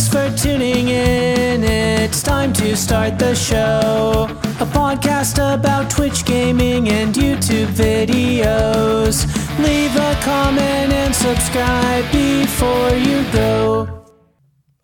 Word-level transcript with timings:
Thanks 0.00 0.14
for 0.14 0.48
tuning 0.48 0.88
in. 0.88 1.62
It's 1.62 2.22
time 2.22 2.54
to 2.54 2.74
start 2.74 3.18
the 3.18 3.34
show. 3.34 4.28
A 4.58 4.64
podcast 4.64 5.36
about 5.36 5.90
Twitch 5.90 6.24
gaming 6.24 6.88
and 6.88 7.14
YouTube 7.14 7.68
videos. 7.76 9.26
Leave 9.58 9.94
a 9.96 10.14
comment 10.24 10.90
and 10.90 11.14
subscribe 11.14 12.10
before 12.12 12.96
you 12.96 13.24
go. 13.30 13.88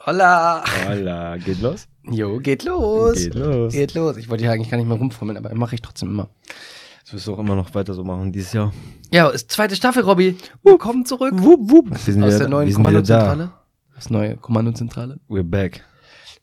Holla! 0.01 0.63
Holla, 0.87 1.39
geht 1.39 1.63
los? 1.63 1.89
Jo, 2.05 2.39
geht 2.39 2.65
los. 2.65 3.17
Geht 3.17 3.35
los. 3.37 3.73
Geht 3.73 3.95
los. 3.95 4.19
Ich 4.19 4.29
wollte 4.29 4.45
hier 4.45 4.53
eigentlich 4.53 4.71
gar 4.71 4.77
nicht 4.77 4.87
mehr 4.87 4.99
rumfummeln, 4.99 5.39
aber 5.39 5.55
mache 5.55 5.77
ich 5.77 5.81
trotzdem 5.81 6.11
immer. 6.11 6.29
Das 7.05 7.15
wirst 7.15 7.27
du 7.27 7.33
auch 7.33 7.39
immer 7.39 7.57
noch 7.57 7.75
weiter 7.75 7.95
so 7.95 8.05
machen 8.05 8.33
dieses 8.33 8.53
Jahr. 8.53 8.71
Ja, 9.11 9.31
ist 9.31 9.51
zweite 9.51 9.77
Staffel, 9.77 10.03
Robby. 10.03 10.37
Willkommen 10.63 11.07
zurück. 11.07 11.33
Wupp, 11.35 11.71
wupp. 11.71 11.91
Wir 11.91 11.97
sind 12.13 12.23
Aus 12.23 12.35
wieder, 12.35 12.39
der 12.41 12.49
neuen. 12.49 12.75
Kommandozentrale. 12.75 13.53
Das 13.97 14.11
neue 14.11 14.37
Kommandozentrale. 14.37 15.19
We're 15.29 15.43
back. 15.43 15.83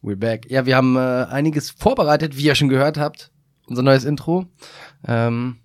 We're 0.02 0.16
back. 0.18 0.50
Ja, 0.50 0.66
wir 0.66 0.76
haben 0.76 0.96
äh, 0.98 1.00
einiges 1.30 1.70
vorbereitet, 1.70 2.36
wie 2.38 2.44
ihr 2.44 2.56
schon 2.56 2.68
gehört 2.70 2.98
habt. 2.98 3.32
Unser 3.68 3.84
neues 3.84 4.04
Intro. 4.04 4.48
Ähm, 5.08 5.58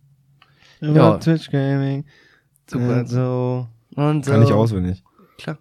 Ja. 0.80 0.92
Ja. 0.92 1.18
Twitch 1.18 1.50
Gaming. 1.50 2.04
Super. 2.70 3.04
Super. 3.04 3.06
So. 3.06 3.68
und 3.96 4.24
so. 4.24 4.30
Kann 4.30 4.42
ich 4.42 4.52
auswendig. 4.52 5.02
Klar. 5.38 5.58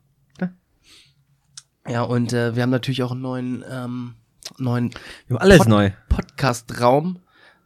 Ja, 1.89 2.01
und 2.01 2.33
äh, 2.33 2.53
wir 2.55 2.63
haben 2.63 2.69
natürlich 2.69 3.01
auch 3.01 3.11
einen 3.13 3.21
neuen, 3.21 3.63
ähm, 3.71 4.15
neuen 4.57 4.91
Wir 5.27 5.35
haben 5.37 5.41
alles 5.41 5.59
Pod- 5.59 5.67
neu. 5.69 5.91
Podcast-Raum, 6.09 7.19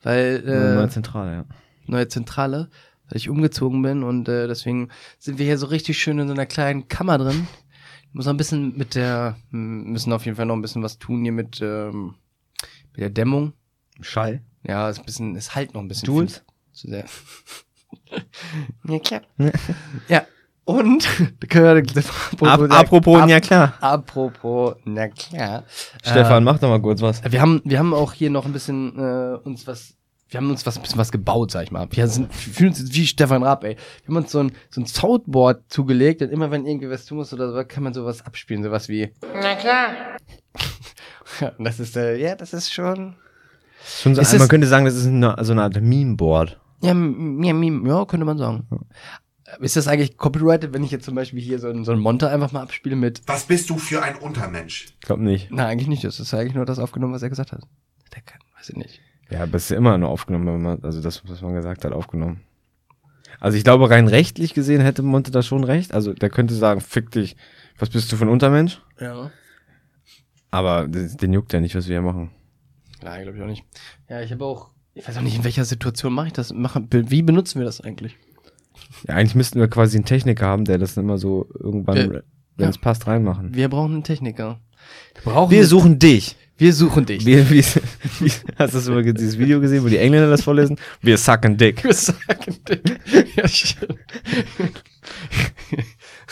weil 0.04 0.44
äh, 0.46 0.76
Neue 0.76 0.90
Zentrale, 0.90 1.32
ja. 1.34 1.46
neue 1.88 2.08
Zentrale, 2.08 2.70
weil 3.10 3.18
ich 3.18 3.30
umgezogen 3.30 3.82
bin 3.82 4.04
und 4.04 4.30
äh, 4.30 4.48
deswegen 4.48 4.90
sind 5.18 5.40
wir 5.40 5.46
hier 5.48 5.58
so 5.58 5.66
richtig 5.66 5.98
schön 5.98 6.20
in 6.20 6.28
so 6.28 6.36
einer 6.36 6.46
kleinen 6.46 6.88
Kammer 6.88 7.18
drin. 7.18 7.48
Muss 8.14 8.26
noch 8.26 8.34
ein 8.34 8.38
bisschen 8.38 8.78
mit 8.78 8.96
der, 8.96 9.38
müssen 9.52 10.12
auf 10.12 10.26
jeden 10.26 10.36
Fall 10.36 10.46
noch 10.46 10.56
ein 10.56 10.62
bisschen 10.62 10.84
was 10.84 11.00
tun 11.00 11.24
hier 11.24 11.32
mit, 11.32 11.62
ähm, 11.62 12.16
mit 12.92 13.02
der 13.02 13.10
Dämmung. 13.10 13.54
Schall. 14.02 14.42
Ja, 14.64 14.90
ist 14.90 15.00
ein 15.00 15.06
bisschen, 15.06 15.36
es 15.36 15.56
halt 15.56 15.74
noch 15.74 15.82
ein 15.82 15.88
bisschen 15.88 16.14
viel 16.14 16.28
zu 16.72 16.88
sehr. 16.88 17.06
ja, 18.88 19.00
klar. 19.00 19.22
ja, 20.08 20.26
und, 20.64 21.08
da 21.40 21.48
können 21.48 21.86
wir, 21.86 22.04
Ap 22.48 22.72
apropos, 22.72 23.30
ja 23.30 23.40
klar. 23.40 23.74
Apropos, 23.82 24.76
na 24.86 25.08
klar. 25.08 25.64
Stefan, 26.04 26.44
mach 26.44 26.60
doch 26.60 26.70
mal 26.70 26.82
kurz 26.82 27.02
was. 27.02 27.22
Äh, 27.22 27.32
wir 27.32 27.42
haben, 27.42 27.62
wir 27.66 27.80
haben 27.80 27.94
auch 27.94 28.14
hier 28.14 28.30
noch 28.30 28.46
ein 28.46 28.54
bisschen 28.54 28.98
äh, 28.98 29.38
uns 29.44 29.66
was, 29.66 29.96
wir 30.32 30.40
haben 30.40 30.50
uns 30.50 30.66
was, 30.66 30.78
ein 30.78 30.82
bisschen 30.82 30.98
was 30.98 31.12
gebaut, 31.12 31.52
sag 31.52 31.64
ich 31.64 31.72
mal. 31.72 31.88
Wir 31.92 32.08
sind, 32.08 32.30
wir 32.30 32.54
fühlen 32.54 32.70
uns 32.70 32.80
jetzt 32.80 32.96
wie 32.96 33.06
Stefan 33.06 33.44
Raab, 33.44 33.66
ey. 33.66 33.76
Wir 33.76 34.08
haben 34.08 34.16
uns 34.16 34.32
so 34.32 34.40
ein, 34.40 34.54
so 34.70 34.80
ein 34.82 34.86
Soundboard 34.86 35.64
zugelegt 35.70 36.22
und 36.22 36.30
immer 36.32 36.50
wenn 36.52 36.66
irgendwie 36.66 36.90
was 36.90 37.06
tun 37.06 37.18
muss 37.18 37.34
oder 37.34 37.52
so, 37.52 37.64
kann 37.68 37.84
man 37.84 37.94
sowas 37.94 38.26
abspielen, 38.26 38.64
sowas 38.64 38.88
wie. 38.88 39.12
Na 39.34 39.56
klar. 39.56 39.90
das 41.60 41.80
ist, 41.82 41.98
äh, 41.98 42.18
ja, 42.18 42.36
das 42.36 42.54
ist 42.54 42.74
schon. 42.74 43.16
Schon 43.84 44.16
so, 44.16 44.22
Ist 44.22 44.32
man 44.34 44.42
es- 44.44 44.50
könnte 44.50 44.68
sagen, 44.68 44.86
das 44.86 44.96
ist 44.96 45.08
eine, 45.08 45.36
so 45.42 45.52
eine 45.52 45.64
Art 45.64 45.80
Meme-Board. 45.82 46.60
Ja, 46.82 46.90
ja, 46.90 46.94
Meme, 46.94 47.88
ja, 47.90 48.06
könnte 48.06 48.26
man 48.26 48.38
sagen. 48.38 48.68
Ist 49.60 49.76
das 49.76 49.88
eigentlich 49.90 50.16
copyrighted, 50.18 50.74
wenn 50.74 50.84
ich 50.84 50.92
jetzt 50.92 51.04
zum 51.04 51.16
Beispiel 51.16 51.42
hier 51.42 51.60
so 51.60 51.68
ein, 51.68 51.84
so 51.84 51.92
ein 51.92 52.00
Monter 52.00 52.32
einfach 52.32 52.54
mal 52.54 52.62
abspiele 52.62 52.96
mit. 52.96 53.22
Was 53.28 53.44
bist 53.44 53.70
du 53.70 53.78
für 53.78 54.02
ein 54.02 54.16
Untermensch? 54.16 54.94
Glaub 55.02 55.20
nicht. 55.20 55.52
Nein, 55.52 55.66
eigentlich 55.68 55.90
nicht. 55.90 56.04
Das 56.06 56.20
ist 56.22 56.34
eigentlich 56.34 56.56
nur 56.56 56.66
das 56.66 56.80
aufgenommen, 56.80 57.14
was 57.14 57.22
er 57.22 57.30
gesagt 57.30 57.52
hat. 57.52 57.64
Der 58.16 58.22
kann, 58.22 58.40
weiß 58.58 58.70
ich 58.70 58.78
nicht. 58.78 59.02
Ja, 59.32 59.44
aber 59.44 59.56
es 59.56 59.64
ist 59.64 59.70
ja 59.72 59.78
immer 59.78 59.98
nur 59.98 60.10
aufgenommen, 60.10 60.48
wenn 60.48 60.62
man, 60.62 60.84
also 60.84 61.02
das, 61.02 61.24
was 61.28 61.42
man 61.42 61.54
gesagt 61.54 61.86
hat, 61.86 61.94
aufgenommen. 61.94 62.42
Also 63.40 63.58
ich 63.58 63.64
glaube, 63.64 63.90
rein 63.90 64.08
rechtlich 64.08 64.54
gesehen 64.54 64.82
hätte 64.82 65.02
Monte 65.02 65.32
da 65.32 65.42
schon 65.42 65.64
recht. 65.64 65.94
Also 65.94 66.14
der 66.14 66.30
könnte 66.30 66.54
sagen, 66.54 66.82
fick 66.82 67.12
dich, 67.12 67.36
was 67.80 67.90
bist 67.90 68.12
du 68.12 68.18
für 68.18 68.26
ein 68.26 68.30
Untermensch? 68.30 68.82
Ja. 69.00 69.32
Aber 70.52 70.88
den 70.88 71.34
juckt 71.34 71.54
ja 71.54 71.62
nicht, 71.62 71.74
was 71.76 71.88
wir 71.88 71.96
hier 71.96 72.02
machen. 72.02 72.30
Ja, 73.04 73.20
glaube 73.22 73.38
ich 73.38 73.44
auch 73.44 73.48
nicht. 73.48 73.64
Ja, 74.10 74.22
ich 74.22 74.32
habe 74.32 74.46
auch, 74.46 74.70
ich 74.94 75.08
weiß 75.08 75.18
auch 75.18 75.22
nicht, 75.22 75.38
in 75.38 75.44
welcher 75.44 75.66
Situation 75.66 76.14
mache 76.14 76.28
ich 76.28 76.34
das. 76.34 76.54
Mache, 76.54 76.86
wie 76.92 77.22
benutzen 77.22 77.60
wir 77.60 77.66
das 77.66 77.82
eigentlich? 77.82 78.18
Ja, 79.08 79.16
eigentlich 79.16 79.36
müssten 79.36 79.60
wir 79.60 79.70
quasi 79.70 79.98
einen 79.98 80.06
Techniker 80.06 80.46
haben, 80.46 80.66
der 80.66 80.78
das 80.78 80.98
immer 80.98 81.18
so 81.18 81.48
irgendwann, 81.58 81.98
Äh, 81.98 82.22
wenn 82.58 82.70
es 82.70 82.76
ja. 82.76 82.82
passt, 82.82 83.08
reinmachen. 83.08 83.56
Wir 83.56 83.70
brauchen 83.70 83.94
einen 83.94 84.04
Techniker. 84.04 84.60
Wir 85.16 85.32
brauchen 85.32 85.52
Wir 85.52 85.66
suchen 85.66 85.98
dich. 86.00 86.36
Wir 86.62 86.74
suchen 86.74 87.06
dich. 87.08 87.26
Wir, 87.26 87.50
wie, 87.50 87.62
hast 88.60 88.74
du 88.74 88.78
das 88.78 88.88
über 88.88 89.02
dieses 89.02 89.38
Video 89.40 89.60
gesehen, 89.60 89.84
wo 89.84 89.88
die 89.90 89.98
Engländer 89.98 90.30
das 90.30 90.44
vorlesen? 90.44 90.78
Wir 91.02 91.18
sucken 91.18 91.58
dick. 91.58 91.84
Wir 91.84 91.94
sagen 91.94 92.56
dich. 92.70 93.36
ja, 93.36 93.48
schön. 93.48 93.90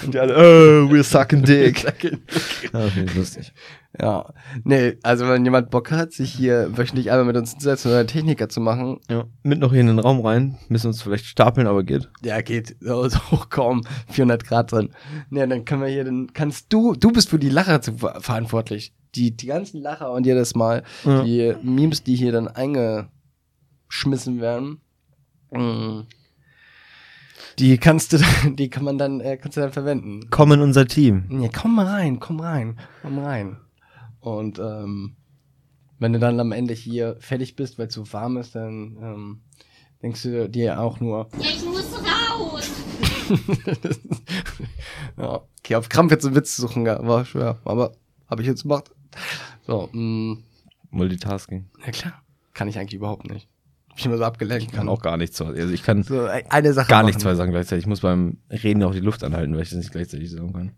Und 0.06 0.14
die 0.14 0.20
alle, 0.20 0.36
oh, 0.38 0.92
wir 0.94 1.04
sucken 1.04 1.44
dick. 1.44 1.84
Ja, 2.72 2.88
finde 2.90 3.12
ich 3.12 3.16
lustig. 3.16 3.52
ja, 4.00 4.32
nee, 4.64 4.98
also 5.04 5.28
wenn 5.28 5.44
jemand 5.44 5.72
Bock 5.72 5.92
hat, 5.92 6.14
sich 6.14 6.32
hier 6.32 6.70
wöchentlich 6.78 7.10
einmal 7.12 7.26
mit 7.26 7.36
uns 7.36 7.52
hinzusetzen 7.52 7.90
oder 7.92 8.00
einen 8.02 8.08
Techniker 8.08 8.48
zu 8.48 8.62
machen, 8.62 9.00
Ja. 9.10 9.26
Mit 9.44 9.60
noch 9.60 9.72
hier 9.72 9.82
in 9.82 9.88
den 9.88 10.00
Raum 10.00 10.26
rein, 10.26 10.58
müssen 10.70 10.88
uns 10.88 11.02
vielleicht 11.02 11.26
stapeln, 11.26 11.68
aber 11.68 11.84
geht. 11.84 12.08
ja, 12.22 12.40
geht 12.42 12.76
so, 12.80 13.10
so 13.10 13.20
kaum 13.50 13.82
400 14.12 14.46
Grad 14.46 14.72
drin. 14.72 14.90
Nee, 15.32 15.46
dann 15.48 15.66
können 15.66 15.82
wir 15.82 15.90
hier, 15.90 16.04
dann 16.06 16.32
kannst 16.34 16.72
du, 16.72 16.94
du 16.94 17.12
bist 17.12 17.30
für 17.30 17.40
die 17.40 17.50
Lacher 17.50 17.82
zu, 17.82 17.98
ver- 17.98 18.22
verantwortlich. 18.22 18.94
Die, 19.16 19.36
die 19.36 19.48
ganzen 19.48 19.82
Lacher 19.82 20.12
und 20.12 20.26
jedes 20.26 20.54
Mal, 20.56 20.84
Ja. 21.04 21.24
die 21.24 21.56
Memes, 21.64 22.04
die 22.04 22.16
hier 22.16 22.32
dann 22.32 22.48
eingeschmissen 22.48 24.40
werden, 24.40 24.82
mm, 25.52 26.02
die 27.58 27.78
kannst 27.78 28.14
du, 28.14 28.18
dann- 28.20 28.56
die 28.56 28.70
kann 28.70 28.84
man 28.84 28.98
dann, 28.98 29.20
äh, 29.20 29.38
kannst 29.38 29.58
du 29.58 29.62
dann 29.62 29.72
verwenden. 29.74 30.30
Komm 30.30 30.52
in 30.52 30.62
unser 30.62 30.86
Team. 30.88 31.26
Ja, 31.42 31.50
komm 31.54 31.76
mal 31.76 31.88
rein, 31.88 32.20
komm 32.20 32.40
rein, 32.40 32.80
komm 33.02 33.20
rein. 33.20 33.58
Und 34.20 34.60
ähm, 34.60 35.16
wenn 35.98 36.14
du 36.14 36.20
dann 36.20 36.40
am 36.40 36.52
Ende 36.52 36.74
hier 36.74 37.18
fertig 37.20 37.56
bist, 37.56 37.80
weil 37.80 37.88
es 37.88 37.94
so 37.96 38.12
warm 38.14 38.38
ist, 38.38 38.54
dann 38.56 38.98
ähm, 39.02 39.42
denkst 40.04 40.22
du 40.24 40.50
dir 40.50 40.80
auch 40.80 41.00
nur, 41.00 41.30
Ich 41.40 41.66
muss 41.66 41.92
raus. 41.94 42.70
ja, 45.18 45.42
okay, 45.60 45.76
auf 45.76 45.90
Krampf 45.90 46.12
jetzt 46.12 46.26
einen 46.26 46.36
Witz 46.36 46.56
zu 46.56 46.62
suchen, 46.62 46.86
ja, 46.86 47.06
war 47.06 47.26
schwer, 47.26 47.58
aber 47.66 47.92
habe 48.30 48.42
ich 48.42 48.48
jetzt 48.48 48.64
gemacht. 48.64 48.92
So, 49.68 49.90
mh, 49.92 50.38
Multitasking. 50.92 51.70
ja 51.86 51.92
klar, 51.92 52.22
kann 52.54 52.68
ich 52.68 52.78
eigentlich 52.80 52.96
überhaupt 52.96 53.30
nicht. 53.30 53.48
Ich 53.96 54.06
immer 54.06 54.18
so 54.18 54.24
abgelenkt. 54.24 54.64
Ich 54.64 54.72
kann 54.72 54.88
auch 54.88 55.02
gar 55.02 55.18
nichts. 55.18 55.42
Also 55.42 55.74
ich 55.74 55.84
kann 55.84 56.04
so 56.04 56.26
e- 56.26 56.46
eine 56.50 56.72
Sache 56.74 56.88
gar 56.90 57.00
machen. 57.00 57.08
nicht 57.08 57.20
zwei 57.20 57.36
Sachen 57.36 57.52
gleichzeitig. 57.52 57.84
Ich 57.84 57.88
muss 57.88 58.00
beim 58.00 58.38
Reden 58.50 58.82
auch 58.84 58.94
die 58.94 59.02
Luft 59.02 59.24
anhalten, 59.26 59.54
weil 59.56 59.64
ich 59.64 59.70
das 59.70 59.78
nicht 59.78 59.92
gleichzeitig 59.92 60.32
sagen 60.32 60.54
kann. 60.54 60.72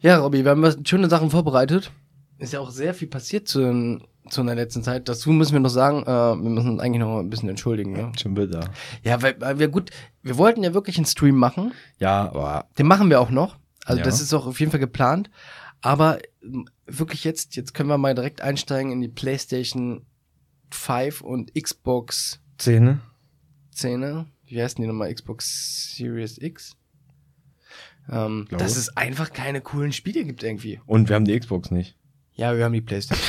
Ja, 0.00 0.18
Robby, 0.18 0.42
wir 0.44 0.50
haben 0.50 0.62
was, 0.62 0.76
schöne 0.84 1.08
Sachen 1.08 1.30
vorbereitet. 1.30 1.92
Ist 2.38 2.52
ja 2.52 2.58
auch 2.60 2.70
sehr 2.70 2.94
viel 2.94 3.06
passiert 3.06 3.46
zu, 3.46 4.00
zu 4.28 4.40
einer 4.40 4.54
letzten 4.56 4.82
Zeit. 4.82 5.08
Dazu 5.08 5.30
müssen 5.30 5.52
wir 5.52 5.60
noch 5.60 5.68
sagen, 5.68 6.02
äh, 6.02 6.06
wir 6.06 6.50
müssen 6.50 6.70
uns 6.70 6.80
eigentlich 6.80 7.00
noch 7.00 7.20
ein 7.20 7.30
bisschen 7.30 7.48
entschuldigen. 7.50 7.92
Ne? 7.92 8.10
Schon 8.20 8.34
bitter. 8.34 8.70
Ja, 9.04 9.22
weil, 9.22 9.36
weil 9.40 9.58
wir 9.60 9.68
gut, 9.68 9.90
wir 10.22 10.36
wollten 10.36 10.64
ja 10.64 10.74
wirklich 10.74 10.96
einen 10.96 11.06
Stream 11.06 11.36
machen. 11.36 11.72
Ja, 12.00 12.22
aber 12.30 12.66
Den 12.78 12.86
machen 12.88 13.08
wir 13.10 13.20
auch 13.20 13.30
noch. 13.30 13.56
Also 13.84 13.98
Ja. 13.98 14.04
das 14.04 14.20
ist 14.20 14.32
auch 14.34 14.46
auf 14.46 14.58
jeden 14.58 14.72
Fall 14.72 14.80
geplant. 14.80 15.30
Aber 15.80 16.18
ähm, 16.42 16.68
wirklich 16.86 17.24
jetzt, 17.24 17.56
jetzt 17.56 17.74
können 17.74 17.88
wir 17.88 17.98
mal 17.98 18.14
direkt 18.14 18.40
einsteigen 18.40 18.92
in 18.92 19.00
die 19.00 19.08
PlayStation 19.08 20.04
5 20.70 21.20
und 21.22 21.54
Xbox 21.54 22.40
Szene. 22.58 23.00
10. 23.72 24.26
Wie 24.46 24.62
heißt 24.62 24.78
denn 24.78 24.82
die 24.82 24.88
nochmal? 24.88 25.12
Xbox 25.12 25.94
Series 25.96 26.38
X? 26.38 26.76
Ähm, 28.10 28.48
dass 28.50 28.76
es 28.76 28.96
einfach 28.96 29.32
keine 29.32 29.60
coolen 29.60 29.92
Spiele 29.92 30.24
gibt 30.24 30.42
irgendwie. 30.42 30.80
Und 30.86 31.08
wir 31.08 31.16
haben 31.16 31.24
die 31.24 31.38
Xbox 31.38 31.70
nicht. 31.70 31.96
Ja, 32.32 32.56
wir 32.56 32.64
haben 32.64 32.72
die 32.72 32.80
Playstation. 32.80 33.28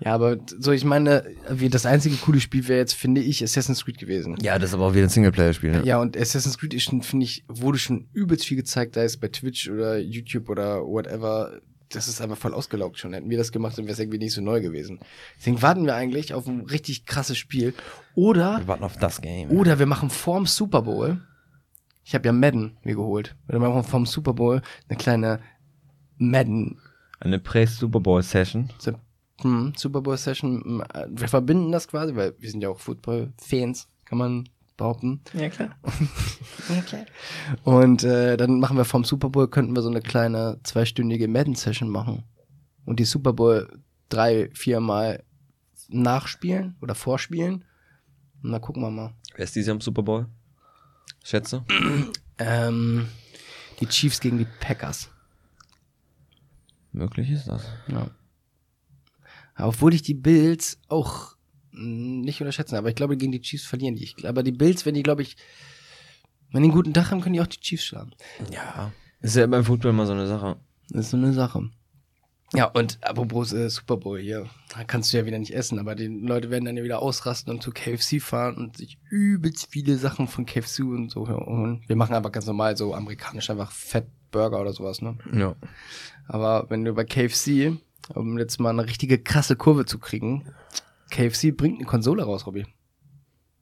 Ja, 0.00 0.14
aber 0.14 0.36
so, 0.58 0.72
ich 0.72 0.84
meine, 0.84 1.24
wie 1.50 1.68
das 1.68 1.84
einzige 1.86 2.16
coole 2.16 2.40
Spiel 2.40 2.68
wäre 2.68 2.78
jetzt, 2.78 2.94
finde 2.94 3.20
ich, 3.20 3.42
Assassin's 3.42 3.84
Creed 3.84 3.98
gewesen. 3.98 4.36
Ja, 4.40 4.58
das 4.58 4.70
ist 4.70 4.74
aber 4.74 4.86
auch 4.86 4.94
wieder 4.94 5.04
ein 5.04 5.08
Singleplayer-Spiel. 5.08 5.72
Ne? 5.72 5.82
Ja, 5.84 6.00
und 6.00 6.16
Assassin's 6.16 6.58
Creed 6.58 6.74
ist 6.74 6.84
schon, 6.84 7.02
finde 7.02 7.24
ich, 7.24 7.44
wurde 7.48 7.78
schon 7.78 8.08
übelst 8.12 8.44
viel 8.46 8.56
gezeigt, 8.56 8.94
sei 8.94 9.04
es 9.04 9.16
bei 9.16 9.28
Twitch 9.28 9.68
oder 9.68 9.98
YouTube 9.98 10.48
oder 10.48 10.82
whatever. 10.82 11.60
Das 11.90 12.06
ist 12.06 12.20
einfach 12.20 12.36
voll 12.36 12.52
ausgelaugt 12.54 12.98
schon. 12.98 13.12
Hätten 13.14 13.30
wir 13.30 13.38
das 13.38 13.50
gemacht, 13.50 13.76
dann 13.78 13.86
wäre 13.86 13.94
es 13.94 13.98
irgendwie 13.98 14.18
nicht 14.18 14.34
so 14.34 14.42
neu 14.42 14.60
gewesen. 14.60 15.00
Deswegen 15.38 15.62
warten 15.62 15.84
wir 15.86 15.94
eigentlich 15.94 16.34
auf 16.34 16.46
ein 16.46 16.60
richtig 16.60 17.06
krasses 17.06 17.38
Spiel. 17.38 17.72
Oder, 18.14 18.58
Wir 18.58 18.68
warten 18.68 18.84
auf 18.84 18.98
das 18.98 19.20
Game. 19.22 19.50
oder 19.50 19.78
wir 19.78 19.86
machen 19.86 20.10
vorm 20.10 20.44
Super 20.46 20.82
Bowl. 20.82 21.20
Ich 22.04 22.14
habe 22.14 22.26
ja 22.26 22.32
Madden 22.32 22.76
mir 22.84 22.94
geholt. 22.94 23.36
Oder 23.48 23.60
wir 23.60 23.68
machen 23.68 23.84
vorm 23.84 24.06
Super 24.06 24.34
Bowl 24.34 24.62
eine 24.88 24.98
kleine 24.98 25.40
Madden 26.18 26.78
Eine 27.20 27.38
Prä-Super 27.38 28.00
Bowl-Session. 28.00 28.70
So, 28.78 28.92
hm, 29.40 29.72
Super 29.76 30.00
Bowl 30.00 30.16
Session. 30.16 30.82
äh, 30.92 31.06
Wir 31.10 31.28
verbinden 31.28 31.72
das 31.72 31.88
quasi, 31.88 32.14
weil 32.16 32.34
wir 32.38 32.50
sind 32.50 32.60
ja 32.62 32.68
auch 32.68 32.78
Football-Fans, 32.80 33.88
kann 34.04 34.18
man 34.18 34.48
behaupten. 34.76 35.20
Ja, 35.34 35.48
klar. 35.48 35.70
Ja, 36.68 36.82
klar. 36.82 37.06
Und 37.64 38.04
äh, 38.04 38.36
dann 38.36 38.60
machen 38.60 38.76
wir 38.76 38.84
vom 38.84 39.02
Super 39.04 39.30
Bowl, 39.30 39.48
könnten 39.48 39.74
wir 39.74 39.80
so 39.82 39.88
eine 39.88 40.02
kleine 40.02 40.60
zweistündige 40.64 41.26
Madden-Session 41.28 41.88
machen. 41.88 42.24
Und 42.84 43.00
die 43.00 43.04
Super 43.06 43.32
Bowl 43.32 43.80
drei, 44.10 44.50
viermal 44.52 45.24
nachspielen 45.88 46.76
oder 46.82 46.94
vorspielen. 46.94 47.64
Und 48.42 48.52
dann 48.52 48.60
gucken 48.60 48.82
wir 48.82 48.90
mal. 48.90 49.14
Wer 49.34 49.44
ist 49.44 49.54
dieses 49.54 49.68
Jahr 49.68 49.76
im 49.76 49.80
Super 49.80 50.02
Bowl? 50.02 50.26
Schätze? 51.24 51.64
Ähm, 52.40 53.08
die 53.80 53.86
Chiefs 53.86 54.20
gegen 54.20 54.38
die 54.38 54.46
Packers. 54.60 55.10
Möglich 56.92 57.30
ist 57.30 57.48
das. 57.48 57.66
Ja. 57.88 58.06
Obwohl 59.58 59.94
ich 59.94 60.02
die 60.02 60.14
Bills 60.14 60.78
auch 60.88 61.36
mh, 61.72 62.24
nicht 62.24 62.40
unterschätzen, 62.40 62.76
aber 62.76 62.88
ich 62.88 62.94
glaube, 62.94 63.16
gegen 63.16 63.32
die 63.32 63.40
Chiefs 63.40 63.64
verlieren 63.64 63.96
die. 63.96 64.04
Ich, 64.04 64.28
aber 64.28 64.42
die 64.42 64.52
Bills, 64.52 64.86
wenn 64.86 64.94
die, 64.94 65.02
glaube 65.02 65.22
ich, 65.22 65.36
wenn 66.52 66.62
die 66.62 66.68
einen 66.68 66.76
guten 66.76 66.94
Tag 66.94 67.10
haben, 67.10 67.20
können 67.20 67.34
die 67.34 67.40
auch 67.40 67.46
die 67.46 67.60
Chiefs 67.60 67.84
schlagen. 67.84 68.12
Ja. 68.52 68.92
Ist 69.20 69.36
ja 69.36 69.46
beim 69.46 69.64
Football 69.64 69.90
immer 69.90 70.06
so 70.06 70.12
eine 70.12 70.26
Sache. 70.26 70.56
Das 70.90 71.06
ist 71.06 71.10
so 71.10 71.16
eine 71.16 71.32
Sache. 71.32 71.70
Ja, 72.54 72.64
und 72.66 72.98
apropos 73.02 73.52
äh, 73.52 73.68
Super 73.68 73.98
Bowl 73.98 74.18
hier, 74.18 74.46
da 74.74 74.82
kannst 74.82 75.12
du 75.12 75.18
ja 75.18 75.26
wieder 75.26 75.38
nicht 75.38 75.54
essen, 75.54 75.78
aber 75.78 75.94
die 75.94 76.06
Leute 76.06 76.48
werden 76.50 76.64
dann 76.64 76.78
ja 76.78 76.82
wieder 76.82 77.02
ausrasten 77.02 77.52
und 77.52 77.62
zu 77.62 77.72
KFC 77.72 78.22
fahren 78.22 78.56
und 78.56 78.78
sich 78.78 78.98
übelst 79.10 79.68
viele 79.70 79.98
Sachen 79.98 80.28
von 80.28 80.46
KFC 80.46 80.80
und 80.80 81.10
so 81.10 81.28
holen. 81.28 81.82
Wir 81.86 81.96
machen 81.96 82.14
einfach 82.14 82.32
ganz 82.32 82.46
normal 82.46 82.74
so 82.76 82.94
amerikanisch 82.94 83.50
einfach 83.50 83.70
Fettburger 83.70 84.60
oder 84.60 84.72
sowas, 84.72 85.02
ne? 85.02 85.18
Ja. 85.30 85.56
Aber 86.26 86.70
wenn 86.70 86.84
du 86.84 86.94
bei 86.94 87.04
KFC, 87.04 87.76
um 88.14 88.38
jetzt 88.38 88.60
mal 88.60 88.70
eine 88.70 88.86
richtige 88.86 89.18
krasse 89.18 89.56
Kurve 89.56 89.86
zu 89.86 89.98
kriegen, 89.98 90.44
KFC 91.10 91.56
bringt 91.56 91.78
eine 91.78 91.86
Konsole 91.86 92.22
raus, 92.22 92.46
Robby. 92.46 92.66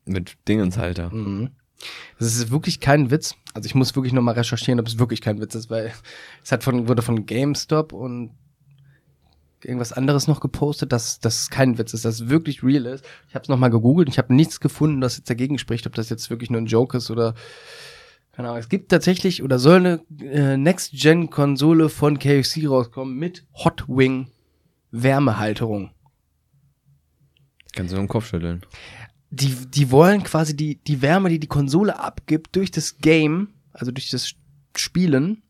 Mit 0.04 0.36
Dingenshalter. 0.48 1.10
Mhm. 1.10 1.50
Das 2.18 2.28
ist 2.28 2.50
wirklich 2.50 2.80
kein 2.80 3.10
Witz. 3.10 3.34
Also 3.54 3.66
ich 3.66 3.74
muss 3.74 3.94
wirklich 3.94 4.12
nochmal 4.12 4.34
recherchieren, 4.34 4.80
ob 4.80 4.86
es 4.86 4.98
wirklich 4.98 5.20
kein 5.20 5.40
Witz 5.40 5.54
ist, 5.54 5.70
weil 5.70 5.92
es 6.42 6.52
hat 6.52 6.64
von, 6.64 6.88
wurde 6.88 7.02
von 7.02 7.26
GameStop 7.26 7.92
und 7.92 8.30
irgendwas 9.62 9.92
anderes 9.92 10.28
noch 10.28 10.40
gepostet, 10.40 10.92
dass 10.92 11.18
das 11.20 11.50
kein 11.50 11.78
Witz 11.78 11.92
ist, 11.92 12.04
dass 12.04 12.20
es 12.20 12.28
wirklich 12.28 12.62
real 12.62 12.86
ist. 12.86 13.04
Ich 13.28 13.34
habe 13.34 13.42
es 13.42 13.48
nochmal 13.48 13.70
gegoogelt 13.70 14.08
und 14.08 14.12
ich 14.12 14.18
habe 14.18 14.34
nichts 14.34 14.60
gefunden, 14.60 15.00
das 15.00 15.16
jetzt 15.16 15.30
dagegen 15.30 15.58
spricht, 15.58 15.86
ob 15.86 15.94
das 15.94 16.08
jetzt 16.08 16.30
wirklich 16.30 16.50
nur 16.50 16.60
ein 16.60 16.66
Joke 16.66 16.96
ist 16.96 17.10
oder 17.10 17.34
keine 18.32 18.48
Ahnung. 18.48 18.60
Es 18.60 18.68
gibt 18.68 18.90
tatsächlich 18.90 19.42
oder 19.42 19.58
soll 19.58 19.76
eine 19.76 20.00
äh, 20.20 20.56
Next-Gen-Konsole 20.56 21.88
von 21.88 22.18
KFC 22.18 22.68
rauskommen 22.68 23.16
mit 23.16 23.46
Hot 23.64 23.84
Wing 23.88 24.28
Wärmehalterung. 24.90 25.90
Kannst 27.74 27.92
du 27.92 27.96
nur 27.96 28.04
den 28.04 28.08
Kopf 28.08 28.26
schütteln. 28.28 28.62
die, 29.30 29.54
die 29.68 29.90
wollen 29.90 30.22
quasi 30.22 30.56
die, 30.56 30.76
die 30.82 31.02
Wärme, 31.02 31.28
die 31.28 31.38
die 31.40 31.46
Konsole 31.46 31.98
abgibt 31.98 32.56
durch 32.56 32.70
das 32.70 32.98
Game, 32.98 33.48
also 33.72 33.92
durch 33.92 34.08
das 34.10 34.32
Spielen, 34.76 35.42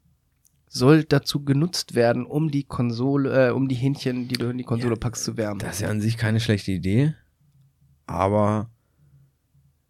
soll 0.68 1.04
dazu 1.04 1.44
genutzt 1.44 1.94
werden, 1.94 2.26
um 2.26 2.50
die 2.50 2.64
Konsole, 2.64 3.48
äh, 3.48 3.50
um 3.52 3.68
die 3.68 3.76
Hähnchen, 3.76 4.28
die 4.28 4.34
du 4.36 4.50
in 4.50 4.58
die 4.58 4.64
Konsole 4.64 4.96
packst, 4.96 5.24
zu 5.24 5.36
wärmen. 5.36 5.58
Das 5.60 5.76
ist 5.76 5.80
ja 5.82 5.88
an 5.88 6.00
sich 6.00 6.16
keine 6.16 6.40
schlechte 6.40 6.72
Idee. 6.72 7.14
Aber 8.06 8.68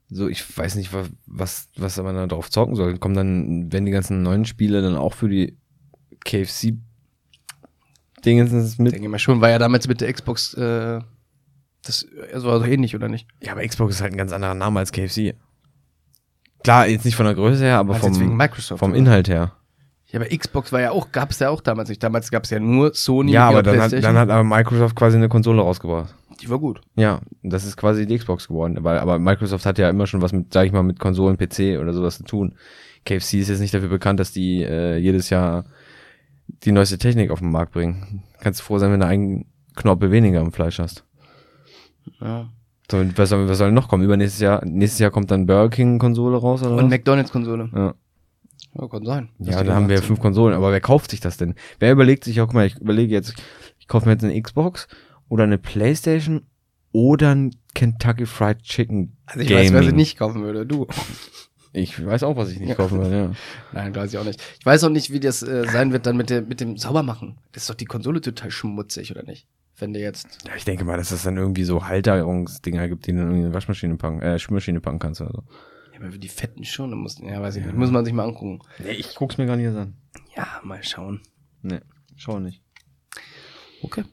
so, 0.09 0.29
ich 0.29 0.57
weiß 0.57 0.77
nicht, 0.77 0.93
wa- 0.93 1.09
was, 1.27 1.69
was 1.77 1.97
man 1.97 2.15
da 2.15 2.27
drauf 2.27 2.51
zocken 2.51 2.77
soll. 2.77 2.99
Kommen 2.99 3.15
dann, 3.17 3.73
wenn 3.73 3.85
die 3.87 3.91
ganzen 3.93 4.23
neuen 4.23 4.45
Spiele 4.45 4.81
dann 4.83 4.97
auch 4.97 5.15
für 5.15 5.29
die 5.29 5.57
KFC 6.25 6.75
Dingens 8.25 8.79
mit. 8.79 8.93
denke 8.93 9.07
ich 9.07 9.11
mal 9.11 9.19
schon, 9.19 9.41
war 9.41 9.51
ja 9.51 9.59
damals 9.59 9.87
mit 9.89 10.01
der 10.01 10.13
Xbox 10.13 10.55
äh, 10.55 11.01
das 11.87 12.07
also, 12.33 12.51
also 12.51 12.65
ähnlich, 12.65 12.95
oder 12.95 13.09
nicht? 13.09 13.29
Ja, 13.41 13.53
aber 13.53 13.67
Xbox 13.67 13.95
ist 13.95 14.01
halt 14.01 14.13
ein 14.13 14.19
ganz 14.19 14.33
anderer 14.33 14.55
Name 14.55 14.81
als 14.81 14.93
KFC. 14.93 15.35
Klar, 16.63 16.89
jetzt 16.89 17.05
nicht 17.05 17.17
von 17.17 17.27
der 17.27 17.35
Größe 17.35 17.63
her, 17.63 17.79
aber 17.79 18.03
wegen 18.03 18.15
vom, 18.15 18.37
Microsoft, 18.37 18.81
vom 18.81 18.91
oder? 18.91 18.99
Inhalt 18.99 19.29
her. 19.29 19.53
Ja, 20.09 20.21
aber 20.21 20.37
Xbox 20.37 20.73
war 20.73 20.81
ja 20.81 20.91
auch, 20.93 21.13
gab 21.13 21.31
es 21.31 21.39
ja 21.39 21.51
auch 21.51 21.61
damals 21.61 21.89
nicht. 21.89 22.03
Damals 22.03 22.31
gab 22.31 22.45
es 22.45 22.51
ja 22.51 22.61
nur 22.61 22.95
Sony 22.95 23.33
ja, 23.33 23.49
aber 23.49 23.63
dann 23.63 23.81
hat, 23.81 23.93
dann 23.93 24.17
hat 24.17 24.31
aber 24.31 24.45
Microsoft 24.45 24.97
quasi 24.97 25.17
eine 25.17 25.29
Konsole 25.29 25.61
rausgebracht. 25.63 26.15
die 26.41 26.49
war 26.49 26.59
gut. 26.59 26.81
Ja, 26.95 27.21
das 27.43 27.65
ist 27.65 27.77
quasi 27.77 28.07
die 28.07 28.17
Xbox 28.17 28.49
geworden. 28.49 28.79
Weil, 28.83 28.99
aber 28.99 29.19
Microsoft 29.19 29.67
hat 29.67 29.79
ja 29.79 29.91
immer 29.91 30.07
schon 30.07 30.23
was 30.23 30.33
mit, 30.33 30.53
sag 30.53 30.67
ich 30.67 30.73
mal, 30.73 30.83
mit 30.83 31.01
Konsolen, 31.01 31.37
PC 31.37 31.81
oder 31.81 31.93
sowas 31.93 32.19
zu 32.19 32.25
tun. 32.25 32.55
KFC 33.05 33.35
ist 33.35 33.49
jetzt 33.49 33.61
nicht 33.61 33.75
dafür 33.75 33.89
bekannt, 33.89 34.21
dass 34.21 34.33
die 34.33 34.63
äh, 34.63 34.97
jedes 34.97 35.31
Jahr 35.31 35.65
die 36.49 36.73
neueste 36.73 36.99
Technik 36.99 37.31
auf 37.31 37.41
den 37.41 37.51
Markt 37.51 37.73
bringen. 37.73 38.23
Kannst 38.41 38.61
du 38.61 38.65
froh 38.65 38.79
sein, 38.79 38.93
wenn 38.93 39.01
du 39.01 39.07
einen 39.07 39.47
Knorpel 39.75 40.11
weniger 40.11 40.41
im 40.41 40.53
Fleisch 40.53 40.79
hast. 40.79 41.05
Ja. 42.21 42.49
So, 42.91 43.05
was 43.17 43.31
soll, 43.31 43.49
was 43.49 43.59
soll 43.59 43.73
noch 43.73 43.89
kommen? 43.89 44.05
Übernächstes 44.05 44.41
Jahr, 44.41 44.65
nächstes 44.65 45.01
Jahr 45.01 45.11
kommt 45.11 45.31
dann 45.31 45.47
Burger 45.47 45.71
King 45.71 45.99
Konsole 45.99 46.37
raus 46.37 46.63
oder 46.63 46.77
Und? 46.77 46.89
McDonalds-Konsole. 46.89 47.71
Ja. 47.75 47.95
Ja, 48.79 48.89
kann 48.89 49.05
sein. 49.07 49.31
Ja, 49.39 49.65
dann 49.65 49.75
haben 49.75 49.89
wir 49.89 50.03
fünf 50.03 50.21
Konsolen, 50.21 50.55
aber 50.55 50.71
wer 50.71 50.81
kauft 50.81 51.11
sich 51.11 51.21
das 51.21 51.37
denn? 51.39 51.55
Wer 51.79 51.93
überlegt 51.93 52.25
sich 52.25 52.41
auch, 52.41 52.47
guck 52.47 52.55
mal, 52.55 52.67
ich 52.67 52.77
überlege 52.77 53.13
jetzt, 53.13 53.35
ich 53.79 53.89
kaufe 53.89 54.07
mir 54.07 54.13
jetzt 54.13 54.25
eine 54.25 54.41
Xbox 54.41 54.87
oder 55.29 55.45
eine 55.45 55.57
Playstation 55.59 56.43
oder 56.93 57.35
ein 57.35 57.51
Kentucky 57.75 58.27
Fried 58.27 58.63
Chicken 58.63 59.17
Also 59.27 59.41
ich 59.41 59.51
weiß, 59.51 59.73
wer 59.73 59.81
sie 59.81 59.87
Gaming. 59.87 59.97
nicht 59.97 60.19
kaufen 60.19 60.43
würde. 60.43 60.67
Du. 60.67 60.87
Ich 61.73 62.05
weiß 62.05 62.23
auch, 62.23 62.37
was 62.37 62.51
ich 62.51 62.59
nicht 62.61 62.71
Ja. 62.71 62.75
kaufen 62.75 62.99
würde, 62.99 63.17
ja. 63.17 63.31
Nein, 63.73 63.95
weiß 63.95 64.13
ich 64.13 64.19
auch 64.19 64.25
nicht. 64.25 64.43
Ich 64.59 64.65
weiß 64.67 64.85
auch 64.85 64.89
nicht, 64.91 65.13
wie 65.13 65.21
das 65.21 65.43
äh, 65.43 65.65
sein 65.71 65.93
wird 65.93 66.07
dann 66.07 66.17
mit, 66.17 66.31
der, 66.31 66.43
mit 66.43 66.61
dem 66.61 66.77
Saubermachen. 66.79 67.39
Das 67.53 67.65
ist 67.65 67.71
doch 67.71 67.75
die 67.75 67.85
Konsole 67.85 68.21
total 68.21 68.51
schmutzig, 68.51 69.11
oder 69.11 69.23
nicht? 69.23 69.47
Wenn 69.79 69.93
der 69.93 70.01
jetzt. 70.03 70.39
Ja, 70.47 70.55
ich 70.57 70.65
denke 70.65 70.85
mal, 70.85 70.97
dass 70.97 71.11
es 71.11 71.23
dann 71.23 71.37
irgendwie 71.37 71.65
so 71.65 71.87
Halterungsdinger 71.87 72.89
gibt, 72.89 73.07
die 73.07 73.13
du 73.13 73.19
dann 73.19 73.27
irgendwie 73.27 73.41
in 73.41 73.45
eine 73.47 73.55
Waschmaschine 73.55 73.97
packen, 73.97 74.23
äh, 74.23 74.39
Spülmaschine 74.39 74.81
packen 74.81 74.99
kannst 74.99 75.21
oder 75.21 75.33
so. 75.33 75.43
Ja, 75.93 76.07
aber 76.07 76.17
die 76.17 76.29
Fetten 76.29 76.65
schon, 76.65 76.91
dann 76.91 77.01
muss, 77.01 77.19
ja, 77.19 77.41
weiß 77.43 77.57
ich 77.57 77.65
nicht. 77.67 77.77
Muss 77.77 77.91
man 77.91 78.05
sich 78.05 78.15
mal 78.15 78.25
angucken. 78.25 78.61
Nee, 78.79 78.93
ich 78.93 79.15
guck's 79.15 79.37
mir 79.37 79.45
gar 79.47 79.57
nicht 79.57 79.67
erst 79.67 79.77
an. 79.79 79.95
Ja, 80.35 80.61
mal 80.65 80.83
schauen. 80.83 81.21
Nee, 81.63 81.81
schau 82.17 82.39
nicht. 82.39 82.63
Okay. 83.83 84.05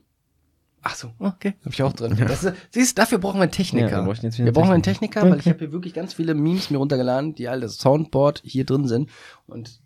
Ach 0.85 0.95
so, 0.95 1.11
okay. 1.19 1.53
Hab 1.63 1.71
ich 1.73 1.81
auch 1.81 1.93
drin. 1.93 2.15
Das, 2.27 2.43
ist- 2.43 2.55
siehst, 2.71 2.97
dafür 2.97 3.17
brauchen 3.17 3.37
wir 3.39 3.43
einen 3.43 3.51
Techniker. 3.51 3.89
Ja, 3.89 4.05
wir 4.05 4.13
jetzt 4.13 4.37
wieder 4.37 4.45
wir 4.45 4.51
brauchen 4.51 4.71
einen 4.71 4.83
Techniker. 4.83 5.21
Techniker, 5.21 5.31
weil 5.31 5.39
ich 5.39 5.47
habe 5.47 5.59
hier 5.59 5.71
wirklich 5.71 5.93
ganz 5.93 6.13
viele 6.13 6.33
Memes 6.33 6.69
mir 6.69 6.77
runtergeladen, 6.77 7.35
die 7.35 7.47
all 7.47 7.61
das 7.61 7.77
Soundboard 7.77 8.41
hier 8.43 8.65
drin 8.65 8.87
sind. 8.87 9.09
Und 9.47 9.79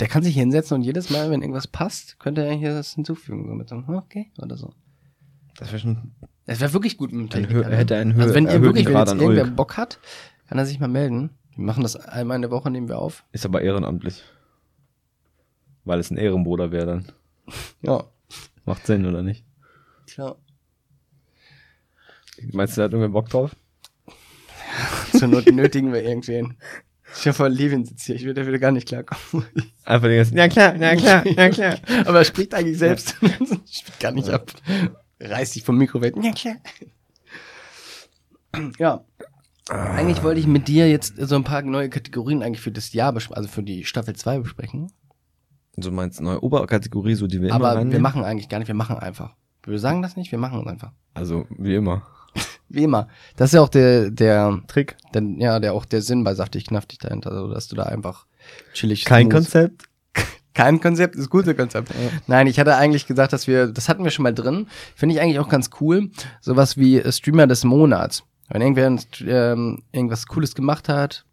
der 0.00 0.08
kann 0.08 0.22
sich 0.24 0.34
hinsetzen 0.34 0.74
und 0.76 0.82
jedes 0.82 1.08
Mal, 1.10 1.30
wenn 1.30 1.42
irgendwas 1.42 1.68
passt, 1.68 2.18
könnte 2.18 2.44
er 2.44 2.52
hier 2.54 2.74
das 2.74 2.94
hinzufügen. 2.94 3.46
So 3.46 3.54
mit 3.54 3.68
so, 3.68 3.76
einem, 3.76 3.88
okay, 3.90 4.32
oder 4.42 4.56
so. 4.56 4.72
Das 5.56 5.68
wäre 5.70 5.78
schon, 5.80 6.12
Das 6.46 6.58
wäre 6.60 6.72
wirklich 6.72 6.96
gut 6.96 7.12
mit 7.12 7.20
dem 7.20 7.26
Ein 7.26 7.46
Techniker. 7.46 7.68
hö- 7.68 7.70
hätte 7.76 7.96
einen 7.96 8.14
hö- 8.14 8.22
also 8.22 8.34
wenn 8.34 8.46
ihr 8.48 8.60
wirklich, 8.62 8.86
wenn 8.86 8.96
jetzt 8.96 9.12
irgendwer 9.12 9.44
Ulk. 9.44 9.56
Bock 9.56 9.76
hat, 9.76 10.00
kann 10.48 10.58
er 10.58 10.66
sich 10.66 10.80
mal 10.80 10.88
melden. 10.88 11.30
Wir 11.54 11.64
machen 11.64 11.82
das 11.84 11.94
einmal 11.96 12.34
in 12.36 12.42
der 12.42 12.50
Woche, 12.50 12.70
nehmen 12.70 12.88
wir 12.88 12.98
auf. 12.98 13.24
ist 13.30 13.44
aber 13.44 13.62
ehrenamtlich. 13.62 14.24
Weil 15.84 16.00
es 16.00 16.10
ein 16.10 16.16
Ehrenbruder 16.16 16.72
wäre 16.72 16.86
dann. 16.86 17.04
Ja, 17.82 18.04
Macht 18.64 18.86
Sinn, 18.86 19.06
oder 19.06 19.22
nicht? 19.22 19.44
Klar. 20.14 20.36
Meinst 22.52 22.76
du, 22.76 22.80
da 22.80 22.84
hat 22.86 22.92
irgendwer 22.92 23.12
Bock 23.12 23.28
drauf? 23.28 23.56
Zur 25.18 25.28
Not 25.28 25.46
nötigen 25.46 25.92
wir 25.92 26.02
irgendwen. 26.02 26.56
Ich 27.18 27.26
hoffe, 27.26 27.48
Levin 27.48 27.84
sitzt 27.84 28.06
hier. 28.06 28.14
Ich 28.14 28.22
würde, 28.22 28.34
der 28.34 28.46
würde 28.46 28.60
gar 28.60 28.70
nicht 28.70 28.88
klarkommen. 28.88 29.46
Einfach 29.84 30.08
den 30.08 30.16
ganzen, 30.18 30.36
ja 30.36 30.48
klar, 30.48 30.76
ja 30.76 30.94
klar, 30.94 31.26
ja 31.26 31.48
klar. 31.50 31.76
Aber 32.06 32.18
er 32.18 32.24
spricht 32.24 32.54
eigentlich 32.54 32.78
selbst. 32.78 33.16
Spielt 33.20 34.00
gar 34.00 34.12
nicht 34.12 34.28
ab. 34.28 34.52
Reißt 35.18 35.54
sich 35.54 35.64
vom 35.64 35.76
Mikro 35.76 36.00
weg. 36.00 36.14
Ja, 36.22 36.32
klar. 36.32 36.56
Ja. 38.78 39.04
Eigentlich 39.68 40.22
wollte 40.22 40.40
ich 40.40 40.46
mit 40.46 40.66
dir 40.66 40.88
jetzt 40.88 41.14
so 41.16 41.36
ein 41.36 41.44
paar 41.44 41.62
neue 41.62 41.90
Kategorien 41.90 42.42
eigentlich 42.42 42.60
für 42.60 42.72
das 42.72 42.92
Jahr, 42.92 43.12
besprechen, 43.12 43.36
also 43.36 43.48
für 43.48 43.62
die 43.62 43.84
Staffel 43.84 44.16
2 44.16 44.40
besprechen. 44.40 44.90
So 45.76 45.90
meinst 45.92 46.18
du 46.18 46.24
neue 46.24 46.42
Oberkategorie, 46.42 47.14
so 47.14 47.26
die 47.26 47.40
wir 47.40 47.50
immer 47.50 47.70
Aber 47.72 47.90
wir 47.90 48.00
machen 48.00 48.24
eigentlich 48.24 48.48
gar 48.48 48.58
nicht, 48.58 48.68
wir 48.68 48.74
machen 48.74 48.98
einfach. 48.98 49.36
Wir 49.66 49.78
sagen 49.78 50.02
das 50.02 50.16
nicht, 50.16 50.32
wir 50.32 50.38
machen 50.38 50.60
es 50.60 50.66
einfach. 50.66 50.92
Also, 51.14 51.46
wie 51.50 51.74
immer. 51.74 52.02
Wie 52.68 52.84
immer. 52.84 53.08
Das 53.36 53.50
ist 53.50 53.54
ja 53.54 53.62
auch 53.62 53.68
der, 53.68 54.10
der 54.10 54.60
Trick, 54.68 54.96
denn, 55.14 55.40
ja, 55.40 55.58
der 55.58 55.74
auch 55.74 55.84
der 55.84 56.02
Sinn 56.02 56.22
bei 56.22 56.34
saftig 56.34 56.66
knaftig 56.66 56.98
dahinter, 57.00 57.30
also, 57.32 57.52
dass 57.52 57.68
du 57.68 57.76
da 57.76 57.84
einfach 57.84 58.26
chillig 58.72 59.04
Kein 59.04 59.26
smooth- 59.26 59.32
Konzept? 59.32 59.84
Kein 60.54 60.80
Konzept, 60.80 61.16
ist 61.16 61.30
gute 61.30 61.54
Konzept. 61.54 61.92
Nein, 62.26 62.46
ich 62.46 62.58
hatte 62.60 62.76
eigentlich 62.76 63.06
gesagt, 63.06 63.32
dass 63.32 63.46
wir, 63.46 63.68
das 63.68 63.88
hatten 63.88 64.04
wir 64.04 64.10
schon 64.10 64.22
mal 64.24 64.34
drin. 64.34 64.66
Finde 64.94 65.14
ich 65.14 65.20
eigentlich 65.20 65.38
auch 65.38 65.48
ganz 65.48 65.70
cool. 65.80 66.10
Sowas 66.40 66.76
wie 66.76 67.02
Streamer 67.10 67.46
des 67.46 67.64
Monats. 67.64 68.24
Wenn 68.48 68.62
irgendwer 68.62 68.96
ähm, 69.26 69.82
irgendwas 69.92 70.26
Cooles 70.26 70.54
gemacht 70.54 70.88
hat 70.88 71.24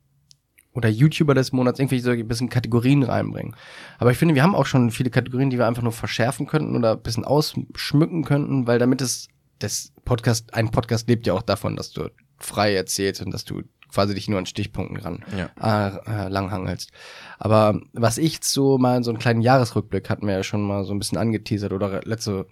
oder 0.77 0.89
YouTuber 0.89 1.33
des 1.33 1.51
Monats, 1.51 1.79
irgendwie 1.79 1.99
so 1.99 2.11
ein 2.11 2.27
bisschen 2.27 2.49
Kategorien 2.49 3.01
reinbringen. 3.01 3.55
Aber 3.97 4.11
ich 4.11 4.17
finde, 4.17 4.35
wir 4.35 4.43
haben 4.43 4.53
auch 4.55 4.67
schon 4.67 4.91
viele 4.91 5.09
Kategorien, 5.09 5.49
die 5.49 5.57
wir 5.57 5.65
einfach 5.67 5.81
nur 5.81 5.91
verschärfen 5.91 6.45
könnten 6.45 6.75
oder 6.75 6.91
ein 6.93 7.01
bisschen 7.01 7.25
ausschmücken 7.25 8.23
könnten, 8.23 8.67
weil 8.67 8.77
damit 8.77 9.01
es 9.01 9.27
das 9.59 9.91
Podcast, 10.05 10.53
ein 10.53 10.69
Podcast 10.69 11.09
lebt 11.09 11.25
ja 11.25 11.33
auch 11.33 11.41
davon, 11.41 11.75
dass 11.75 11.91
du 11.91 12.09
frei 12.37 12.75
erzählst 12.75 13.21
und 13.23 13.31
dass 13.33 13.43
du 13.43 13.63
quasi 13.91 14.13
dich 14.13 14.27
nur 14.29 14.37
an 14.37 14.45
Stichpunkten 14.45 14.97
ran 14.97 15.25
Ja. 15.35 15.87
äh, 15.87 16.25
äh, 16.25 16.29
langhangelst. 16.29 16.91
Aber 17.39 17.81
was 17.93 18.19
ich 18.19 18.39
so 18.43 18.77
mal 18.77 19.03
so 19.03 19.09
einen 19.09 19.17
kleinen 19.19 19.41
Jahresrückblick 19.41 20.09
hatten 20.11 20.27
wir 20.27 20.35
ja 20.35 20.43
schon 20.43 20.61
mal 20.61 20.83
so 20.83 20.93
ein 20.93 20.99
bisschen 20.99 21.17
angeteasert 21.17 21.73
oder 21.73 22.01
letzte 22.03 22.45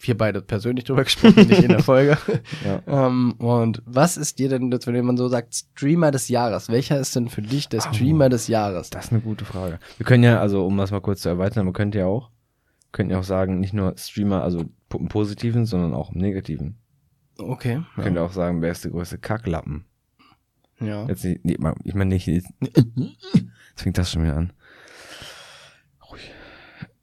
wir 0.00 0.16
beide 0.16 0.40
persönlich 0.42 0.84
drüber 0.84 1.04
gesprochen, 1.04 1.46
nicht 1.46 1.62
in 1.62 1.68
der 1.68 1.82
Folge. 1.82 2.16
Ja. 2.64 3.06
ähm, 3.06 3.34
und 3.38 3.82
was 3.86 4.16
ist 4.16 4.38
dir 4.38 4.48
denn, 4.48 4.70
jetzt, 4.70 4.86
wenn 4.86 5.04
man 5.04 5.16
so 5.16 5.28
sagt, 5.28 5.54
Streamer 5.54 6.10
des 6.10 6.28
Jahres? 6.28 6.68
Welcher 6.68 6.98
ist 6.98 7.14
denn 7.16 7.28
für 7.28 7.42
dich 7.42 7.68
der 7.68 7.80
Streamer 7.80 8.28
des 8.28 8.48
Jahres? 8.48 8.90
Das 8.90 9.06
ist 9.06 9.12
eine 9.12 9.20
gute 9.20 9.44
Frage. 9.44 9.78
Wir 9.96 10.06
können 10.06 10.24
ja, 10.24 10.40
also 10.40 10.66
um 10.66 10.76
das 10.76 10.90
mal 10.90 11.00
kurz 11.00 11.22
zu 11.22 11.28
erweitern, 11.28 11.66
wir 11.66 11.72
könnten 11.72 11.96
ja 11.96 12.06
auch, 12.06 12.30
könnten 12.92 13.12
ja 13.12 13.18
auch 13.18 13.24
sagen, 13.24 13.60
nicht 13.60 13.72
nur 13.72 13.94
Streamer, 13.96 14.42
also 14.42 14.64
im 14.94 15.08
Positiven, 15.08 15.66
sondern 15.66 15.94
auch 15.94 16.12
im 16.12 16.20
Negativen. 16.20 16.76
Okay. 17.38 17.82
Wir 17.94 18.04
können 18.04 18.16
ja 18.16 18.22
auch 18.22 18.32
sagen, 18.32 18.62
wer 18.62 18.72
ist 18.72 18.84
der 18.84 18.90
größte 18.90 19.18
Kacklappen? 19.18 19.84
Ja. 20.80 21.06
Jetzt 21.06 21.24
nee, 21.24 21.56
ich 21.84 21.94
meine 21.94 22.14
nicht, 22.14 22.26
jetzt 22.26 22.48
fängt 23.76 23.98
das 23.98 24.10
schon 24.10 24.22
wieder 24.22 24.36
an. 24.36 24.52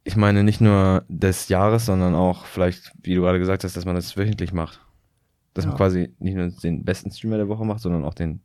Ich 0.07 0.15
meine 0.15 0.41
nicht 0.45 0.61
nur 0.61 1.03
des 1.09 1.49
Jahres, 1.49 1.85
sondern 1.85 2.15
auch 2.15 2.45
vielleicht, 2.45 2.93
wie 3.03 3.13
du 3.15 3.21
gerade 3.23 3.39
gesagt 3.39 3.65
hast, 3.65 3.75
dass 3.75 3.83
man 3.83 3.95
das 3.95 4.15
wöchentlich 4.15 4.53
macht. 4.53 4.79
Dass 5.53 5.65
man 5.65 5.73
Ja. 5.73 5.77
quasi 5.77 6.13
nicht 6.19 6.35
nur 6.35 6.47
den 6.47 6.85
besten 6.85 7.11
Streamer 7.11 7.35
der 7.35 7.49
Woche 7.49 7.65
macht, 7.65 7.81
sondern 7.81 8.05
auch 8.05 8.13
den 8.13 8.39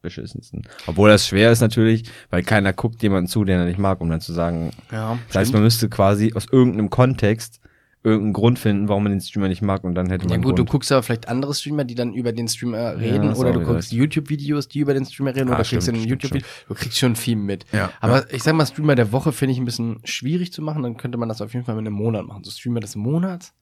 beschissensten. 0.00 0.62
Obwohl 0.86 1.10
das 1.10 1.26
schwer 1.28 1.52
ist 1.52 1.60
natürlich, 1.60 2.10
weil 2.30 2.42
keiner 2.42 2.72
guckt 2.72 3.02
jemanden 3.02 3.28
zu, 3.28 3.44
den 3.44 3.58
er 3.60 3.66
nicht 3.66 3.78
mag, 3.78 4.00
um 4.00 4.08
dann 4.08 4.22
zu 4.22 4.32
sagen, 4.32 4.70
Ja, 4.90 5.18
das 5.28 5.36
heißt, 5.36 5.52
man 5.52 5.62
müsste 5.62 5.90
quasi 5.90 6.32
aus 6.34 6.46
irgendeinem 6.50 6.88
Kontext 6.88 7.60
irgendeinen 8.04 8.32
Grund 8.32 8.58
finden, 8.58 8.88
warum 8.88 9.04
man 9.04 9.12
den 9.12 9.20
Streamer 9.20 9.48
nicht 9.48 9.62
mag 9.62 9.84
und 9.84 9.94
dann 9.94 10.08
hätte 10.08 10.24
Ja 10.24 10.28
man 10.30 10.34
einen 10.34 10.42
gut, 10.42 10.52
du 10.58 10.62
Grund. 10.64 10.70
guckst 10.70 10.90
aber 10.92 11.02
vielleicht 11.02 11.28
andere 11.28 11.54
Streamer, 11.54 11.84
die 11.84 11.94
dann 11.94 12.12
über 12.14 12.32
den 12.32 12.48
Streamer 12.48 12.98
reden 12.98 13.28
hast 13.30 13.38
oder 13.38 13.52
du 13.52 13.60
guckst. 13.60 13.92
YouTube-Videos, 13.92 14.68
die 14.68 14.80
über 14.80 14.92
den 14.94 15.04
Streamer 15.04 15.34
reden 15.34 15.50
Ah, 15.50 15.54
oder 15.54 15.64
stimmt, 15.64 15.82
kriegst 15.84 15.88
in 15.88 16.06
stimmt, 16.06 16.22
YouTube 16.32 16.42
du 16.68 16.74
kriegst 16.74 16.98
schon 16.98 17.14
viel 17.14 17.36
mit. 17.36 17.64
Ja, 17.72 17.92
aber 18.00 18.32
ich 18.32 18.42
sag 18.42 18.54
mal, 18.54 18.66
Streamer 18.66 18.96
der 18.96 19.12
Woche 19.12 19.32
finde 19.32 19.52
ich 19.52 19.58
ein 19.58 19.64
bisschen 19.64 20.00
schwierig 20.04 20.52
zu 20.52 20.62
machen, 20.62 20.82
dann 20.82 20.96
könnte 20.96 21.16
man 21.18 21.28
das 21.28 21.40
auf 21.40 21.52
jeden 21.54 21.64
Fall 21.64 21.76
mit 21.76 21.86
einem 21.86 21.94
Monat 21.94 22.26
machen. 22.26 22.42
So 22.42 22.50
Streamer 22.50 22.80
des 22.80 22.96
Monats, 22.96 23.52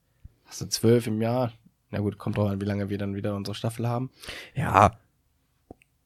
hast 0.46 0.60
du 0.62 0.68
zwölf 0.68 1.06
im 1.06 1.20
Jahr. 1.20 1.52
Na 1.90 1.98
gut, 1.98 2.16
kommt 2.18 2.36
drauf 2.38 2.48
an, 2.48 2.60
wie 2.60 2.66
lange 2.66 2.88
wir 2.88 2.98
dann 2.98 3.14
wieder 3.16 3.34
unsere 3.34 3.54
Staffel 3.54 3.86
haben. 3.88 4.10
Ja. 4.54 4.92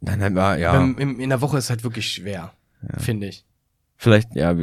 Dann 0.01 0.21
halt 0.21 0.35
mal, 0.35 0.59
ja. 0.61 0.75
Ähm, 0.83 0.97
in, 0.99 1.21
in 1.21 1.29
der 1.31 1.41
Woche 1.41 1.57
ist 1.59 1.71
halt 1.71 1.85
wirklich 1.85 2.11
schwer, 2.11 2.53
finde 2.99 3.27
ich. 3.29 3.45
vielleicht, 3.97 4.35
ja, 4.35 4.55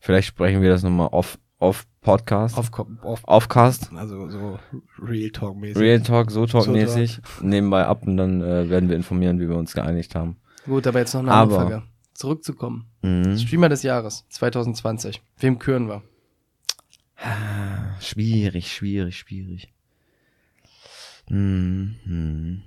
vielleicht 0.00 0.28
sprechen 0.28 0.62
wir 0.62 0.70
das 0.70 0.82
nochmal 0.82 1.08
off, 1.08 1.38
off 1.58 1.86
Podcast. 2.08 2.56
Auf, 2.58 2.70
auf, 3.02 3.20
Offcast. 3.24 3.90
also 3.94 4.28
so 4.30 4.58
Real 5.00 5.30
Talk-mäßig. 5.30 5.76
Real 5.80 6.00
Talk, 6.00 6.30
so 6.30 6.46
So 6.46 6.60
Talk-mäßig. 6.60 7.20
Nebenbei 7.42 7.84
ab 7.86 8.06
und 8.06 8.16
dann 8.16 8.40
äh, 8.40 8.68
werden 8.70 8.88
wir 8.88 8.96
informieren, 8.96 9.38
wie 9.40 9.48
wir 9.48 9.56
uns 9.56 9.74
geeinigt 9.74 10.14
haben. 10.14 10.36
Gut, 10.64 10.86
aber 10.86 10.98
jetzt 11.00 11.14
noch 11.14 11.20
eine 11.20 11.32
Aber- 11.32 11.54
Frage. 11.54 11.82
Zurückzukommen. 12.14 12.86
Mhm. 13.02 13.38
Streamer 13.38 13.68
des 13.68 13.82
Jahres 13.84 14.24
2020. 14.30 15.22
Wem 15.38 15.58
küren 15.60 15.86
wir? 15.88 16.02
Schwierig, 18.00 18.72
schwierig, 18.72 19.16
schwierig. 19.18 19.72
Mhm. 21.28 22.62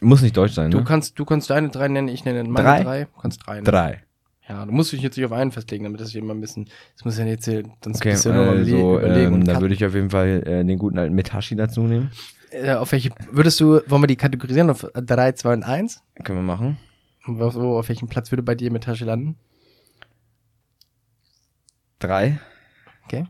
Muss 0.00 0.22
nicht 0.22 0.36
deutsch 0.36 0.52
sein, 0.54 0.70
Du 0.70 0.78
ne? 0.78 0.84
kannst, 0.84 1.18
du 1.18 1.24
kannst 1.24 1.50
deine 1.50 1.68
drei 1.70 1.88
nennen, 1.88 2.08
ich 2.08 2.24
nenne 2.24 2.44
meine 2.44 2.66
Drei? 2.68 2.82
drei. 2.82 3.04
Du 3.04 3.20
kannst 3.20 3.46
drei 3.46 3.54
nennen. 3.54 3.64
Drei. 3.66 4.02
Ja, 4.48 4.64
du 4.64 4.72
musst 4.72 4.92
dich 4.92 5.02
jetzt 5.02 5.16
nicht 5.16 5.26
auf 5.26 5.32
einen 5.32 5.50
festlegen, 5.50 5.84
damit 5.84 6.00
das 6.00 6.14
immer 6.14 6.32
ein 6.34 6.40
bisschen, 6.40 6.68
das 6.94 7.04
muss 7.04 7.18
ja 7.18 7.24
jetzt 7.24 7.46
hier, 7.46 7.64
sonst 7.82 7.96
Okay, 7.98 8.16
du 8.22 8.28
ja 8.28 8.34
nur 8.34 8.46
also, 8.52 8.98
überlegen. 8.98 9.26
ähm, 9.26 9.34
und 9.34 9.44
da 9.48 9.60
würde 9.60 9.74
ich 9.74 9.84
auf 9.84 9.94
jeden 9.94 10.10
Fall 10.10 10.42
äh, 10.46 10.64
den 10.64 10.78
guten 10.78 10.98
alten 10.98 11.14
Metashi 11.14 11.56
dazu 11.56 11.82
nehmen. 11.82 12.10
äh, 12.50 12.74
auf 12.74 12.92
welche, 12.92 13.10
würdest 13.32 13.58
du, 13.60 13.80
wollen 13.88 14.02
wir 14.02 14.06
die 14.06 14.14
kategorisieren 14.16 14.70
auf 14.70 14.86
drei, 14.94 15.32
zwei 15.32 15.52
und 15.52 15.64
eins? 15.64 16.00
Können 16.22 16.38
wir 16.38 16.42
machen. 16.44 16.78
Und 17.26 17.40
Wo, 17.40 17.52
wo, 17.54 17.78
auf 17.78 17.88
welchem 17.88 18.06
Platz 18.08 18.30
würde 18.30 18.44
bei 18.44 18.54
dir 18.54 18.70
Metashi 18.70 19.02
landen? 19.04 19.36
Drei. 21.98 22.38
Okay. 23.04 23.26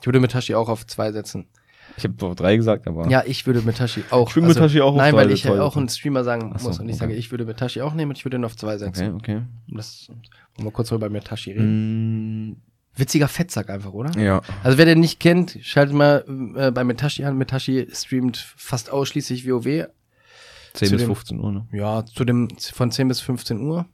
Ich 0.00 0.06
würde 0.06 0.20
Metashi 0.20 0.54
auch 0.54 0.68
auf 0.68 0.86
zwei 0.86 1.12
setzen. 1.12 1.46
Ich 1.96 2.04
habe 2.04 2.14
doch 2.14 2.34
drei 2.34 2.56
gesagt, 2.56 2.86
aber. 2.86 3.08
Ja, 3.08 3.22
ich 3.26 3.46
würde 3.46 3.60
Metashi 3.62 4.04
auch. 4.10 4.28
Ich 4.28 4.36
würde 4.36 4.48
Metashi 4.48 4.80
auch 4.80 4.92
auf 4.92 4.96
Nein, 4.96 5.14
weil 5.14 5.30
ich 5.30 5.44
ja 5.44 5.60
auch 5.60 5.76
einen 5.76 5.88
Streamer 5.88 6.24
sagen 6.24 6.54
so, 6.56 6.68
muss 6.68 6.78
und 6.78 6.88
ich 6.88 6.94
okay. 6.94 7.00
sage, 7.00 7.14
ich 7.14 7.30
würde 7.30 7.44
Metashi 7.44 7.80
auch 7.82 7.94
nehmen 7.94 8.10
und 8.10 8.18
ich 8.18 8.24
würde 8.24 8.38
ihn 8.38 8.44
auf 8.44 8.56
zwei 8.56 8.78
setzen. 8.78 9.14
Okay, 9.14 9.36
okay. 9.36 9.42
Das, 9.68 10.08
wollen 10.56 10.66
wir 10.68 10.72
kurz 10.72 10.90
mal 10.90 10.96
über 10.96 11.10
Metashi 11.10 11.52
reden. 11.52 12.50
Mm, 12.50 12.56
Witziger 12.94 13.28
Fettsack 13.28 13.70
einfach, 13.70 13.92
oder? 13.92 14.18
ja. 14.20 14.42
Also 14.62 14.76
wer 14.76 14.84
den 14.84 15.00
nicht 15.00 15.18
kennt, 15.18 15.58
schaltet 15.62 15.94
mal 15.94 16.24
äh, 16.56 16.70
bei 16.70 16.84
Metashi 16.84 17.24
an. 17.24 17.38
Metashi 17.38 17.88
streamt 17.92 18.36
fast 18.36 18.90
ausschließlich 18.90 19.48
WoW. 19.48 19.64
10 19.64 20.88
Zu 20.88 20.94
bis 20.94 21.02
dem- 21.02 21.06
15 21.06 21.40
Uhr, 21.40 21.52
ne? 21.52 21.68
Ja, 21.72 22.04
zu 22.04 22.24
dem 22.24 22.48
von 22.58 22.90
10 22.90 23.08
bis 23.08 23.20
15 23.20 23.60
Uhr. 23.60 23.86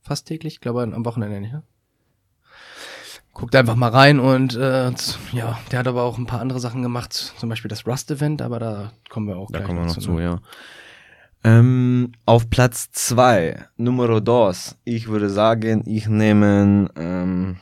Fast 0.00 0.26
täglich, 0.28 0.54
ich 0.54 0.60
glaube 0.60 0.82
am 0.82 1.04
Wochenende 1.04 1.40
nicht. 1.40 1.52
Ne? 1.52 1.62
Guckt 3.34 3.56
einfach 3.56 3.74
mal 3.74 3.90
rein 3.90 4.20
und 4.20 4.54
äh, 4.54 4.92
ja, 5.32 5.58
der 5.72 5.78
hat 5.80 5.88
aber 5.88 6.04
auch 6.04 6.18
ein 6.18 6.26
paar 6.26 6.40
andere 6.40 6.60
Sachen 6.60 6.82
gemacht, 6.82 7.12
zum 7.12 7.48
Beispiel 7.48 7.68
das 7.68 7.84
Rust-Event, 7.84 8.40
aber 8.40 8.60
da 8.60 8.92
kommen 9.10 9.26
wir 9.26 9.36
auch 9.36 9.50
Da 9.50 9.58
gleich 9.58 9.66
kommen 9.66 9.80
wir 9.80 9.86
noch 9.86 9.94
zu, 9.94 10.00
zu, 10.00 10.12
ne? 10.12 10.22
ja. 10.22 10.40
Ähm, 11.42 12.12
auf 12.24 12.48
Platz 12.48 12.90
zwei, 12.92 13.66
Numero 13.76 14.20
dos. 14.20 14.76
Ich 14.84 15.08
würde 15.08 15.28
sagen, 15.28 15.82
ich 15.84 16.06
nehme, 16.08 16.88
ähm, 16.96 17.56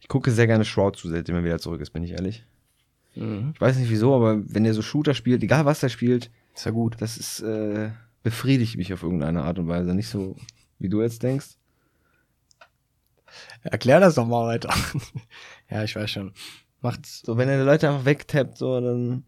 ich 0.00 0.08
gucke 0.08 0.30
sehr 0.30 0.46
gerne 0.46 0.64
Shroud 0.64 0.96
zu, 0.96 1.08
seitdem 1.10 1.36
er 1.36 1.44
wieder 1.44 1.58
zurück 1.58 1.82
ist, 1.82 1.90
bin 1.90 2.02
ich 2.02 2.12
ehrlich. 2.12 2.44
Mhm. 3.14 3.52
Ich 3.54 3.60
weiß 3.60 3.76
nicht 3.76 3.90
wieso, 3.90 4.16
aber 4.16 4.40
wenn 4.48 4.64
er 4.64 4.72
so 4.72 4.80
Shooter 4.82 5.12
spielt, 5.12 5.42
egal 5.42 5.66
was 5.66 5.82
er 5.82 5.90
spielt, 5.90 6.30
Ist 6.54 6.64
ja 6.64 6.70
gut. 6.72 6.96
das 6.98 7.18
ist, 7.18 7.40
äh, 7.40 7.90
befriedigt 8.22 8.78
mich 8.78 8.92
auf 8.94 9.02
irgendeine 9.02 9.42
Art 9.42 9.58
und 9.58 9.68
Weise. 9.68 9.94
Nicht 9.94 10.08
so, 10.08 10.34
wie 10.78 10.88
du 10.88 11.02
jetzt 11.02 11.22
denkst. 11.22 11.57
Erklär 13.62 14.00
das 14.00 14.14
doch 14.16 14.26
mal 14.26 14.46
weiter. 14.46 14.72
ja, 15.70 15.82
ich 15.84 15.94
weiß 15.96 16.10
schon. 16.10 16.32
Macht's. 16.80 17.22
So, 17.24 17.36
wenn 17.36 17.48
er 17.48 17.58
die 17.58 17.64
Leute 17.64 17.88
einfach 17.88 18.04
wegtappt, 18.04 18.56
so, 18.58 18.80
dann 18.80 19.24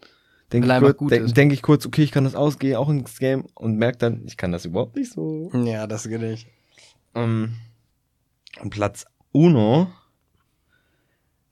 denke 0.52 0.69
ich, 0.69 0.97
kurz- 0.97 1.33
denk, 1.33 1.52
ich 1.52 1.62
kurz, 1.62 1.87
okay, 1.87 2.02
ich 2.02 2.12
kann 2.12 2.25
das 2.25 2.35
ausgehen, 2.35 2.76
auch 2.76 2.88
ins 2.88 3.19
Game 3.19 3.47
und 3.54 3.76
merke 3.76 3.99
dann, 3.99 4.23
ich 4.26 4.37
kann 4.37 4.52
das 4.52 4.64
überhaupt 4.64 4.97
nicht 4.97 5.12
so. 5.12 5.50
Ja, 5.64 5.87
das 5.87 6.09
geht 6.09 6.21
nicht. 6.21 6.47
Ähm, 7.14 7.57
und 8.61 8.71
Platz 8.71 9.04
Uno. 9.33 9.88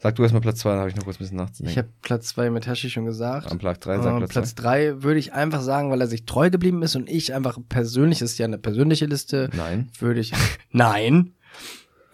Sag 0.00 0.14
du 0.14 0.22
erstmal 0.22 0.40
Platz 0.42 0.60
zwei, 0.60 0.70
dann 0.70 0.78
habe 0.78 0.90
ich 0.90 0.94
noch 0.94 1.02
kurz 1.02 1.16
ein 1.16 1.24
bisschen 1.24 1.38
nachzudenken. 1.38 1.72
Ich 1.72 1.78
habe 1.78 1.88
Platz 2.02 2.28
zwei 2.28 2.50
mit 2.50 2.68
Hashi 2.68 2.88
schon 2.88 3.04
gesagt. 3.04 3.50
Am 3.50 3.58
Platz 3.58 3.80
drei, 3.80 3.98
sag 3.98 4.14
Äh, 4.14 4.18
Platz, 4.18 4.32
Platz 4.32 4.54
zwei. 4.54 4.62
drei 4.62 5.02
würde 5.02 5.18
ich 5.18 5.32
einfach 5.32 5.60
sagen, 5.60 5.90
weil 5.90 6.00
er 6.00 6.06
sich 6.06 6.24
treu 6.24 6.50
geblieben 6.50 6.82
ist 6.84 6.94
und 6.94 7.08
ich 7.10 7.34
einfach 7.34 7.58
persönlich, 7.68 8.20
das 8.20 8.30
ist 8.32 8.38
ja 8.38 8.46
eine 8.46 8.58
persönliche 8.58 9.06
Liste, 9.06 9.50
Nein. 9.56 9.90
würde 9.98 10.20
ich. 10.20 10.32
Nein. 10.70 11.34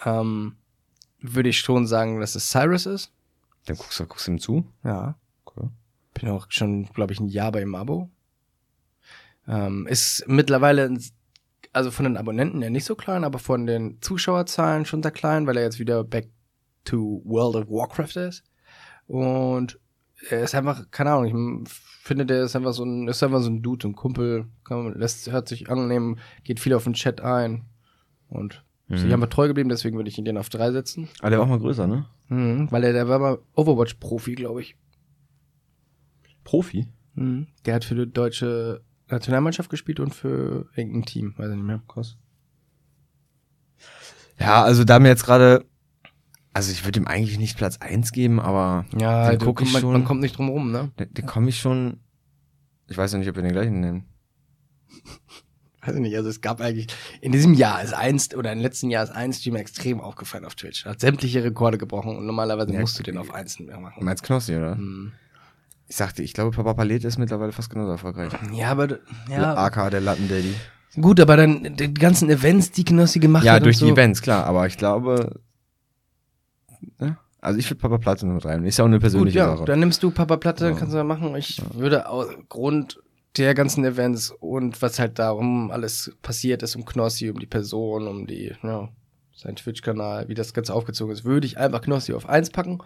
Ähm, 0.04 0.56
würde 1.20 1.48
ich 1.48 1.58
schon 1.58 1.86
sagen, 1.86 2.20
dass 2.20 2.34
es 2.34 2.50
Cyrus 2.50 2.86
ist. 2.86 3.12
Dann 3.66 3.76
guckst 3.76 3.98
du, 3.98 4.06
guckst 4.06 4.26
du 4.26 4.32
ihm 4.32 4.38
zu. 4.38 4.66
Ja. 4.84 5.16
Okay. 5.44 5.68
Bin 6.14 6.28
auch 6.28 6.46
schon, 6.50 6.84
glaube 6.92 7.12
ich, 7.12 7.20
ein 7.20 7.28
Jahr 7.28 7.52
bei 7.52 7.62
ihm 7.62 7.74
Abo. 7.74 8.10
Ähm, 9.48 9.86
ist 9.86 10.24
mittlerweile, 10.26 10.96
also 11.72 11.90
von 11.90 12.04
den 12.04 12.16
Abonnenten 12.16 12.62
ja 12.62 12.70
nicht 12.70 12.84
so 12.84 12.94
klein, 12.94 13.24
aber 13.24 13.38
von 13.38 13.66
den 13.66 14.00
Zuschauerzahlen 14.00 14.84
schon 14.84 15.02
sehr 15.02 15.12
klein, 15.12 15.46
weil 15.46 15.56
er 15.56 15.64
jetzt 15.64 15.78
wieder 15.78 16.04
back 16.04 16.28
to 16.84 17.22
World 17.24 17.56
of 17.56 17.68
Warcraft 17.68 18.16
ist. 18.16 18.44
Und 19.06 19.78
er 20.30 20.42
ist 20.42 20.54
einfach, 20.54 20.90
keine 20.90 21.12
Ahnung, 21.12 21.64
ich 21.64 21.70
finde, 22.02 22.26
der 22.26 22.44
ist 22.44 22.56
einfach 22.56 22.72
so 22.72 22.84
ein, 22.84 23.08
ist 23.08 23.22
einfach 23.22 23.40
so 23.40 23.50
ein 23.50 23.62
Dude, 23.62 23.88
ein 23.88 23.96
Kumpel, 23.96 24.46
kann, 24.64 24.94
lässt, 24.94 25.30
hört 25.30 25.48
sich 25.48 25.70
annehmen, 25.70 26.18
geht 26.44 26.60
viel 26.60 26.74
auf 26.74 26.84
den 26.84 26.94
Chat 26.94 27.20
ein 27.20 27.64
und 28.28 28.64
ist 28.88 29.00
sich 29.00 29.08
Mhm. 29.08 29.14
einfach 29.14 29.28
treu 29.28 29.48
geblieben, 29.48 29.68
deswegen 29.70 29.96
würde 29.96 30.10
ich 30.10 30.18
ihn 30.18 30.24
den 30.24 30.36
auf 30.38 30.48
drei 30.50 30.70
setzen. 30.72 31.08
Aber 31.20 31.30
der 31.30 31.38
war 31.38 31.46
auch 31.46 31.50
mal 31.50 31.58
größer, 31.58 31.86
ne? 31.86 32.06
Mhm, 32.28 32.70
weil 32.70 32.84
er, 32.84 32.92
der 32.92 33.08
war 33.08 33.18
mal 33.18 33.38
Overwatch-Profi, 33.54 34.34
glaube 34.34 34.60
ich. 34.62 34.76
Profi? 36.44 36.86
Mhm. 37.14 37.46
Der 37.64 37.74
hat 37.74 37.84
für 37.84 37.94
die 37.94 38.10
deutsche 38.12 38.82
Nationalmannschaft 39.08 39.70
gespielt 39.70 40.00
und 40.00 40.14
für 40.14 40.68
irgendein 40.76 41.04
Team, 41.04 41.34
weiß 41.36 41.50
ich 41.50 41.56
nicht 41.56 41.64
mehr. 41.66 41.82
Krass. 41.88 42.16
Ja, 44.38 44.62
also 44.64 44.84
da 44.84 44.98
mir 44.98 45.08
jetzt 45.08 45.24
gerade, 45.24 45.64
also 46.52 46.72
ich 46.72 46.84
würde 46.84 47.00
ihm 47.00 47.06
eigentlich 47.06 47.38
nicht 47.38 47.56
Platz 47.56 47.78
eins 47.78 48.12
geben, 48.12 48.40
aber 48.40 48.84
Ja, 48.98 49.30
Den 49.30 49.38
du, 49.38 49.46
guck 49.46 49.62
ich 49.62 49.72
man, 49.72 49.80
schon. 49.82 49.92
man 49.92 50.04
kommt 50.04 50.20
nicht 50.20 50.36
drum 50.36 50.48
rum, 50.48 50.72
ne? 50.72 50.90
den, 50.98 51.12
den 51.14 51.26
komme 51.26 51.48
ich 51.48 51.58
schon, 51.60 52.00
ich 52.88 52.96
weiß 52.98 53.12
ja 53.12 53.18
nicht, 53.18 53.28
ob 53.28 53.36
wir 53.36 53.42
den 53.42 53.52
gleichen 53.52 53.80
nehmen. 53.80 54.04
Weiß 55.86 55.94
ich 55.94 56.00
nicht, 56.00 56.16
also 56.16 56.28
es 56.30 56.40
gab 56.40 56.60
eigentlich, 56.60 56.86
in 57.20 57.32
diesem 57.32 57.54
Jahr 57.54 57.82
ist 57.82 57.92
eins, 57.94 58.34
oder 58.34 58.52
im 58.52 58.60
letzten 58.60 58.90
Jahr 58.90 59.04
ist 59.04 59.10
ein 59.10 59.32
Streamer 59.32 59.58
extrem 59.60 60.00
aufgefallen 60.00 60.44
auf 60.44 60.54
Twitch. 60.54 60.84
Hat 60.84 61.00
sämtliche 61.00 61.42
Rekorde 61.44 61.78
gebrochen 61.78 62.16
und 62.16 62.24
normalerweise 62.26 62.72
Ja, 62.72 62.80
musst 62.80 62.98
du 62.98 63.02
den 63.02 63.18
auf 63.18 63.32
eins 63.34 63.58
mehr 63.58 63.76
Du 63.76 63.80
machen. 63.82 64.04
meinst 64.04 64.22
Knossi, 64.22 64.56
oder? 64.56 64.76
Mhm. 64.76 65.12
Ich 65.86 65.96
sagte, 65.96 66.22
ich 66.22 66.32
glaube, 66.32 66.50
Papa 66.56 66.72
Palet 66.74 67.04
ist 67.04 67.18
mittlerweile 67.18 67.52
fast 67.52 67.68
genauso 67.70 67.92
erfolgreich. 67.92 68.32
Ja, 68.52 68.70
aber, 68.70 68.88
Ja. 69.28 69.40
ja, 69.40 69.54
AK, 69.56 69.90
der 69.90 70.00
Lattendaddy. 70.00 70.54
gut, 71.00 71.20
aber 71.20 71.36
dann 71.36 71.76
die 71.76 71.92
ganzen 71.92 72.30
Events, 72.30 72.70
die 72.70 72.84
Knossi 72.84 73.18
gemacht 73.18 73.44
Ja, 73.44 73.52
hat 73.54 73.64
durch 73.64 73.76
und 73.76 73.82
die 73.82 73.88
so. 73.88 73.92
Events, 73.92 74.22
klar, 74.22 74.46
aber 74.46 74.66
ich 74.66 74.78
glaube, 74.78 75.40
ja, 77.00 77.18
also 77.40 77.58
ich 77.58 77.68
würde 77.70 77.80
Papa 77.80 77.98
Platte 77.98 78.24
mit 78.26 78.44
rein. 78.46 78.64
Ist 78.64 78.78
ja 78.78 78.84
auch 78.84 78.88
eine 78.88 78.96
Gut, 78.96 79.02
persönliche 79.02 79.38
ja, 79.38 79.54
Sache. 79.56 79.66
dann 79.66 79.80
nimmst 79.80 80.02
du 80.02 80.10
Papa 80.10 80.36
Platte, 80.38 80.66
Ja. 80.68 80.72
kannst 80.72 80.94
du 80.94 80.96
da 80.98 81.04
machen. 81.04 81.34
Ich 81.36 81.60
würde 81.74 82.08
aufgrund 82.08 83.00
der 83.36 83.54
ganzen 83.54 83.84
Events 83.84 84.30
und 84.30 84.80
was 84.80 84.98
halt 84.98 85.18
darum 85.18 85.70
alles 85.70 86.16
passiert 86.22 86.62
ist, 86.62 86.76
um 86.76 86.84
Knossi, 86.84 87.30
um 87.30 87.38
die 87.38 87.46
Person, 87.46 88.06
um 88.06 88.26
die, 88.26 88.52
ja, 88.62 88.88
sein 89.34 89.56
Twitch-Kanal, 89.56 90.28
wie 90.28 90.34
das 90.34 90.54
Ganze 90.54 90.72
aufgezogen 90.72 91.12
ist, 91.12 91.24
würde 91.24 91.46
ich 91.46 91.58
einfach 91.58 91.80
Knossi 91.80 92.12
auf 92.14 92.28
eins 92.28 92.50
packen. 92.50 92.78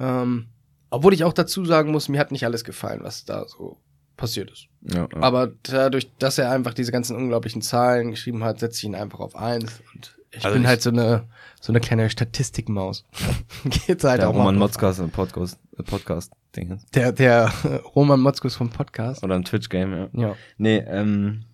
Ähm, 0.00 0.46
obwohl 0.90 1.12
ich 1.12 1.24
auch 1.24 1.32
dazu 1.32 1.64
sagen 1.64 1.90
muss, 1.90 2.08
mir 2.08 2.18
hat 2.18 2.32
nicht 2.32 2.44
alles 2.44 2.64
gefallen, 2.64 3.00
was 3.02 3.24
da 3.24 3.46
so 3.46 3.78
passiert 4.16 4.50
ist. 4.50 4.68
ja, 4.82 5.08
ja. 5.12 5.22
Aber 5.22 5.52
dadurch, 5.62 6.10
dass 6.18 6.38
er 6.38 6.50
einfach 6.50 6.74
diese 6.74 6.92
ganzen 6.92 7.16
unglaublichen 7.16 7.62
Zahlen 7.62 8.10
geschrieben 8.10 8.44
hat, 8.44 8.60
setze 8.60 8.78
ich 8.78 8.84
ihn 8.84 8.94
einfach 8.94 9.20
auf 9.20 9.36
eins. 9.36 9.82
Und 9.94 10.16
ich 10.32 10.44
Also 10.44 10.54
bin 10.54 10.62
ich- 10.62 10.68
halt 10.68 10.82
so 10.82 10.90
eine, 10.90 11.28
so 11.60 11.72
eine 11.72 11.80
kleine 11.80 12.10
Statistikmaus. 12.10 13.04
Geht 13.64 14.02
halt 14.04 14.20
der 14.22 14.28
auch 14.30 14.34
Roman 14.34 14.56
Motzkas 14.56 14.98
im 14.98 15.10
Podcast, 15.10 15.58
äh, 15.78 15.82
Podcast 15.82 16.32
Ding. 16.56 16.78
der, 16.94 17.12
der 17.12 17.52
Roman 17.94 18.20
Motzkus 18.20 18.56
vom 18.56 18.70
Podcast. 18.70 19.22
Oder 19.22 19.36
ein 19.36 19.44
Twitch-Game, 19.44 19.92
ja. 19.94 20.08
Ja. 20.12 20.36
Nee, 20.58 20.78
ähm, 20.86 21.44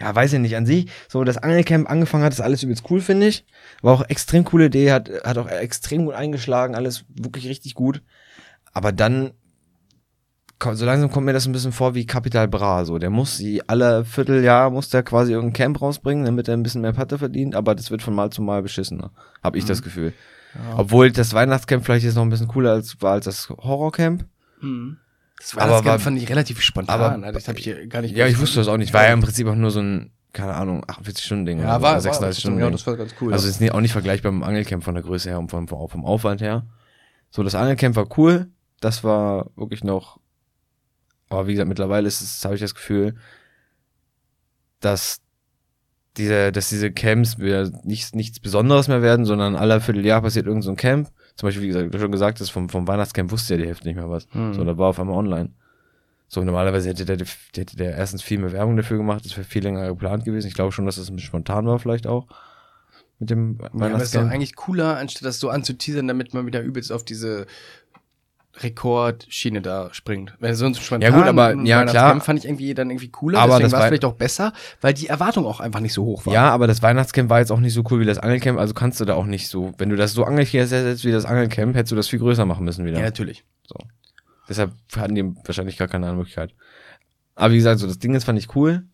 ja, 0.00 0.14
weiß 0.14 0.32
ich 0.32 0.38
nicht, 0.40 0.56
an 0.56 0.64
sich, 0.64 0.88
so 1.08 1.22
das 1.24 1.36
Angelcamp 1.38 1.90
angefangen 1.90 2.24
hat, 2.24 2.32
ist 2.32 2.40
alles 2.40 2.62
übelst 2.62 2.84
cool, 2.90 3.00
finde 3.00 3.26
ich. 3.26 3.44
War 3.82 3.94
auch 3.94 4.08
extrem 4.08 4.44
coole 4.44 4.66
Idee, 4.66 4.92
hat, 4.92 5.10
hat 5.24 5.36
auch 5.38 5.48
extrem 5.48 6.06
gut 6.06 6.14
eingeschlagen, 6.14 6.74
alles 6.74 7.04
wirklich 7.08 7.46
richtig 7.48 7.74
gut. 7.74 8.00
Aber 8.72 8.92
dann, 8.92 9.32
so 10.72 10.84
langsam 10.86 11.10
kommt 11.10 11.26
mir 11.26 11.32
das 11.32 11.46
ein 11.46 11.52
bisschen 11.52 11.72
vor 11.72 11.94
wie 11.94 12.06
Capital 12.06 12.48
Bra, 12.48 12.84
so. 12.84 12.98
Der 12.98 13.10
muss 13.10 13.36
sie 13.36 13.62
alle 13.68 14.04
Vierteljahr, 14.04 14.70
muss 14.70 14.88
der 14.88 15.02
quasi 15.02 15.32
irgendein 15.32 15.52
Camp 15.52 15.80
rausbringen, 15.82 16.24
damit 16.24 16.48
er 16.48 16.54
ein 16.56 16.62
bisschen 16.62 16.80
mehr 16.80 16.92
Patte 16.92 17.18
verdient, 17.18 17.54
aber 17.54 17.74
das 17.74 17.90
wird 17.90 18.02
von 18.02 18.14
Mal 18.14 18.30
zu 18.30 18.42
Mal 18.42 18.62
beschissener, 18.62 19.10
habe 19.44 19.58
ich 19.58 19.64
das 19.64 19.82
Gefühl. 19.82 20.12
Obwohl 20.76 21.10
das 21.12 21.34
Weihnachtscamp 21.34 21.84
vielleicht 21.84 22.04
jetzt 22.06 22.14
noch 22.14 22.22
ein 22.22 22.30
bisschen 22.30 22.48
cooler 22.48 22.72
als, 22.72 23.00
war 23.02 23.12
als 23.12 23.26
das 23.26 23.50
Horrorcamp. 23.50 24.24
Das 25.38 25.52
Aber 25.52 25.62
Weihnachtscamp 25.62 25.84
war- 25.86 25.98
fand 25.98 26.18
ich 26.22 26.28
relativ 26.30 26.60
spontan. 26.62 26.94
aber- 27.00 27.12
Alter. 27.12 27.32
das 27.32 27.48
habe 27.48 27.58
ich 27.58 27.64
hier 27.64 27.86
gar 27.88 28.00
nicht 28.00 28.16
Ja, 28.16 28.26
ich 28.26 28.38
wusste 28.40 28.60
das 28.60 28.68
auch 28.68 28.78
nicht. 28.78 28.94
War 28.94 29.04
ja 29.06 29.12
im 29.12 29.20
Prinzip 29.20 29.46
auch 29.46 29.54
nur 29.54 29.70
so 29.70 29.80
ein, 29.80 30.10
keine 30.32 30.54
Ahnung, 30.54 30.82
48-Stunden-Ding. 30.86 31.58
Ja, 31.60 31.64
oder 31.76 31.82
war, 31.82 32.00
so, 32.00 32.06
war 32.08 32.14
36 32.14 32.40
Stunden. 32.40 32.60
ja, 32.60 32.70
das 32.70 32.86
war 32.86 32.96
ganz 32.96 33.14
cool. 33.20 33.32
Also 33.34 33.46
ist 33.48 33.70
auch 33.70 33.80
nicht 33.80 33.92
vergleichbar 33.92 34.32
mit 34.32 34.42
dem 34.42 34.48
Angelcamp 34.48 34.82
von 34.82 34.94
der 34.94 35.02
Größe 35.04 35.28
her 35.28 35.38
und 35.38 35.50
vom, 35.50 35.68
vom 35.68 36.04
Aufwand 36.06 36.40
her. 36.40 36.64
So, 37.30 37.42
das 37.42 37.54
Angelcamp 37.54 37.96
war 37.96 38.06
cool. 38.16 38.46
Das 38.80 39.04
war 39.04 39.50
wirklich 39.56 39.84
noch, 39.84 40.18
aber 41.28 41.46
wie 41.46 41.52
gesagt, 41.52 41.68
mittlerweile 41.68 42.06
ist 42.06 42.20
es, 42.20 42.44
habe 42.44 42.54
ich 42.54 42.60
das 42.60 42.74
Gefühl, 42.74 43.14
dass 44.80 45.20
diese, 46.16 46.52
dass 46.52 46.68
diese 46.68 46.90
Camps 46.92 47.38
wieder 47.38 47.70
nichts, 47.84 48.14
nichts 48.14 48.40
Besonderes 48.40 48.88
mehr 48.88 49.02
werden, 49.02 49.24
sondern 49.24 49.56
alle 49.56 49.80
Vierteljahr 49.80 50.22
passiert 50.22 50.46
irgend 50.46 50.64
so 50.64 50.70
ein 50.70 50.76
Camp. 50.76 51.10
Zum 51.34 51.48
Beispiel, 51.48 51.64
wie 51.64 51.68
gesagt, 51.68 51.92
du 51.92 51.98
schon 51.98 52.12
gesagt 52.12 52.40
hast, 52.40 52.50
vom, 52.50 52.68
vom 52.68 52.88
Weihnachtscamp 52.88 53.30
wusste 53.30 53.54
ja 53.54 53.60
die 53.60 53.66
Hälfte 53.66 53.86
nicht 53.86 53.96
mehr 53.96 54.08
was. 54.08 54.26
Hm. 54.30 54.54
So, 54.54 54.64
da 54.64 54.78
war 54.78 54.88
auf 54.88 55.00
einmal 55.00 55.16
online. 55.16 55.50
So, 56.28 56.42
normalerweise 56.42 56.88
hätte 56.88 57.04
der, 57.04 57.16
der 57.18 57.26
hätte 57.54 57.76
der 57.76 57.96
erstens 57.96 58.22
viel 58.22 58.38
mehr 58.38 58.52
Werbung 58.52 58.76
dafür 58.76 58.96
gemacht, 58.96 59.24
das 59.24 59.36
wäre 59.36 59.46
viel 59.46 59.62
länger 59.62 59.86
geplant 59.86 60.24
gewesen. 60.24 60.48
Ich 60.48 60.54
glaube 60.54 60.72
schon, 60.72 60.86
dass 60.86 60.96
das 60.96 61.08
ein 61.08 61.16
bisschen 61.16 61.28
spontan 61.28 61.66
war, 61.66 61.78
vielleicht 61.78 62.06
auch. 62.06 62.26
Mit 63.18 63.30
dem 63.30 63.58
ja, 63.60 63.66
aber 63.66 63.66
ist 63.66 63.74
doch 63.74 63.80
Weihnachtscamp. 63.80 64.32
eigentlich 64.32 64.56
cooler, 64.56 64.96
anstatt 64.96 65.24
das 65.24 65.38
so 65.38 65.48
anzuteasern, 65.50 66.08
damit 66.08 66.34
man 66.34 66.46
wieder 66.46 66.60
übelst 66.62 66.92
auf 66.92 67.04
diese 67.04 67.46
Rekordschiene 68.58 69.60
da 69.60 69.92
springt. 69.92 70.34
Wenn 70.40 70.54
sonst 70.54 70.82
spontan 70.82 71.12
Ja, 71.12 71.16
gut, 71.18 71.26
aber- 71.28 71.50
ja, 71.64 71.78
Weihnachtscamp 71.80 71.90
klar. 71.90 72.20
fand 72.22 72.38
ich 72.38 72.44
irgendwie 72.46 72.72
dann 72.74 72.90
irgendwie 72.90 73.08
cooler, 73.10 73.38
Aber 73.40 73.52
deswegen 73.54 73.64
das 73.64 73.72
war 73.72 73.80
es 73.80 73.86
vielleicht 73.88 74.04
auch 74.06 74.14
besser, 74.14 74.52
weil 74.80 74.94
die 74.94 75.08
Erwartung 75.08 75.44
auch 75.46 75.60
einfach 75.60 75.80
nicht 75.80 75.92
so 75.92 76.04
hoch 76.04 76.24
war. 76.26 76.32
Ja, 76.32 76.50
aber 76.50 76.66
das 76.66 76.82
Weihnachtscamp 76.82 77.28
war 77.28 77.38
jetzt 77.40 77.52
auch 77.52 77.60
nicht 77.60 77.74
so 77.74 77.82
cool 77.90 78.00
wie 78.00 78.06
das 78.06 78.18
Angelcamp, 78.18 78.58
also 78.58 78.72
kannst 78.72 78.98
du 79.00 79.04
da 79.04 79.14
auch 79.14 79.26
nicht 79.26 79.48
so, 79.48 79.72
wenn 79.78 79.90
du 79.90 79.96
das 79.96 80.12
so 80.14 80.24
angelcamp 80.24 80.70
wie 80.70 81.12
das 81.12 81.24
Angelcamp, 81.26 81.74
hättest 81.76 81.92
du 81.92 81.96
das 81.96 82.08
viel 82.08 82.18
größer 82.18 82.46
machen 82.46 82.64
müssen 82.64 82.84
wieder. 82.86 82.98
ja 82.98 83.04
natürlich. 83.04 83.44
Deshalb 84.48 84.72
hatten 84.96 85.14
die 85.16 85.24
wahrscheinlich 85.44 85.76
gar 85.76 85.88
keine 85.88 86.06
andere 86.06 86.18
Möglichkeit. 86.18 86.54
Aber 87.34 87.52
wie 87.52 87.56
gesagt, 87.56 87.80
so 87.80 87.86
das 87.86 87.98
Ding 87.98 88.14
ist, 88.14 88.24
fand 88.24 88.38
ich 88.38 88.54
cool. 88.54 88.84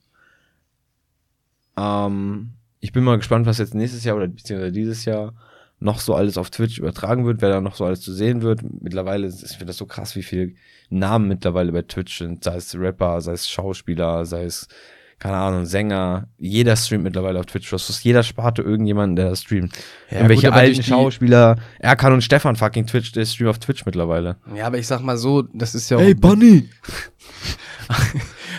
Ähm, 1.77 2.51
ich 2.81 2.93
bin 2.93 3.05
mal 3.05 3.17
gespannt, 3.19 3.47
was 3.47 3.59
jetzt 3.59 3.75
nächstes 3.75 4.05
Jahr 4.05 4.17
oder 4.17 4.29
beziehungsweise 4.29 4.73
dieses 4.73 5.05
Jahr 5.05 5.35
noch 5.83 6.01
so 6.01 6.15
alles 6.15 6.39
auf 6.39 6.51
Twitch 6.51 6.79
übertragen 6.79 7.27
wird, 7.27 7.43
wer 7.43 7.49
da 7.51 7.61
noch 7.61 7.75
so 7.75 7.85
alles 7.85 8.01
zu 8.01 8.13
sehen 8.13 8.43
wird. 8.43 8.61
Mittlerweile 8.83 9.27
ist 9.27 9.43
ist- 9.43 9.59
das 9.67 9.77
so 9.77 9.87
krass, 9.87 10.17
wie 10.17 10.23
viele 10.23 10.53
Namen 10.91 11.29
mittlerweile 11.29 11.73
bei 11.73 11.83
Twitch 11.83 12.19
sind, 12.19 12.45
sei 12.45 12.57
es 12.57 12.75
Rapper, 12.79 13.21
sei 13.21 13.33
es 13.33 13.49
Schauspieler, 13.51 14.25
sei 14.25 14.45
es, 14.45 14.69
keine 15.19 15.37
Ahnung, 15.37 15.67
Sänger. 15.67 16.29
Jeder 16.39 16.75
streamt 16.77 17.05
mittlerweile 17.05 17.39
auf 17.41 17.47
Twitch. 17.47 17.71
Du 17.71 17.75
hast 17.75 17.89
aus 17.89 18.03
jeder 18.03 18.23
Sparte 18.23 18.63
irgendjemanden, 18.63 19.17
der 19.17 19.31
das 19.31 19.43
streamt. 19.43 19.77
Ja, 20.11 20.17
Irgendwelche 20.19 20.49
gut, 20.49 20.57
alten 20.57 20.83
Schauspieler, 20.83 21.57
Erkan 21.79 22.13
und 22.13 22.23
Stefan 22.23 22.57
fucking 22.57 22.87
Twitch, 22.87 23.13
der 23.13 23.25
streamt 23.25 23.51
auf 23.51 23.59
Twitch 23.59 23.87
mittlerweile. 23.87 24.37
Ja, 24.55 24.67
aber 24.67 24.79
ich 24.79 24.87
sag 24.87 25.01
mal 25.03 25.17
so, 25.17 25.43
das 25.43 25.75
ist 25.75 25.91
ja 25.91 25.99
auch 25.99 26.15
Bunny! 26.15 26.69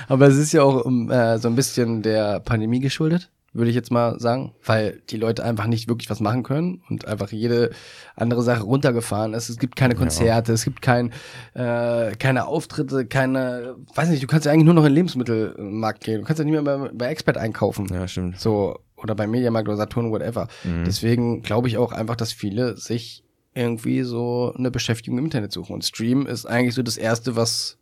Aber 0.08 0.28
es 0.28 0.36
ist 0.36 0.52
ja 0.54 0.64
auch 0.64 0.84
um, 0.86 1.10
äh, 1.10 1.38
so 1.40 1.48
ein 1.48 1.56
bisschen 1.56 2.02
der 2.02 2.40
Pandemie 2.42 2.80
geschuldet, 2.80 3.30
würde 3.54 3.70
ich 3.70 3.76
jetzt 3.76 3.92
mal 3.92 4.20
sagen, 4.20 4.54
weil 4.64 5.02
die 5.10 5.18
Leute 5.18 5.44
einfach 5.44 5.68
nicht 5.68 5.88
wirklich 5.88 6.10
was 6.10 6.20
machen 6.20 6.44
können 6.44 6.82
und 6.90 7.08
einfach 7.08 7.32
jede 7.32 7.72
andere 8.16 8.42
Sache 8.42 8.64
runtergefahren 8.64 9.34
ist. 9.34 9.50
Es 9.50 9.60
gibt 9.60 9.76
keine 9.76 9.96
Konzerte, 9.96 10.54
es 10.54 10.64
gibt 10.64 10.82
kein, 10.82 11.12
äh, 11.54 12.12
keine 12.16 12.48
Auftritte, 12.48 13.06
keine, 13.06 13.76
weiß 13.96 14.10
nicht, 14.10 14.24
du 14.24 14.28
kannst 14.28 14.46
ja 14.46 14.52
eigentlich 14.52 14.66
nur 14.66 14.74
noch 14.74 14.84
in 14.84 14.90
den 14.90 14.96
Lebensmittelmarkt 14.96 16.04
gehen. 16.04 16.22
Du 16.22 16.26
kannst 16.26 16.40
ja 16.40 16.46
nicht 16.46 16.54
mehr 16.54 16.64
bei, 16.64 16.90
bei 16.94 17.06
Expert 17.08 17.38
einkaufen. 17.38 17.88
Ja, 17.94 18.08
stimmt. 18.08 18.40
So, 18.40 18.80
oder 18.98 19.16
bei 19.16 19.28
Mediamarkt 19.28 19.68
oder 19.68 19.78
Saturn, 19.78 20.12
whatever. 20.12 20.48
Mhm. 20.64 20.86
Deswegen 20.86 21.42
glaube 21.44 21.68
ich 21.68 21.78
auch 21.78 21.92
einfach, 21.92 22.16
dass 22.16 22.32
viele 22.34 22.78
sich 22.78 23.24
irgendwie 23.54 24.02
so 24.02 24.54
eine 24.58 24.72
Beschäftigung 24.72 25.20
im 25.20 25.26
Internet 25.26 25.52
suchen. 25.52 25.74
Und 25.74 25.86
Stream 25.86 26.26
ist 26.26 26.46
eigentlich 26.46 26.74
so 26.74 26.82
das 26.82 26.98
Erste, 26.98 27.36
was 27.36 27.78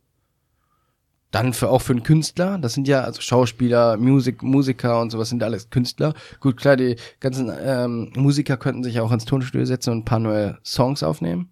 dann 1.32 1.54
für 1.54 1.70
auch 1.70 1.82
für 1.82 1.94
einen 1.94 2.04
Künstler, 2.04 2.58
das 2.58 2.74
sind 2.74 2.88
ja 2.88 3.02
also 3.02 3.22
Schauspieler, 3.22 3.98
Musik, 3.98 4.44
Musiker 4.44 5.00
und 5.02 5.12
sowas 5.12 5.30
sind 5.30 5.42
alles 5.44 5.70
Künstler. 5.70 6.14
Gut, 6.42 6.58
klar, 6.58 6.76
die 6.76 6.98
ganzen 7.20 7.52
ähm, 7.64 8.12
Musiker 8.16 8.58
könnten 8.58 8.84
sich 8.84 9.00
auch 9.00 9.12
ins 9.12 9.26
Tonstudio 9.26 9.66
setzen 9.66 9.92
und 9.92 10.00
ein 10.00 10.06
paar 10.06 10.20
neue 10.20 10.58
Songs 10.64 11.04
aufnehmen. 11.04 11.52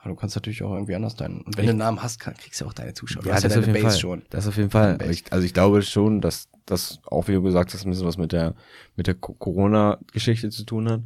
Aber 0.00 0.10
du 0.10 0.16
kannst 0.16 0.36
natürlich 0.36 0.62
auch 0.62 0.72
irgendwie 0.72 0.94
anders 0.94 1.16
deinen. 1.16 1.40
Und 1.42 1.56
wenn 1.56 1.64
du 1.66 1.70
einen 1.70 1.78
Namen 1.78 2.02
hast, 2.02 2.20
kriegst 2.20 2.60
du 2.60 2.66
auch 2.66 2.72
deine 2.72 2.94
Zuschauer. 2.94 3.22
Du 3.22 3.32
hast 3.32 3.42
ja 3.42 3.48
das 3.48 3.54
deine 3.54 3.60
auf 3.62 3.66
jeden 3.66 3.82
Base 3.82 3.94
Fall. 3.94 4.00
schon. 4.00 4.22
Das 4.30 4.46
auf 4.46 4.56
jeden 4.56 4.70
Fall. 4.70 4.98
Ich, 5.10 5.24
also 5.32 5.44
ich 5.44 5.54
glaube 5.54 5.82
schon, 5.82 6.20
dass 6.20 6.48
das 6.66 7.00
auch, 7.06 7.28
wie 7.28 7.32
du 7.32 7.42
gesagt 7.42 7.74
hast, 7.74 7.84
ein 7.84 7.90
bisschen 7.90 8.06
was 8.06 8.16
mit 8.18 8.32
der, 8.32 8.54
mit 8.96 9.06
der 9.06 9.14
Co- 9.14 9.34
Corona-Geschichte 9.34 10.50
zu 10.50 10.64
tun 10.64 10.88
hat. 10.88 11.00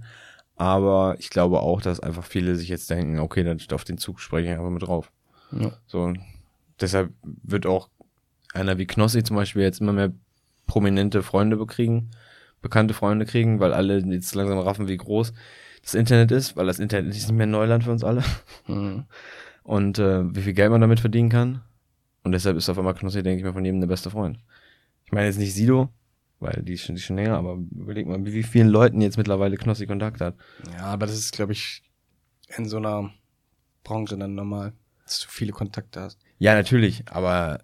Aber 0.56 1.16
ich 1.18 1.30
glaube 1.30 1.60
auch, 1.60 1.80
dass 1.80 2.00
einfach 2.00 2.24
viele 2.24 2.56
sich 2.56 2.68
jetzt 2.68 2.90
denken, 2.90 3.18
okay, 3.18 3.44
dann 3.44 3.58
auf 3.72 3.84
den 3.84 3.98
Zug 3.98 4.20
spreche 4.20 4.48
ich 4.48 4.54
einfach 4.54 4.70
mit 4.70 4.82
drauf. 4.82 5.10
Ja. 5.52 5.72
So, 5.86 6.12
deshalb 6.82 7.12
wird 7.22 7.66
auch 7.66 7.88
einer 8.52 8.78
wie 8.78 8.86
Knossi 8.86 9.22
zum 9.22 9.36
Beispiel 9.36 9.62
jetzt 9.62 9.80
immer 9.80 9.92
mehr 9.92 10.12
prominente 10.66 11.22
Freunde 11.22 11.56
bekriegen, 11.56 12.10
bekannte 12.60 12.94
Freunde 12.94 13.26
kriegen, 13.26 13.60
weil 13.60 13.72
alle 13.72 13.98
jetzt 13.98 14.34
langsam 14.34 14.58
raffen, 14.58 14.88
wie 14.88 14.96
groß 14.96 15.32
das 15.82 15.94
Internet 15.94 16.30
ist, 16.30 16.56
weil 16.56 16.66
das 16.66 16.78
Internet 16.78 17.10
ist 17.10 17.28
nicht 17.28 17.36
mehr 17.36 17.46
Neuland 17.46 17.84
für 17.84 17.90
uns 17.90 18.04
alle. 18.04 18.22
Mhm. 18.66 19.04
Und 19.64 19.98
äh, 19.98 20.34
wie 20.34 20.42
viel 20.42 20.54
Geld 20.54 20.70
man 20.70 20.80
damit 20.80 21.00
verdienen 21.00 21.28
kann. 21.28 21.62
Und 22.24 22.32
deshalb 22.32 22.56
ist 22.56 22.68
auf 22.68 22.78
einmal 22.78 22.94
Knossi, 22.94 23.22
denke 23.22 23.38
ich 23.38 23.44
mal, 23.44 23.52
von 23.52 23.64
jedem 23.64 23.80
der 23.80 23.88
beste 23.88 24.10
Freund. 24.10 24.38
Ich 25.04 25.12
meine 25.12 25.26
jetzt 25.26 25.38
nicht 25.38 25.54
Sido, 25.54 25.88
weil 26.40 26.62
die 26.62 26.74
ist 26.74 26.82
schon, 26.82 26.94
die 26.94 27.00
ist 27.00 27.06
schon 27.06 27.16
länger, 27.16 27.36
aber 27.36 27.58
überleg 27.70 28.06
mal, 28.06 28.24
wie 28.24 28.42
vielen 28.42 28.68
Leuten 28.68 29.00
jetzt 29.00 29.18
mittlerweile 29.18 29.56
Knossi 29.56 29.86
Kontakt 29.86 30.20
hat. 30.20 30.36
Ja, 30.72 30.84
aber 30.84 31.06
das 31.06 31.16
ist, 31.16 31.32
glaube 31.32 31.52
ich, 31.52 31.82
in 32.56 32.68
so 32.68 32.76
einer 32.76 33.10
Branche 33.84 34.16
dann 34.16 34.34
normal, 34.34 34.72
dass 35.04 35.20
du 35.20 35.28
viele 35.28 35.52
Kontakte 35.52 36.00
hast. 36.00 36.18
Ja, 36.42 36.54
natürlich, 36.54 37.04
aber 37.08 37.60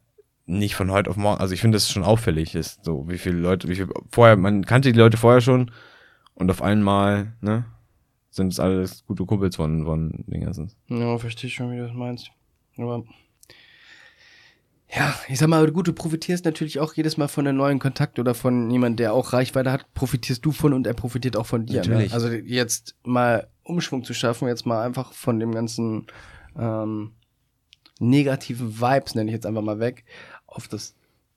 nicht 0.47 0.77
von 0.77 0.93
heute 0.93 1.11
auf 1.11 1.17
morgen. 1.17 1.41
Also 1.41 1.53
ich 1.53 1.61
finde, 1.61 1.75
das 1.75 1.83
ist 1.83 1.91
schon 1.91 2.05
auffällig 2.05 2.55
ist, 2.55 2.85
so 2.85 3.09
wie 3.09 3.19
viele 3.19 3.37
Leute, 3.37 3.67
wie 3.67 3.75
viel 3.75 3.89
vorher, 4.13 4.37
man 4.37 4.65
kannte 4.65 4.93
die 4.93 4.99
Leute 4.99 5.17
vorher 5.17 5.41
schon 5.41 5.73
und 6.35 6.49
auf 6.49 6.63
einmal, 6.63 7.33
ne, 7.41 7.65
sind 8.31 8.53
es 8.53 8.61
alles 8.61 9.05
gute 9.05 9.27
Kumpels 9.27 9.57
von, 9.57 9.85
von 9.85 10.25
den 10.29 10.43
ganzen. 10.43 10.71
Ja, 10.87 11.19
verstehe 11.19 11.51
schon, 11.51 11.73
wie 11.73 11.79
du 11.79 11.89
das 11.89 11.93
meinst. 11.93 12.31
Aber 12.77 13.03
ja, 14.97 15.13
ich 15.29 15.41
sag 15.41 15.49
mal, 15.49 15.69
gut, 15.73 15.89
du 15.89 15.93
profitierst 15.93 16.45
natürlich 16.45 16.79
auch 16.79 16.95
jedes 16.95 17.17
Mal 17.17 17.27
von 17.27 17.49
einem 17.49 17.59
neuen 17.59 17.81
Kontakt 17.81 18.21
oder 18.21 18.33
von 18.33 18.71
jemandem, 18.71 18.99
der 18.99 19.13
auch 19.13 19.33
Reichweite 19.33 19.73
hat, 19.73 19.93
profitierst 19.95 20.47
du 20.47 20.53
von 20.53 20.73
und 20.73 20.87
er 20.87 20.95
profitiert 20.95 21.37
auch 21.37 21.47
von 21.47 21.67
dir. 21.67 21.83
Ne? 21.83 21.89
Natürlich. 21.89 22.15
Also 22.15 22.29
jetzt 22.29 22.95
mal 23.03 23.49
Umschwung 23.65 24.05
zu 24.05 24.15
schaffen, 24.15 24.47
jetzt 24.47 24.67
mal 24.67 24.87
einfach 24.87 25.15
von 25.15 25.41
dem 25.41 25.51
ganzen 25.51 26.07
ähm, 26.57 27.15
negativen 27.99 28.81
Vibes, 28.81 29.15
nenne 29.15 29.31
ich 29.31 29.35
jetzt 29.35 29.47
einfach 29.47 29.63
mal 29.63 29.81
weg, 29.81 30.05
auf 30.47 30.69
das 30.69 30.95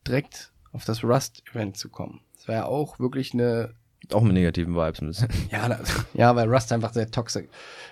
direkt 0.08 0.52
auf 0.71 0.86
das 0.86 1.04
Rust-Event 1.04 1.78
zu 1.78 1.89
kommen. 1.89 2.21
Das 2.36 2.47
wäre 2.47 2.60
ja 2.60 2.65
auch 2.65 3.00
wirklich 3.00 3.34
eine 3.34 3.74
Auch 4.12 4.21
mit 4.21 4.34
negativen 4.34 4.74
Vibes 4.74 5.02
ein 5.02 5.08
bisschen. 5.08 5.28
ja, 5.52 5.67
na, 5.67 5.80
ja, 6.13 6.36
weil 6.36 6.50
Rust 6.52 6.71
einfach 6.71 6.93
sehr 6.93 7.10
toxisch 7.12 7.47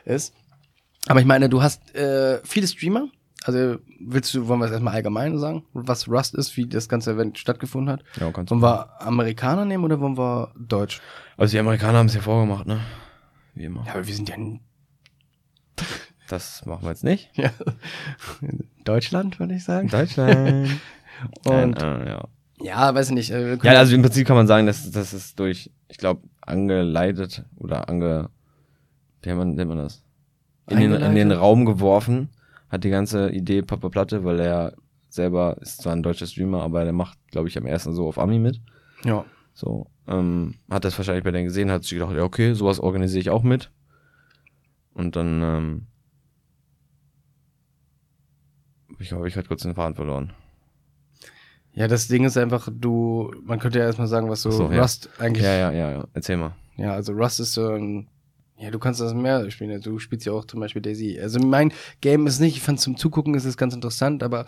ist. 0.05 0.34
Aber 1.08 1.19
ich 1.19 1.25
meine, 1.25 1.49
du 1.49 1.62
hast 1.62 1.93
äh, 1.95 2.39
viele 2.43 2.67
Streamer. 2.67 3.08
Also 3.45 3.77
willst 4.01 4.34
du, 4.34 4.47
wollen 4.49 4.60
wir 4.60 4.65
es 4.65 4.71
erstmal 4.71 4.95
allgemein 4.95 5.38
sagen, 5.38 5.63
was 5.73 6.10
Rust 6.10 6.36
ist, 6.36 6.58
wie 6.58 6.67
das 6.67 6.89
ganze 6.89 7.12
Event 7.12 7.38
stattgefunden 7.38 7.91
hat? 7.91 8.03
Ja, 8.19 8.32
kannst. 8.32 8.51
Wollen 8.51 8.62
wir 8.62 9.01
Amerikaner 9.01 9.63
nehmen 9.63 9.86
oder 9.86 9.99
wollen 10.01 10.17
wir 10.17 10.51
Deutsch? 10.58 11.01
Also 11.38 11.53
die 11.53 11.60
Amerikaner 11.60 11.99
haben 11.99 12.08
es 12.08 12.15
ja 12.15 12.21
vorgemacht, 12.21 12.67
ne? 12.67 12.82
Wie 13.55 13.63
immer. 13.63 13.86
Ja, 13.86 13.93
aber 13.93 14.05
wir 14.05 14.13
sind 14.13 14.27
ja 14.27 14.36
Das 16.29 16.65
machen 16.65 16.83
wir 16.83 16.89
jetzt 16.89 17.03
nicht. 17.03 17.29
ja, 17.33 17.49
Deutschland, 18.85 19.39
würde 19.39 19.55
ich 19.55 19.63
sagen. 19.63 19.89
Deutschland. 19.89 20.69
Und 21.45 21.81
äh, 21.81 22.09
ja. 22.09 22.27
ja, 22.61 22.95
weiß 22.95 23.09
ich 23.09 23.15
nicht. 23.15 23.31
Äh, 23.31 23.57
Ja, 23.63 23.73
also 23.73 23.93
im 23.95 24.01
Prinzip 24.03 24.25
kann 24.27 24.37
man 24.37 24.47
sagen, 24.47 24.67
dass 24.67 24.89
das 24.91 25.13
ist 25.13 25.39
durch, 25.39 25.71
ich 25.89 25.97
glaube, 25.97 26.21
angeleitet 26.41 27.43
oder 27.57 27.89
ange, 27.89 28.29
wie 29.21 29.29
nennt 29.29 29.39
man, 29.39 29.55
nennt 29.55 29.69
man 29.69 29.77
das? 29.79 30.03
In 30.69 30.79
den, 30.79 30.93
in 30.93 31.15
den? 31.15 31.31
Raum 31.31 31.65
geworfen, 31.65 32.29
hat 32.69 32.83
die 32.83 32.91
ganze 32.91 33.31
Idee 33.31 33.63
Papa 33.63 33.89
Platte, 33.89 34.23
weil 34.23 34.39
er 34.39 34.73
selber 35.09 35.57
ist 35.61 35.81
zwar 35.81 35.93
ein 35.93 36.03
deutscher 36.03 36.27
Streamer, 36.27 36.61
aber 36.61 36.83
der 36.83 36.93
macht, 36.93 37.17
glaube 37.31 37.47
ich, 37.47 37.57
am 37.57 37.65
ersten 37.65 37.93
so 37.93 38.07
auf 38.07 38.19
Ami 38.19 38.39
mit. 38.39 38.61
ja. 39.03 39.25
So, 39.55 39.87
ähm, 40.07 40.55
hat 40.69 40.85
das 40.85 40.97
wahrscheinlich 40.97 41.25
bei 41.25 41.31
denen 41.31 41.43
gesehen, 41.45 41.69
hat 41.69 41.83
sich 41.83 41.91
gedacht, 41.91 42.15
ja, 42.15 42.23
okay, 42.23 42.53
sowas 42.53 42.79
organisiere 42.79 43.19
ich 43.19 43.29
auch 43.29 43.43
mit. 43.43 43.71
Und 44.93 45.17
dann, 45.17 45.41
ähm, 45.43 45.87
ich 48.99 49.09
glaube, 49.09 49.27
ich 49.27 49.35
hatte 49.35 49.47
kurz 49.47 49.63
den 49.63 49.75
Faden 49.75 49.95
verloren. 49.95 50.33
Ja, 51.73 51.88
das 51.88 52.07
Ding 52.07 52.25
ist 52.25 52.38
einfach, 52.38 52.67
du, 52.71 53.31
man 53.43 53.59
könnte 53.59 53.79
ja 53.79 53.85
erstmal 53.85 54.07
sagen, 54.07 54.29
was 54.29 54.41
so, 54.41 54.51
so, 54.51 54.71
ja. 54.71 54.81
Rust 54.81 55.09
eigentlich. 55.19 55.43
Ja, 55.45 55.53
ja, 55.55 55.71
ja, 55.71 55.91
ja. 55.91 56.07
Erzähl 56.13 56.38
mal. 56.38 56.55
Ja, 56.77 56.93
also 56.93 57.13
Rust 57.13 57.39
ist 57.39 57.53
so 57.53 57.69
ein. 57.69 58.07
Ja, 58.57 58.71
du 58.71 58.79
kannst 58.79 58.99
das 58.99 59.13
mehr 59.13 59.49
spielen. 59.51 59.79
Du 59.81 59.99
spielst 59.99 60.25
ja 60.25 60.33
auch 60.33 60.43
zum 60.43 60.59
Beispiel 60.59 60.81
Daisy. 60.81 61.17
Also 61.21 61.39
mein 61.39 61.71
Game 62.01 62.27
ist 62.27 62.41
nicht, 62.41 62.57
ich 62.57 62.62
fand 62.62 62.81
zum 62.81 62.97
Zugucken 62.97 63.33
ist 63.35 63.45
es 63.45 63.55
ganz 63.55 63.73
interessant, 63.73 64.21
aber 64.21 64.45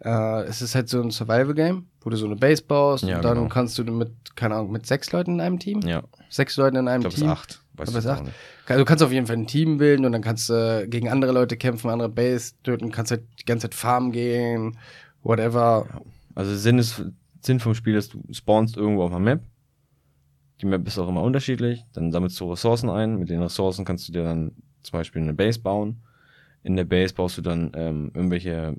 äh, 0.00 0.42
es 0.42 0.60
ist 0.60 0.74
halt 0.74 0.90
so 0.90 1.00
ein 1.00 1.10
Survival-Game, 1.10 1.86
wo 2.02 2.10
du 2.10 2.16
so 2.18 2.26
eine 2.26 2.36
Base 2.36 2.62
baust 2.62 3.04
Ja, 3.04 3.16
und 3.16 3.24
dann 3.24 3.36
genau. 3.38 3.48
kannst 3.48 3.78
du 3.78 3.84
mit, 3.84 4.36
keine 4.36 4.56
Ahnung, 4.56 4.70
mit 4.72 4.84
sechs 4.84 5.10
Leuten 5.12 5.34
in 5.36 5.40
einem 5.40 5.58
Team? 5.58 5.80
Ja. 5.80 6.02
Sechs 6.28 6.58
Leuten 6.58 6.76
in 6.76 6.88
einem 6.88 7.06
Ich 7.06 7.14
glaube, 7.14 7.14
es 7.14 7.20
Team. 7.20 7.30
ist 7.30 7.32
acht. 7.38 7.63
Weiß 7.76 7.94
Aber 7.94 8.12
acht? 8.12 8.24
nicht. 8.24 8.34
Also 8.66 8.80
du 8.80 8.84
kannst 8.84 9.02
auf 9.02 9.12
jeden 9.12 9.26
Fall 9.26 9.36
ein 9.36 9.46
Team 9.46 9.78
bilden 9.78 10.04
und 10.04 10.12
dann 10.12 10.22
kannst 10.22 10.48
du 10.48 10.86
gegen 10.88 11.08
andere 11.08 11.32
Leute 11.32 11.56
kämpfen, 11.56 11.90
andere 11.90 12.08
Base 12.08 12.54
töten, 12.62 12.92
kannst 12.92 13.10
halt 13.10 13.24
die 13.40 13.44
ganze 13.44 13.68
Zeit 13.68 13.74
farmen 13.74 14.12
gehen, 14.12 14.78
whatever. 15.22 15.86
Also 16.34 16.54
Sinn, 16.54 16.78
ist, 16.78 17.04
Sinn 17.40 17.60
vom 17.60 17.74
Spiel 17.74 17.96
ist, 17.96 18.14
du 18.14 18.22
spawnst 18.32 18.76
irgendwo 18.76 19.02
auf 19.02 19.10
einer 19.10 19.20
Map. 19.20 19.42
Die 20.60 20.66
Map 20.66 20.86
ist 20.86 20.98
auch 20.98 21.08
immer 21.08 21.22
unterschiedlich. 21.22 21.84
Dann 21.92 22.12
sammelst 22.12 22.38
du 22.38 22.50
Ressourcen 22.50 22.88
ein. 22.88 23.18
Mit 23.18 23.28
den 23.28 23.42
Ressourcen 23.42 23.84
kannst 23.84 24.08
du 24.08 24.12
dir 24.12 24.22
dann 24.22 24.52
zum 24.82 24.98
Beispiel 24.98 25.22
eine 25.22 25.34
Base 25.34 25.58
bauen. 25.58 26.02
In 26.62 26.76
der 26.76 26.84
Base 26.84 27.12
baust 27.12 27.36
du 27.36 27.42
dann 27.42 27.72
ähm, 27.74 28.12
irgendwelche, 28.14 28.76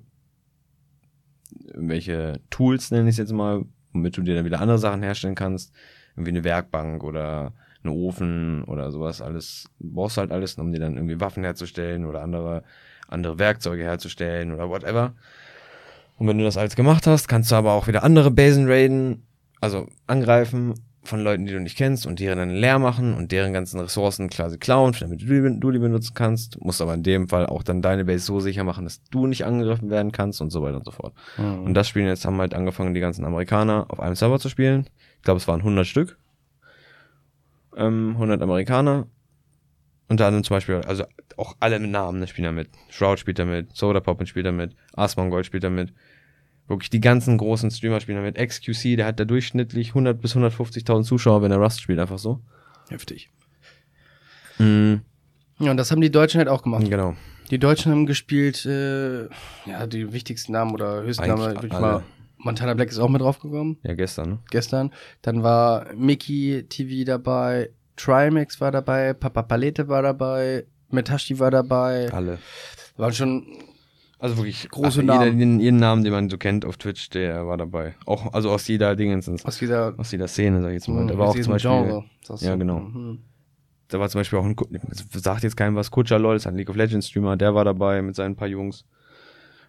irgendwelche 1.65 2.39
Tools, 2.49 2.91
nenne 2.91 3.09
ich 3.09 3.15
es 3.15 3.17
jetzt 3.17 3.33
mal, 3.33 3.65
womit 3.91 4.17
du 4.17 4.21
dir 4.21 4.35
dann 4.35 4.45
wieder 4.45 4.61
andere 4.61 4.79
Sachen 4.79 5.03
herstellen 5.03 5.35
kannst. 5.35 5.73
Irgendwie 6.15 6.31
eine 6.31 6.43
Werkbank 6.45 7.03
oder 7.03 7.53
einen 7.85 7.95
Ofen 7.95 8.63
oder 8.65 8.91
sowas. 8.91 9.21
Alles 9.21 9.69
brauchst 9.79 10.17
du 10.17 10.21
halt 10.21 10.31
alles, 10.31 10.55
um 10.55 10.71
dir 10.71 10.79
dann 10.79 10.95
irgendwie 10.95 11.19
Waffen 11.19 11.43
herzustellen 11.43 12.05
oder 12.05 12.21
andere, 12.21 12.63
andere 13.07 13.39
Werkzeuge 13.39 13.83
herzustellen 13.83 14.51
oder 14.51 14.69
whatever. 14.69 15.13
Und 16.17 16.27
wenn 16.27 16.37
du 16.37 16.43
das 16.43 16.57
alles 16.57 16.75
gemacht 16.75 17.07
hast, 17.07 17.27
kannst 17.27 17.51
du 17.51 17.55
aber 17.55 17.73
auch 17.73 17.87
wieder 17.87 18.03
andere 18.03 18.31
Basen 18.31 18.67
raiden, 18.67 19.23
also 19.61 19.87
angreifen 20.07 20.73
von 21.03 21.19
Leuten, 21.21 21.45
die 21.45 21.53
du 21.53 21.59
nicht 21.59 21.77
kennst 21.77 22.05
und 22.07 22.19
deren 22.19 22.37
dann 22.37 22.49
leer 22.49 22.79
machen 22.79 23.13
und 23.13 23.31
deren 23.31 23.53
ganzen 23.53 23.79
Ressourcen 23.79 24.29
quasi 24.29 24.57
klauen, 24.57 24.95
damit 24.99 25.21
du 25.21 25.25
die, 25.25 25.59
du 25.59 25.71
die 25.71 25.79
benutzen 25.79 26.13
kannst. 26.15 26.59
Musst 26.63 26.81
aber 26.81 26.93
in 26.95 27.03
dem 27.03 27.27
Fall 27.29 27.45
auch 27.45 27.63
dann 27.63 27.81
deine 27.81 28.05
Base 28.05 28.25
so 28.25 28.39
sicher 28.39 28.63
machen, 28.63 28.85
dass 28.85 29.03
du 29.11 29.27
nicht 29.27 29.45
angegriffen 29.45 29.89
werden 29.89 30.11
kannst 30.11 30.41
und 30.41 30.51
so 30.51 30.61
weiter 30.63 30.77
und 30.77 30.85
so 30.85 30.91
fort. 30.91 31.13
Und 31.65 31.73
das 31.75 31.87
Spielen 31.87 32.07
jetzt 32.07 32.25
haben 32.25 32.39
halt 32.39 32.53
angefangen, 32.53 32.93
die 32.93 32.99
ganzen 33.01 33.23
Amerikaner 33.25 33.85
auf 33.89 33.99
einem 33.99 34.15
Server 34.15 34.39
zu 34.39 34.49
spielen. 34.49 34.87
Ich 35.17 35.23
glaube, 35.23 35.37
es 35.37 35.47
waren 35.47 35.59
100 35.59 35.85
Stück. 35.85 36.17
Ähm, 37.75 38.11
100 38.11 38.41
Amerikaner. 38.41 39.07
Unter 40.07 40.27
anderem 40.27 40.43
zum 40.43 40.55
Beispiel, 40.55 40.75
also 40.87 41.03
auch 41.35 41.55
alle 41.59 41.79
mit 41.79 41.89
Namen 41.89 42.19
ne, 42.19 42.27
spielen 42.27 42.45
da 42.45 42.51
mit. 42.51 42.69
Shroud 42.89 43.17
spielt 43.17 43.39
da 43.39 43.45
mit, 43.45 43.75
Soda 43.75 43.99
Poppin 43.99 44.27
spielt 44.27 44.45
da 44.45 44.51
mit, 44.51 44.75
Asmongold 44.93 45.45
spielt 45.45 45.63
da 45.63 45.69
mit. 45.69 45.93
Wirklich 46.67 46.89
die 46.89 46.99
ganzen 46.99 47.37
großen 47.37 47.71
Streamer 47.71 47.99
spielen 47.99 48.17
da 48.17 48.23
mit. 48.23 48.37
XQC, 48.37 48.97
der 48.97 49.07
hat 49.07 49.19
da 49.19 49.25
durchschnittlich 49.25 49.89
100 49.89 50.21
bis 50.21 50.35
150.000 50.35 51.03
Zuschauer, 51.03 51.41
wenn 51.41 51.51
er 51.51 51.57
Rust 51.57 51.81
spielt, 51.81 51.99
einfach 51.99 52.19
so. 52.19 52.39
Heftig. 52.89 53.29
Mhm. 54.59 55.01
Ja, 55.59 55.71
und 55.71 55.77
das 55.77 55.91
haben 55.91 56.01
die 56.01 56.11
Deutschen 56.11 56.37
halt 56.37 56.49
auch 56.49 56.63
gemacht. 56.63 56.87
Genau. 56.89 57.15
Die 57.49 57.59
Deutschen 57.59 57.91
haben 57.91 58.05
gespielt, 58.05 58.65
äh, 58.65 59.25
ja, 59.65 59.87
die 59.87 60.11
wichtigsten 60.13 60.51
Namen 60.51 60.73
oder 60.73 61.03
höchsten 61.03 61.27
Namen, 61.27 61.55
würde 61.55 61.67
ich 61.67 61.73
mal. 61.73 62.03
Montana 62.45 62.73
Black 62.75 62.89
ist 62.89 62.99
auch 62.99 63.09
mit 63.09 63.21
draufgekommen, 63.21 63.77
Ja, 63.83 63.93
gestern, 63.95 64.29
ne? 64.29 64.39
gestern. 64.51 64.91
Dann 65.23 65.43
war 65.43 65.87
Mickey 65.95 66.63
TV 66.69 67.03
dabei, 67.05 67.71
Trimax 67.97 68.61
war 68.61 68.71
dabei, 68.71 69.13
Papa 69.13 69.41
Palette 69.41 69.87
war 69.87 70.01
dabei, 70.01 70.65
Metashi 70.89 71.39
war 71.39 71.49
dabei. 71.51 72.11
Alle. 72.13 72.37
Waren 72.97 73.13
schon, 73.13 73.45
Also 74.19 74.37
wirklich 74.37 74.69
Große 74.69 75.01
jeder, 75.01 75.15
Namen. 75.19 75.39
jeden, 75.39 75.59
jeden 75.59 75.77
Namen, 75.77 76.03
den 76.03 76.13
man 76.13 76.29
so 76.29 76.37
kennt 76.37 76.65
auf 76.65 76.77
Twitch, 76.77 77.09
der 77.09 77.45
war 77.47 77.57
dabei. 77.57 77.95
Auch, 78.05 78.31
also 78.33 78.51
aus 78.51 78.67
jeder 78.67 78.95
Dingensens. 78.95 79.43
aus 79.43 79.57
dieser, 79.57 79.93
Aus 79.97 80.11
jeder 80.11 80.27
Szene, 80.27 80.61
sag 80.61 80.69
ich 80.69 80.75
jetzt 80.75 80.87
mal. 80.87 81.03
mh, 81.03 81.11
Da 81.11 81.17
war 81.17 81.27
auch 81.29 81.39
zum 81.39 81.51
Beispiel, 81.53 81.71
Genre. 81.71 82.05
Ja, 82.41 82.51
du. 82.53 82.57
genau. 82.59 82.79
Mhm. 82.79 83.19
da 83.87 83.99
war 83.99 84.07
zum 84.09 84.19
Beispiel 84.19 84.39
auch 84.39 84.45
ein, 84.45 84.55
sagt 85.13 85.43
jetzt 85.43 85.57
keinem 85.57 85.75
was, 85.75 85.89
Kutscher 85.91 86.19
LOL, 86.19 86.35
ist 86.35 86.47
ein 86.47 86.55
League 86.55 86.69
of 86.69 86.75
Legends 86.75 87.07
Streamer, 87.09 87.37
der 87.37 87.53
war 87.55 87.65
dabei 87.65 88.01
mit 88.01 88.15
seinen 88.15 88.35
paar 88.35 88.47
Jungs. 88.47 88.85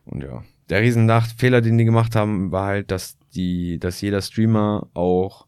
Und 0.05 0.23
ja, 0.23 0.43
der 0.69 0.81
riesen 0.81 1.07
Nachtfehler, 1.07 1.61
den 1.61 1.79
die 1.79 1.85
gemacht 1.85 2.17
haben, 2.17 2.51
war 2.51 2.67
halt, 2.67 2.91
dass 2.91 3.19
die, 3.35 3.79
dass 3.79 4.01
jeder 4.01 4.21
Streamer 4.23 4.89
auch, 4.95 5.47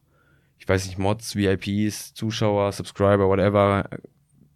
ich 0.59 0.68
weiß 0.68 0.87
nicht, 0.87 0.98
Mods, 0.98 1.35
VIPs, 1.35 2.14
Zuschauer, 2.14 2.72
Subscriber, 2.72 3.28
whatever, 3.28 3.88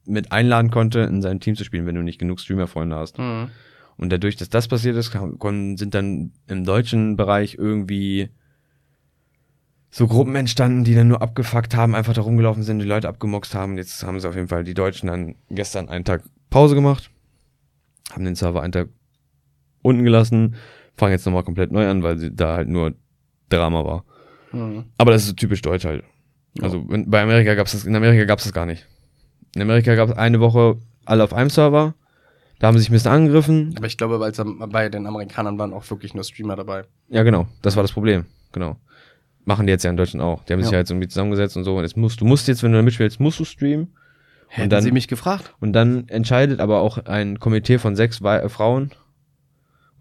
mit 0.04 0.32
einladen 0.32 0.70
konnte, 0.70 1.00
in 1.00 1.22
sein 1.22 1.40
Team 1.40 1.56
zu 1.56 1.64
spielen, 1.64 1.86
wenn 1.86 1.94
du 1.94 2.02
nicht 2.02 2.18
genug 2.18 2.40
Streamer-Freunde 2.40 2.96
hast. 2.96 3.18
Mhm. 3.18 3.48
Und 3.96 4.10
dadurch, 4.10 4.36
dass 4.36 4.48
das 4.48 4.68
passiert 4.68 4.96
ist, 4.96 5.12
sind 5.12 5.94
dann 5.94 6.32
im 6.48 6.64
deutschen 6.64 7.16
Bereich 7.16 7.54
irgendwie 7.54 8.30
so 9.90 10.06
Gruppen 10.06 10.34
entstanden, 10.34 10.84
die 10.84 10.94
dann 10.94 11.08
nur 11.08 11.20
abgefuckt 11.20 11.76
haben, 11.76 11.94
einfach 11.94 12.14
da 12.14 12.22
rumgelaufen 12.22 12.62
sind, 12.62 12.78
die 12.78 12.86
Leute 12.86 13.08
abgemoxt 13.08 13.54
haben. 13.54 13.76
Jetzt 13.76 14.02
haben 14.02 14.18
sie 14.18 14.28
auf 14.28 14.34
jeden 14.34 14.48
Fall 14.48 14.64
die 14.64 14.74
Deutschen 14.74 15.08
dann 15.08 15.36
gestern 15.50 15.88
einen 15.88 16.04
Tag 16.04 16.22
Pause 16.48 16.74
gemacht, 16.74 17.10
haben 18.10 18.24
den 18.24 18.34
Server 18.34 18.62
einen 18.62 18.72
Tag 18.72 18.88
unten 19.82 20.04
gelassen, 20.04 20.54
fangen 20.96 21.12
jetzt 21.12 21.26
nochmal 21.26 21.44
komplett 21.44 21.72
neu 21.72 21.88
an, 21.88 22.02
weil 22.02 22.18
sie 22.18 22.34
da 22.34 22.56
halt 22.56 22.68
nur 22.68 22.94
Drama 23.48 23.84
war. 23.84 24.04
Mhm. 24.52 24.84
Aber 24.98 25.12
das 25.12 25.22
ist 25.22 25.28
so 25.28 25.34
typisch 25.34 25.62
deutsch 25.62 25.84
halt. 25.84 26.04
Also 26.60 26.78
in, 26.90 27.10
bei 27.10 27.22
Amerika 27.22 27.54
gab's 27.54 27.72
das, 27.72 27.84
in 27.84 27.96
Amerika 27.96 28.24
gab's 28.24 28.44
das 28.44 28.52
gar 28.52 28.66
nicht. 28.66 28.86
In 29.54 29.62
Amerika 29.62 29.94
gab's 29.94 30.12
eine 30.12 30.40
Woche 30.40 30.76
alle 31.04 31.24
auf 31.24 31.32
einem 31.34 31.50
Server, 31.50 31.94
da 32.58 32.68
haben 32.68 32.76
sie 32.76 32.82
sich 32.82 32.90
ein 32.90 32.92
bisschen 32.92 33.10
angegriffen, 33.10 33.74
Aber 33.76 33.86
ich 33.86 33.96
glaube, 33.96 34.20
weil 34.20 34.30
es 34.30 34.40
bei 34.70 34.88
den 34.88 35.06
Amerikanern 35.06 35.58
waren 35.58 35.72
auch 35.72 35.88
wirklich 35.90 36.14
nur 36.14 36.22
Streamer 36.22 36.54
dabei. 36.56 36.84
Ja, 37.08 37.22
genau. 37.24 37.48
Das 37.62 37.74
war 37.76 37.82
das 37.82 37.90
Problem. 37.92 38.26
Genau. 38.52 38.76
Machen 39.44 39.66
die 39.66 39.72
jetzt 39.72 39.82
ja 39.82 39.90
in 39.90 39.96
Deutschland 39.96 40.22
auch. 40.22 40.44
Die 40.44 40.52
haben 40.52 40.60
sich 40.62 40.70
Ja. 40.70 40.76
ja 40.76 40.80
jetzt 40.82 40.90
irgendwie 40.92 41.08
zusammengesetzt 41.08 41.56
und 41.56 41.64
so. 41.64 41.74
Und 41.76 41.82
jetzt 41.82 41.96
musst, 41.96 42.20
du 42.20 42.24
musst 42.24 42.46
jetzt, 42.46 42.62
wenn 42.62 42.70
du 42.70 42.78
da 42.78 42.82
mitspielst, 42.82 43.18
musst 43.18 43.40
du 43.40 43.44
streamen. 43.44 43.88
Hätten 44.46 44.70
dann- 44.70 44.82
sie 44.84 44.92
mich 44.92 45.08
gefragt? 45.08 45.52
Und 45.60 45.72
dann 45.72 46.06
entscheidet 46.08 46.60
aber 46.60 46.80
auch 46.80 46.98
ein 47.06 47.40
Komitee 47.40 47.78
von 47.78 47.96
sechs 47.96 48.22
Wei- 48.22 48.38
äh, 48.40 48.48
Frauen 48.48 48.92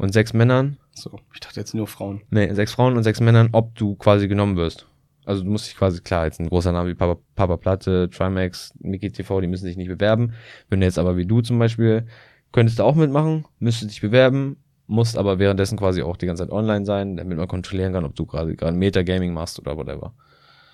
und 0.02 0.14
sechs 0.14 0.34
Männern, 0.34 0.78
So, 0.94 1.20
ich 1.34 1.40
dachte 1.40 1.60
jetzt 1.60 1.74
nur 1.74 1.88
Frauen. 1.88 2.22
nee, 2.30 2.52
sechs 2.54 2.74
Frauen 2.74 2.98
und 2.98 3.04
sechs 3.04 3.20
Männern, 3.22 3.50
ob 3.52 3.76
du 3.76 3.96
quasi 3.96 4.28
genommen 4.28 4.58
wirst. 4.58 4.88
Also 5.26 5.44
du 5.44 5.50
musst 5.52 5.68
dich 5.68 5.78
quasi, 5.78 6.02
klar, 6.02 6.26
jetzt 6.26 6.40
ein 6.40 6.50
großer 6.50 6.72
Name 6.72 6.90
wie 6.90 6.96
Papa, 6.96 7.22
Papa 7.36 7.58
Platte, 7.58 8.10
Trimax, 8.10 8.74
Mickey 8.80 9.12
TV, 9.12 9.40
die 9.40 9.48
müssen 9.48 9.66
sich 9.66 9.78
nicht 9.78 9.88
bewerben. 9.88 10.34
Wenn 10.70 10.80
du 10.80 10.86
jetzt 10.88 10.98
aber 10.98 11.16
wie 11.16 11.26
du 11.28 11.42
zum 11.42 11.60
Beispiel, 11.60 12.08
könntest 12.52 12.80
du 12.80 12.84
auch 12.84 12.96
mitmachen, 12.96 13.46
müsstest 13.60 13.92
dich 13.92 14.02
bewerben, 14.02 14.58
musst 14.88 15.18
aber 15.18 15.38
währenddessen 15.40 15.78
quasi 15.78 16.02
auch 16.02 16.18
die 16.18 16.26
ganze 16.26 16.44
Zeit 16.44 16.52
online 16.52 16.86
sein, 16.86 17.18
damit 17.18 17.38
man 17.38 17.48
kontrollieren 17.48 17.94
kann, 17.94 18.04
ob 18.04 18.16
du 18.16 18.26
quasi 18.26 18.56
gerade 18.56 18.76
Metagaming 18.76 19.32
machst 19.34 19.60
oder 19.60 19.78
whatever. 19.78 20.14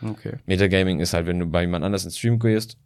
Okay. 0.01 0.37
Metagaming 0.45 0.99
ist 1.01 1.13
halt, 1.13 1.27
wenn 1.27 1.39
du 1.39 1.45
bei 1.45 1.61
jemand 1.61 1.83
anders 1.83 2.05
ins 2.05 2.17
Stream 2.17 2.39
gehst 2.39 2.77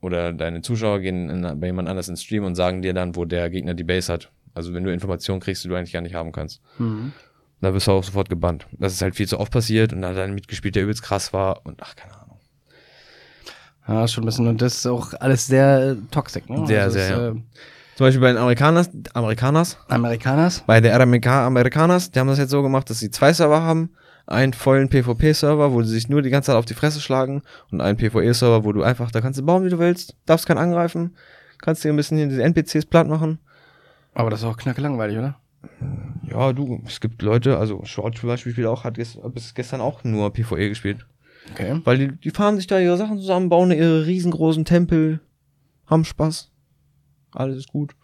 oder 0.00 0.32
deine 0.32 0.62
Zuschauer 0.62 0.98
gehen 1.00 1.30
in, 1.30 1.60
bei 1.60 1.68
jemand 1.68 1.88
anders 1.88 2.08
ins 2.08 2.22
Stream 2.22 2.44
und 2.44 2.54
sagen 2.56 2.82
dir 2.82 2.92
dann, 2.92 3.14
wo 3.16 3.24
der 3.24 3.50
Gegner 3.50 3.74
die 3.74 3.84
Base 3.84 4.12
hat. 4.12 4.30
Also 4.58 4.74
wenn 4.74 4.84
du 4.84 4.92
Informationen 4.92 5.40
kriegst, 5.40 5.64
die 5.64 5.68
du 5.68 5.74
eigentlich 5.76 5.92
gar 5.92 6.02
nicht 6.02 6.14
haben 6.14 6.32
kannst. 6.32 6.60
Mhm. 6.78 7.12
Da 7.60 7.72
wirst 7.72 7.86
du 7.86 7.92
auch 7.92 8.04
sofort 8.04 8.28
gebannt. 8.28 8.66
Das 8.72 8.92
ist 8.92 9.02
halt 9.02 9.16
viel 9.16 9.26
zu 9.26 9.40
oft 9.40 9.50
passiert 9.52 9.92
und 9.92 10.02
da 10.02 10.10
hat 10.10 10.16
er 10.16 10.24
einen 10.24 10.34
mitgespielt, 10.34 10.76
der 10.76 10.82
übelst 10.84 11.02
krass 11.02 11.32
war 11.32 11.64
und 11.64 11.80
ach, 11.82 11.96
keine 11.96 12.14
Ahnung. 12.14 12.38
Ja, 13.86 14.06
schon 14.06 14.24
ein 14.24 14.26
bisschen. 14.26 14.46
Und 14.46 14.60
das 14.60 14.76
ist 14.76 14.86
auch 14.86 15.14
alles 15.18 15.46
sehr 15.46 15.90
äh, 15.92 15.96
toxic, 16.10 16.48
ne? 16.50 16.66
Sehr, 16.66 16.82
Also 16.82 16.98
sehr, 16.98 17.04
es, 17.04 17.10
ja. 17.10 17.28
äh, 17.28 17.32
Zum 17.96 18.06
Beispiel 18.06 18.20
bei 18.20 18.28
den 18.28 18.36
Amerikaners, 18.36 18.90
Amerikaners, 19.14 19.78
Amerikaners. 19.88 20.62
bei 20.66 20.80
der 20.80 21.00
Amerika 21.00 21.46
Amerikaners, 21.46 22.10
die 22.10 22.20
haben 22.20 22.28
das 22.28 22.38
jetzt 22.38 22.50
so 22.50 22.62
gemacht, 22.62 22.90
dass 22.90 22.98
sie 23.00 23.10
zwei 23.10 23.32
Server 23.32 23.62
haben. 23.62 23.90
Einen 24.26 24.52
vollen 24.52 24.90
PvP-Server, 24.90 25.72
wo 25.72 25.82
sie 25.82 25.94
sich 25.94 26.10
nur 26.10 26.20
die 26.20 26.28
ganze 26.28 26.48
Zeit 26.48 26.56
auf 26.56 26.66
die 26.66 26.74
Fresse 26.74 27.00
schlagen 27.00 27.42
und 27.70 27.80
einen 27.80 27.96
PvE-Server, 27.96 28.62
wo 28.62 28.72
du 28.72 28.82
einfach, 28.82 29.10
da 29.10 29.22
kannst 29.22 29.40
du 29.40 29.42
bauen, 29.46 29.64
wie 29.64 29.70
du 29.70 29.78
willst, 29.78 30.16
darfst 30.26 30.44
keinen 30.46 30.58
angreifen, 30.58 31.16
kannst 31.62 31.82
dir 31.82 31.88
ein 31.90 31.96
bisschen 31.96 32.18
hier 32.18 32.26
diese 32.26 32.42
NPCs 32.42 32.84
platt 32.84 33.08
machen. 33.08 33.38
Aber 34.18 34.30
das 34.30 34.40
ist 34.40 34.46
auch 34.46 34.56
knacke 34.56 34.80
langweilig, 34.80 35.16
oder? 35.16 35.38
Ja, 36.28 36.52
du, 36.52 36.82
es 36.86 37.00
gibt 37.00 37.22
Leute, 37.22 37.56
also 37.56 37.84
Short 37.84 38.18
zum 38.18 38.28
Beispiel 38.28 38.50
spielt 38.50 38.66
auch, 38.66 38.82
hat 38.82 38.94
gest 38.94 39.18
bis 39.32 39.54
gestern 39.54 39.80
auch 39.80 40.02
nur 40.02 40.32
PvE 40.32 40.68
gespielt. 40.68 41.06
Okay. 41.52 41.80
Weil 41.84 41.98
die, 41.98 42.16
die 42.16 42.30
fahren 42.30 42.56
sich 42.56 42.66
da 42.66 42.80
ihre 42.80 42.96
Sachen 42.96 43.18
zusammen, 43.18 43.48
bauen 43.48 43.70
ihre 43.70 44.06
riesengroßen 44.06 44.64
Tempel, 44.64 45.20
haben 45.86 46.04
Spaß. 46.04 46.50
Alles 47.30 47.58
ist 47.58 47.68
gut. 47.68 47.94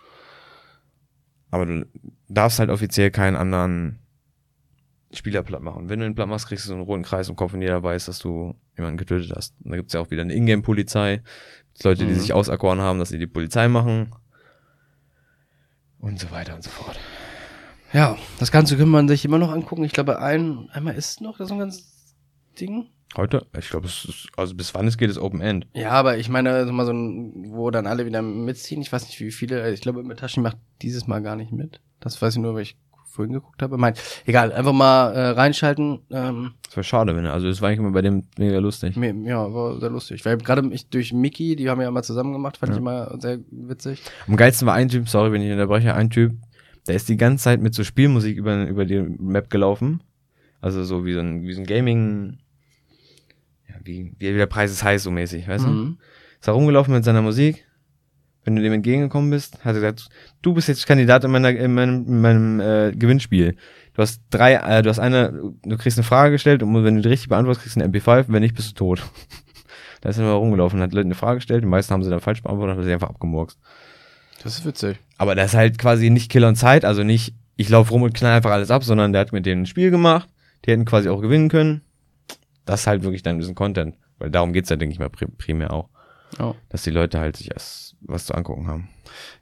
Aber 1.51 1.67
du 1.67 1.85
darfst 2.29 2.61
halt 2.61 2.71
offiziell 2.71 3.11
keinen 3.11 3.35
anderen 3.37 3.99
Spieler 5.13 5.43
platt 5.43 5.63
machen. 5.63 5.89
Wenn 5.89 5.99
du 5.99 6.07
ihn 6.07 6.15
platt 6.15 6.29
machst, 6.29 6.47
kriegst 6.47 6.65
du 6.65 6.69
so 6.69 6.75
einen 6.75 6.85
roten 6.85 7.03
Kreis 7.03 7.29
im 7.29 7.35
Kopf 7.37 7.55
und 7.55 7.61
jeder 7.63 7.83
weiß, 7.83 8.07
dass 8.07 8.21
du 8.21 8.55
jemanden 8.77 8.99
getötet 8.99 9.33
hast. 9.35 9.55
Und 9.65 9.73
da 9.73 9.77
gibt's 9.77 9.93
ja 9.95 10.01
auch 10.01 10.11
wieder 10.13 10.23
eine 10.23 10.35
Ingame-Polizei. 10.35 11.23
Leute, 11.83 12.07
die 12.07 12.13
Mhm. 12.13 12.19
sich 12.21 12.33
auserkoren 12.33 12.81
haben, 12.81 13.01
dass 13.01 13.09
sie 13.09 13.19
die 13.19 13.27
Polizei 13.27 13.67
machen. 13.67 14.11
Und 16.05 16.21
so 16.21 16.31
weiter 16.31 16.55
und 16.55 16.63
so 16.63 16.69
fort. 16.69 17.01
Ja, 17.95 18.19
das 18.39 18.53
Ganze 18.53 18.77
kann 18.77 18.91
man 18.91 19.09
sich 19.09 19.25
immer 19.25 19.39
noch 19.39 19.51
angucken. 19.51 19.85
Ich 19.85 19.93
glaube, 19.93 20.21
ein, 20.21 20.69
einmal 20.71 20.97
ist 20.97 21.23
noch 21.23 21.39
so 21.39 21.55
ein 21.55 21.59
ganzes 21.59 22.15
Ding. 22.61 22.91
Heute? 23.17 23.47
Ich 23.59 23.71
glaube, 23.71 23.87
es 23.87 24.05
ist, 24.05 24.29
also 24.37 24.55
bis 24.55 24.75
wann 24.75 24.87
es 24.87 24.99
geht, 24.99 25.09
ist 25.09 25.17
Open 25.17 25.41
End. 25.41 25.67
Ja, 25.73 25.93
aber 25.93 26.19
ich 26.19 26.29
meine, 26.29 26.67
so 26.67 26.73
mal 26.75 26.85
so 26.85 26.93
ein, 26.93 27.53
wo 27.53 27.71
dann 27.71 27.87
alle 27.87 28.05
wieder 28.05 28.21
mitziehen. 28.21 28.83
Ich 28.83 28.93
weiß 28.93 29.07
nicht, 29.07 29.19
wie 29.19 29.31
viele. 29.31 29.73
Ich 29.73 29.81
glaube, 29.81 30.03
Metashi 30.03 30.41
macht 30.41 30.59
dieses 30.83 31.07
Mal 31.07 31.23
gar 31.23 31.37
nicht 31.37 31.53
mit. 31.53 31.81
Das 32.01 32.21
weiß 32.21 32.35
ich 32.35 32.43
nur, 32.43 32.55
weil 32.55 32.63
ich 32.63 32.77
vorhin 33.15 33.33
geguckt 33.33 33.63
habe. 33.63 33.79
Mein, 33.79 33.95
egal, 34.27 34.53
einfach 34.53 34.73
mal 34.73 35.13
äh, 35.13 35.29
reinschalten. 35.31 36.01
Ähm, 36.11 36.53
Das 36.67 36.77
war 36.77 36.83
schade, 36.83 37.15
wenn 37.17 37.25
er, 37.25 37.33
also 37.33 37.47
das 37.47 37.61
war 37.63 37.69
eigentlich 37.69 37.79
immer 37.81 37.93
bei 37.93 38.03
dem 38.03 38.25
mega 38.37 38.59
lustig. 38.59 38.97
mir, 38.97 39.15
ja, 39.25 39.53
war 39.55 39.79
sehr 39.81 39.91
lustig. 39.91 40.25
Weil 40.25 40.37
gerade 40.39 40.69
durch 40.91 41.13
Mickey, 41.13 41.57
die 41.57 41.71
haben 41.71 41.81
ja 41.81 41.91
mal 41.91 42.03
zusammen 42.03 42.33
gemacht, 42.33 42.57
fand 42.57 42.71
Ja. 42.71 42.75
ich 42.77 42.81
immer 42.81 43.17
sehr 43.21 43.39
witzig. 43.51 44.03
Am 44.27 44.37
geilsten 44.37 44.67
war 44.67 44.75
ein 44.75 44.89
Typ, 44.89 45.09
sorry, 45.09 45.31
wenn 45.33 45.43
ich 45.43 45.53
unterbreche, 45.53 45.95
ein 45.95 46.11
Typ, 46.11 46.33
der 46.87 46.97
ist 46.97 47.09
die 47.09 47.17
ganze 47.17 47.45
Zeit 47.45 47.63
mit 47.63 47.75
so 47.75 47.85
Spielmusik 47.85 48.37
über, 48.37 48.67
über 48.67 48.85
die 48.85 49.01
Map 49.01 49.49
gelaufen. 49.49 50.03
Also 50.61 50.83
so 50.85 51.05
wie 51.07 51.13
so 51.13 51.21
ein, 51.21 51.43
wie 51.43 51.53
so 51.53 51.61
ein 51.61 51.67
Gaming, 51.67 52.39
ja, 53.69 53.75
wie, 53.85 54.13
wie 54.19 54.33
der 54.35 54.47
Preis 54.47 54.71
ist 54.73 54.83
heiß 54.85 55.03
so 55.05 55.11
mäßig, 55.11 55.47
weißt 55.49 55.65
du? 55.65 55.69
Mhm. 55.69 55.99
Ist 56.41 56.49
da 56.49 56.53
rumgelaufen 56.53 56.93
mit 56.95 57.05
seiner 57.05 57.23
Musik. 57.23 57.65
Wenn 58.45 58.57
du 58.57 58.63
dem 58.63 58.73
entgegengekommen 58.75 59.31
bist, 59.31 59.57
hat 59.65 59.67
er 59.67 59.75
gesagt, 59.75 60.09
du 60.43 60.53
bist 60.55 60.69
jetzt 60.69 60.87
Kandidat 60.87 61.25
in, 61.25 61.31
meiner, 61.31 61.51
in 61.51 61.73
meinem, 61.75 62.07
in 62.07 62.21
meinem 62.21 62.61
äh, 62.61 62.93
Gewinnspiel. 62.93 63.57
Du 63.95 64.03
hast 64.03 64.21
drei, 64.31 64.55
äh, 64.55 64.83
du 64.83 64.91
hast 64.91 64.99
eine, 64.99 65.33
du 65.63 65.77
kriegst 65.79 65.97
eine 65.99 66.05
Frage 66.05 66.33
gestellt 66.33 66.63
und 66.63 66.85
wenn 66.85 66.97
du 66.97 67.01
die 67.03 67.09
richtig 67.09 67.29
beantwortest, 67.31 67.63
kriegst 67.63 67.77
du 67.77 67.81
eine 67.81 67.91
MP5, 67.93 68.27
wenn 68.29 68.43
nicht, 68.43 68.55
bist 68.55 68.71
du 68.73 68.75
tot. 68.75 69.03
da 70.03 70.11
ist 70.11 70.19
er 70.19 70.25
immer 70.25 70.33
rumgelaufen, 70.35 70.81
hat 70.81 70.93
Leuten 70.93 71.09
eine 71.09 71.15
Frage 71.15 71.37
gestellt, 71.39 71.63
die 71.63 71.69
meisten 71.69 71.93
haben 71.95 72.03
sie 72.03 72.11
dann 72.11 72.21
falsch 72.21 72.43
beantwortet 72.43 72.75
und 72.75 72.79
hat 72.81 72.87
sie 72.87 72.93
einfach 72.93 73.09
abgemurkst. 73.11 73.59
Das 74.43 74.59
ist 74.59 74.67
witzig. 74.67 74.99
Aber 75.17 75.35
das 75.35 75.53
ist 75.53 75.57
halt 75.57 75.79
quasi 75.79 76.11
nicht 76.11 76.31
Killer 76.31 76.49
und 76.49 76.57
Zeit, 76.57 76.85
also 76.85 77.03
nicht, 77.03 77.35
ich 77.57 77.69
laufe 77.71 77.93
rum 77.93 78.03
und 78.03 78.13
knall 78.15 78.33
einfach 78.37 78.51
alles 78.51 78.71
ab, 78.71 78.85
sondern 78.85 79.13
der 79.13 79.21
hat 79.23 79.33
mit 79.33 79.47
denen 79.47 79.63
ein 79.63 79.67
Spiel 79.67 79.91
gemacht, 79.91 80.29
die 80.67 80.73
hätten 80.73 80.85
quasi 80.85 81.09
auch 81.09 81.23
gewinnen 81.23 81.49
können. 81.49 81.81
Das 82.67 82.81
ist 82.83 82.87
halt 82.87 83.05
wirklich 83.05 83.23
dann 83.23 83.37
ein 83.37 83.39
bisschen 83.39 83.55
Content, 83.55 83.97
weil 84.19 84.31
darum 84.31 84.53
geht's 84.53 84.69
ja, 84.71 84.77
denke 84.77 84.93
ich 84.93 84.99
mal, 84.99 85.09
pri- 85.09 85.31
primär 85.39 85.73
auch, 85.73 85.89
Oh. 86.41 86.57
dass 86.69 86.83
die 86.83 86.91
Leute 86.91 87.21
halt 87.21 87.37
sich 87.37 87.53
erst 87.53 87.94
was 88.07 88.27
zu 88.27 88.35
angucken 88.35 88.67
haben. 88.67 88.89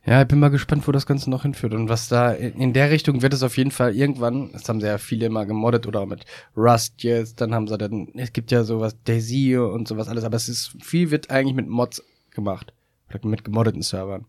Ja, 0.04 0.22
ich 0.22 0.28
bin 0.28 0.38
mal 0.40 0.48
gespannt, 0.50 0.86
wo 0.88 0.92
das 0.92 1.06
Ganze 1.06 1.30
noch 1.30 1.42
hinführt 1.42 1.74
und 1.74 1.88
was 1.88 2.08
da 2.08 2.32
in, 2.32 2.72
der 2.72 2.90
Richtung 2.90 3.22
wird 3.22 3.32
es 3.34 3.42
auf 3.42 3.56
jeden 3.56 3.70
Fall 3.70 3.94
irgendwann, 3.94 4.50
das 4.52 4.68
haben 4.68 4.80
sie 4.80 4.86
ja 4.86 4.98
viele 4.98 5.26
immer 5.26 5.46
gemoddet 5.46 5.86
oder 5.86 6.04
mit 6.06 6.24
Rust 6.56 7.02
jetzt, 7.02 7.40
dann 7.40 7.54
haben 7.54 7.68
sie 7.68 7.78
dann, 7.78 8.08
es 8.14 8.32
gibt 8.32 8.50
ja 8.50 8.64
sowas 8.64 8.96
Daisy 9.04 9.56
und 9.56 9.86
sowas 9.88 10.08
alles, 10.08 10.24
aber 10.24 10.36
es 10.36 10.48
ist, 10.48 10.72
viel 10.82 11.10
wird 11.10 11.30
eigentlich 11.30 11.54
mit 11.54 11.68
Mods 11.68 12.02
gemacht. 12.30 12.72
Oder 13.10 13.26
mit 13.28 13.44
gemoddeten 13.44 13.82
Servern. 13.82 14.24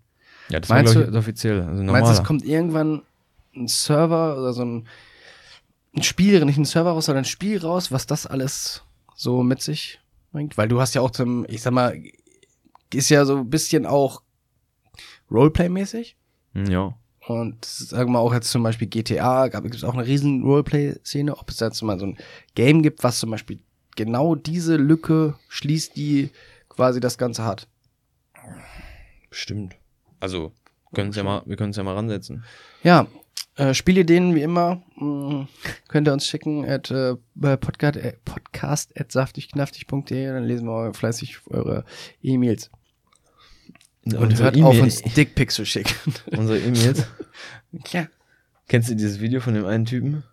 Ja, 0.49 0.59
das 0.59 0.69
Meinst 0.69 0.95
war, 0.95 1.03
du- 1.05 1.17
offiziell, 1.17 1.61
also 1.61 1.83
Meinst 1.83 2.09
du, 2.09 2.13
es 2.15 2.23
kommt 2.23 2.43
irgendwann 2.45 3.01
ein 3.55 3.67
Server 3.67 4.37
oder 4.37 4.53
so 4.53 4.63
ein, 4.63 4.87
ein 5.95 6.03
Spiel, 6.03 6.43
nicht 6.45 6.57
ein 6.57 6.65
Server 6.65 6.91
raus, 6.91 7.05
sondern 7.05 7.21
ein 7.23 7.25
Spiel 7.27 7.59
raus, 7.59 7.91
was 7.91 8.05
das 8.07 8.25
alles 8.25 8.83
so 9.15 9.43
mit 9.43 9.61
sich 9.61 9.99
bringt? 10.31 10.57
Weil 10.57 10.67
du 10.67 10.81
hast 10.81 10.95
ja 10.95 11.01
auch 11.01 11.11
zum, 11.11 11.45
ich 11.47 11.61
sag 11.61 11.71
mal, 11.73 11.97
ist 12.95 13.09
ja 13.09 13.25
so 13.25 13.37
ein 13.37 13.49
bisschen 13.49 13.85
auch 13.85 14.21
Roleplay-mäßig. 15.31 16.15
Hm, 16.53 16.65
Ja. 16.65 16.93
Und 17.25 17.63
sagen 17.63 18.11
wir 18.11 18.19
auch 18.19 18.33
jetzt 18.33 18.51
zum 18.51 18.63
Beispiel 18.63 18.89
GTA, 18.89 19.47
gibt 19.47 19.73
es 19.75 19.85
auch 19.85 19.93
eine 19.93 20.05
riesen 20.05 20.43
Roleplay-Szene, 20.43 21.37
ob 21.37 21.49
es 21.49 21.55
da 21.57 21.67
jetzt 21.67 21.81
mal 21.81 21.97
so 21.97 22.07
ein 22.07 22.17
Game 22.53 22.83
gibt, 22.83 23.01
was 23.01 23.19
zum 23.19 23.31
Beispiel 23.31 23.59
genau 23.95 24.35
diese 24.35 24.75
Lücke 24.75 25.35
schließt, 25.47 25.95
die 25.95 26.31
quasi 26.67 26.99
das 26.99 27.17
Ganze 27.17 27.45
hat. 27.45 27.69
Bestimmt. 29.29 29.75
Also, 30.19 30.51
können's 30.93 31.15
ja 31.15 31.23
mal, 31.23 31.43
wir 31.45 31.55
können 31.55 31.71
es 31.71 31.77
ja 31.77 31.83
mal 31.83 31.93
ransetzen. 31.95 32.43
Ja, 32.83 33.07
äh, 33.55 33.73
Spielideen 33.73 34.35
wie 34.35 34.41
immer 34.41 34.81
mh, 34.97 35.47
könnt 35.87 36.07
ihr 36.07 36.13
uns 36.13 36.27
schicken 36.27 36.65
at 36.69 36.91
äh, 36.91 37.15
bei 37.35 37.55
podcast, 37.55 37.95
äh, 37.97 38.13
podcast 38.25 38.99
at 38.99 39.11
saftigknaftig.de, 39.11 40.25
dann 40.27 40.43
lesen 40.43 40.67
wir 40.67 40.93
fleißig 40.93 41.39
eure 41.49 41.85
E-Mails. 42.21 42.69
Und 44.05 44.39
hört 44.39 44.55
auf 44.61 44.73
E-Mail- 44.73 44.83
uns 44.83 45.01
Dickpics 45.01 45.55
zu 45.55 45.65
schicken. 45.65 46.13
Unsere 46.37 46.59
E-Mails. 46.59 47.07
ja. 47.91 48.07
Kennst 48.67 48.89
du 48.89 48.95
dieses 48.95 49.19
Video 49.19 49.39
von 49.39 49.53
dem 49.53 49.65
einen 49.65 49.85
Typen? 49.85 50.23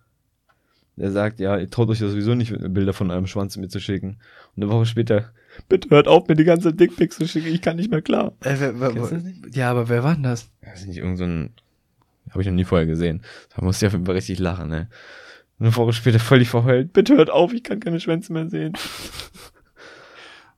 Der 0.97 1.11
sagt, 1.11 1.39
ja, 1.39 1.57
ihr 1.57 1.69
traut 1.69 1.89
euch 1.89 2.01
ja 2.01 2.09
sowieso 2.09 2.35
nicht, 2.35 2.53
Bilder 2.73 2.93
von 2.93 3.09
eurem 3.11 3.27
Schwanz 3.27 3.55
mir 3.57 3.69
zu 3.69 3.79
schicken. 3.79 4.17
Und 4.55 4.63
eine 4.63 4.71
Woche 4.71 4.85
später, 4.85 5.31
bitte 5.69 5.89
hört 5.89 6.07
auf, 6.07 6.27
mir 6.27 6.35
die 6.35 6.43
ganze 6.43 6.73
Dickpics 6.73 7.17
zu 7.17 7.27
schicken, 7.27 7.47
ich 7.47 7.61
kann 7.61 7.77
nicht 7.77 7.89
mehr 7.89 8.01
klar. 8.01 8.33
Äh, 8.41 8.55
wer, 8.59 8.79
wer, 8.79 9.21
ja, 9.51 9.71
aber 9.71 9.87
wer 9.89 10.03
war 10.03 10.13
denn 10.15 10.23
das? 10.23 10.49
Das 10.61 10.81
ist 10.81 10.87
nicht 10.87 10.97
irgend 10.97 11.17
so 11.17 11.23
ein, 11.23 11.53
habe 12.29 12.41
ich 12.41 12.47
noch 12.47 12.53
nie 12.53 12.65
vorher 12.65 12.85
gesehen. 12.85 13.23
Da 13.55 13.63
musste 13.63 13.85
ich 13.85 13.87
auf 13.87 13.93
jeden 13.93 14.05
Fall 14.05 14.15
richtig 14.15 14.37
lachen, 14.39 14.69
ne. 14.69 14.89
Und 15.59 15.67
eine 15.67 15.75
Woche 15.75 15.93
später 15.93 16.19
völlig 16.19 16.49
verheult, 16.49 16.91
bitte 16.93 17.15
hört 17.15 17.29
auf, 17.29 17.53
ich 17.53 17.63
kann 17.63 17.79
keine 17.79 17.99
Schwänze 17.99 18.33
mehr 18.33 18.49
sehen. 18.49 18.73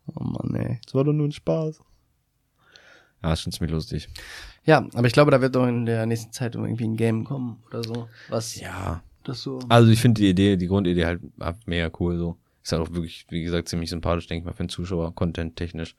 Oh 0.06 0.24
Mann, 0.26 0.54
ey. 0.56 0.80
Das 0.84 0.96
war 0.96 1.06
doch 1.06 1.14
nur 1.14 1.28
ein 1.28 1.32
Spaß. 1.32 1.80
Ja, 3.24 3.34
ist 3.34 3.42
schon 3.42 3.54
ziemlich 3.54 3.72
lustig. 3.72 4.10
Ja, 4.66 4.86
aber 4.94 5.08
ich 5.08 5.14
glaube, 5.14 5.32
da 5.32 5.42
wird 5.42 5.56
doch 5.56 5.66
in 5.68 5.86
der 5.86 6.06
nächsten 6.06 6.32
Zeit 6.32 6.56
irgendwie 6.56 6.84
ein 6.86 6.98
Game 6.98 7.24
kommen 7.24 7.62
oder 7.68 7.84
so. 7.84 8.08
Was 8.30 8.60
Ja. 8.60 9.02
das 9.24 9.42
so. 9.42 9.60
Also 9.70 9.90
ich 9.92 10.02
finde 10.02 10.22
die 10.22 10.30
Idee, 10.30 10.58
die 10.58 10.68
Grundidee 10.68 11.06
halt 11.06 11.22
ah, 11.40 11.54
mega 11.66 11.90
cool 12.00 12.18
so. 12.18 12.38
Ist 12.64 12.72
halt 12.72 12.82
auch 12.82 12.94
wirklich, 12.94 13.26
wie 13.30 13.44
gesagt, 13.44 13.68
ziemlich 13.70 13.90
sympathisch, 13.90 14.28
denke 14.28 14.42
ich 14.42 14.46
mal, 14.46 14.54
für 14.54 14.64
den 14.64 14.70
Zuschauer, 14.70 15.14
content-technisch. 15.16 15.96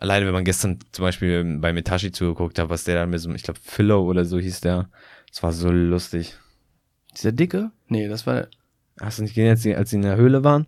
Alleine, 0.00 0.26
wenn 0.26 0.32
man 0.34 0.44
gestern 0.44 0.78
zum 0.92 1.04
Beispiel 1.04 1.58
bei 1.60 1.72
Metashi 1.72 2.10
zugeguckt 2.12 2.58
hat, 2.58 2.68
was 2.68 2.84
der 2.84 2.96
da 2.96 3.06
mit 3.06 3.20
so, 3.20 3.30
ich 3.32 3.42
glaube, 3.44 3.60
Philo 3.62 4.02
oder 4.04 4.24
so 4.24 4.38
hieß 4.38 4.60
der. 4.60 4.88
Das 5.28 5.42
war 5.42 5.52
so 5.52 5.70
lustig. 5.70 6.36
Dieser 7.16 7.32
Dicke? 7.32 7.70
Nee, 7.88 8.08
das 8.08 8.26
war. 8.26 8.48
Hast 9.00 9.18
du 9.18 9.22
nicht 9.22 9.34
gesehen, 9.34 9.50
als 9.50 9.62
sie, 9.62 9.74
als 9.74 9.90
sie 9.90 9.96
in 9.96 10.02
der 10.02 10.16
Höhle 10.16 10.44
waren? 10.44 10.66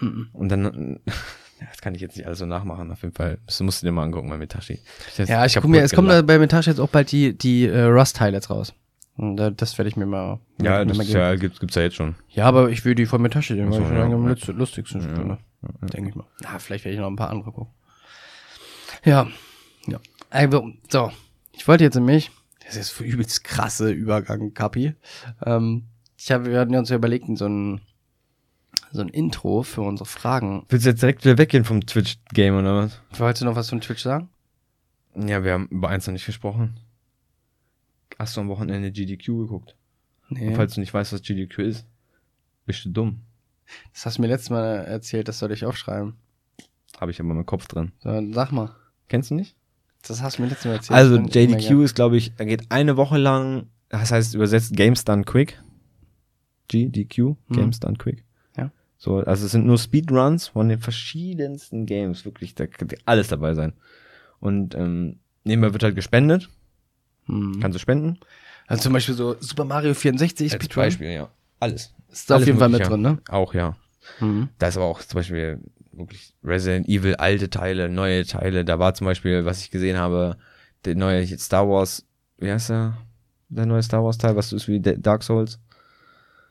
Mhm. 0.00 0.28
Und 0.32 0.48
dann, 0.48 1.00
das 1.70 1.80
kann 1.80 1.94
ich 1.94 2.00
jetzt 2.00 2.16
nicht 2.16 2.26
alles 2.26 2.38
so 2.38 2.46
nachmachen, 2.46 2.90
auf 2.90 3.02
jeden 3.02 3.14
Fall. 3.14 3.38
Das 3.46 3.60
musst 3.60 3.82
du 3.82 3.86
dir 3.86 3.92
mal 3.92 4.02
angucken 4.02 4.28
bei 4.28 4.36
Metashi. 4.36 4.80
Ja, 5.16 5.44
ich 5.44 5.54
guck 5.54 5.66
mir, 5.66 5.82
es 5.82 5.92
kommen 5.92 6.08
da 6.08 6.22
bei 6.22 6.38
Metage 6.38 6.70
jetzt 6.70 6.80
auch 6.80 6.88
bald 6.88 7.12
die, 7.12 7.36
die 7.36 7.66
äh, 7.66 7.84
Rust-Highlights 7.84 8.50
raus. 8.50 8.74
Und 9.16 9.36
da, 9.36 9.50
das 9.50 9.78
werde 9.78 9.88
ich 9.88 9.96
mir 9.96 10.06
mal. 10.06 10.40
Ja, 10.60 10.80
mir 10.80 10.86
das 10.86 10.96
mal 10.96 11.06
ja, 11.06 11.34
gibt's, 11.36 11.60
gibt's 11.60 11.76
ja 11.76 11.82
jetzt 11.82 11.96
schon. 11.96 12.16
Ja, 12.30 12.46
aber 12.46 12.70
ich 12.70 12.84
will 12.84 12.94
die 12.94 13.06
von 13.06 13.22
Metasche, 13.22 13.54
den 13.54 13.70
so, 13.70 13.80
weil 13.80 13.92
ich 13.92 13.96
ja, 13.96 14.04
am 14.04 14.28
ja. 14.28 14.52
lustigsten 14.52 15.00
Ja, 15.00 15.08
Spiel, 15.08 15.24
ne? 15.24 15.38
ja, 15.62 15.88
Denke 15.88 16.10
ich 16.10 16.16
mal. 16.16 16.26
Na, 16.42 16.58
vielleicht 16.58 16.84
werde 16.84 16.94
ich 16.94 17.00
noch 17.00 17.08
ein 17.08 17.16
paar 17.16 17.30
andere 17.30 17.52
gucken. 17.52 17.72
Ja. 19.04 19.28
Ja. 19.86 20.00
Also, 20.30 20.70
so. 20.88 21.12
Ich 21.52 21.68
wollte 21.68 21.84
jetzt 21.84 21.94
nämlich, 21.94 22.32
das 22.66 22.76
ist 22.76 22.90
für 22.90 23.04
übelst 23.04 23.44
krasse 23.44 23.90
Übergang, 23.90 24.52
Kapi. 24.54 24.94
Ähm, 25.46 25.84
ich 26.18 26.32
habe, 26.32 26.46
wir 26.46 26.58
hatten 26.58 26.74
uns 26.74 26.88
ja 26.88 26.96
überlegt, 26.96 27.26
so 27.38 27.46
ein, 27.46 27.80
so 28.94 29.02
ein 29.02 29.08
Intro 29.08 29.62
für 29.64 29.82
unsere 29.82 30.06
Fragen. 30.08 30.64
Willst 30.68 30.86
du 30.86 30.90
jetzt 30.90 31.02
direkt 31.02 31.24
wieder 31.24 31.36
weggehen 31.36 31.64
vom 31.64 31.84
Twitch-Game 31.84 32.56
oder 32.56 32.76
was? 32.76 33.00
Wolltest 33.18 33.42
du 33.42 33.46
noch 33.46 33.56
was 33.56 33.68
von 33.68 33.80
Twitch 33.80 34.02
sagen? 34.02 34.28
Ja, 35.16 35.42
wir 35.44 35.52
haben 35.52 35.66
über 35.68 35.88
eins 35.88 36.06
noch 36.06 36.12
nicht 36.12 36.26
gesprochen. 36.26 36.78
Hast 38.18 38.36
du 38.36 38.40
am 38.40 38.48
Wochenende 38.48 38.92
GDQ 38.92 39.26
geguckt? 39.26 39.74
Nee. 40.28 40.48
Und 40.48 40.54
falls 40.56 40.74
du 40.74 40.80
nicht 40.80 40.94
weißt, 40.94 41.12
was 41.12 41.22
GDQ 41.22 41.58
ist, 41.60 41.86
bist 42.66 42.84
du 42.84 42.90
dumm. 42.90 43.20
Das 43.92 44.06
hast 44.06 44.18
du 44.18 44.22
mir 44.22 44.28
letztes 44.28 44.50
Mal 44.50 44.84
erzählt, 44.84 45.26
das 45.28 45.38
soll 45.38 45.50
ich 45.52 45.64
aufschreiben. 45.64 46.14
Habe 47.00 47.10
ich 47.10 47.20
aber 47.20 47.30
im 47.32 47.46
Kopf 47.46 47.66
drin. 47.66 47.92
So, 48.00 48.22
sag 48.32 48.52
mal. 48.52 48.70
Kennst 49.08 49.30
du 49.30 49.34
nicht? 49.34 49.56
Das 50.06 50.22
hast 50.22 50.38
du 50.38 50.42
mir 50.42 50.48
letztes 50.48 50.66
Mal 50.66 50.74
erzählt. 50.74 50.96
Also 50.96 51.16
JDQ 51.18 51.82
ist, 51.82 51.94
glaube 51.94 52.16
ich, 52.16 52.32
er 52.36 52.46
geht 52.46 52.70
eine 52.70 52.96
Woche 52.96 53.18
lang, 53.18 53.66
das 53.88 54.12
heißt 54.12 54.34
übersetzt 54.34 54.76
Games 54.76 55.04
Done 55.04 55.24
Quick. 55.24 55.60
GDQ, 56.68 57.18
Mhm. 57.18 57.36
Games 57.54 57.80
Done 57.80 57.96
Quick. 57.96 58.24
So, 58.96 59.18
also 59.18 59.44
es 59.46 59.52
sind 59.52 59.66
nur 59.66 59.78
Speedruns 59.78 60.48
von 60.48 60.68
den 60.68 60.80
verschiedensten 60.80 61.84
Games, 61.86 62.24
wirklich, 62.24 62.54
da 62.54 62.66
kann 62.66 62.88
alles 63.04 63.28
dabei 63.28 63.54
sein. 63.54 63.72
Und 64.40 64.74
ähm, 64.74 65.18
nebenbei 65.44 65.72
wird 65.72 65.82
halt 65.82 65.94
gespendet, 65.94 66.48
Hm. 67.26 67.58
kannst 67.60 67.74
du 67.74 67.78
spenden. 67.78 68.18
Also 68.66 68.84
zum 68.84 68.92
Beispiel 68.92 69.14
so 69.14 69.36
Super 69.40 69.64
Mario 69.64 69.94
64 69.94 70.52
Als 70.52 70.62
Speedrun. 70.62 70.84
Beispiel, 70.84 71.10
ja. 71.10 71.30
Alles. 71.60 71.94
Ist 72.10 72.28
da 72.30 72.34
auf 72.34 72.38
Alles 72.38 72.46
jeden 72.46 72.58
Fall 72.58 72.68
mit 72.68 72.86
drin, 72.86 73.00
ne? 73.00 73.18
Auch, 73.28 73.54
ja. 73.54 73.76
Mhm. 74.20 74.48
Da 74.58 74.68
ist 74.68 74.76
aber 74.76 74.86
auch 74.86 75.00
zum 75.00 75.18
Beispiel 75.18 75.60
wirklich 75.92 76.34
Resident 76.42 76.88
Evil, 76.88 77.14
alte 77.16 77.50
Teile, 77.50 77.88
neue 77.88 78.24
Teile. 78.24 78.64
Da 78.64 78.78
war 78.78 78.94
zum 78.94 79.06
Beispiel, 79.06 79.44
was 79.44 79.60
ich 79.60 79.70
gesehen 79.70 79.96
habe, 79.96 80.36
der 80.84 80.94
neue 80.94 81.26
Star 81.38 81.68
Wars, 81.68 82.06
wie 82.38 82.50
heißt 82.50 82.70
der? 82.70 82.96
Der 83.48 83.66
neue 83.66 83.82
Star 83.82 84.04
Wars 84.04 84.18
Teil, 84.18 84.36
was 84.36 84.52
ist 84.52 84.68
wie 84.68 84.80
Dark 84.80 85.22
Souls, 85.22 85.58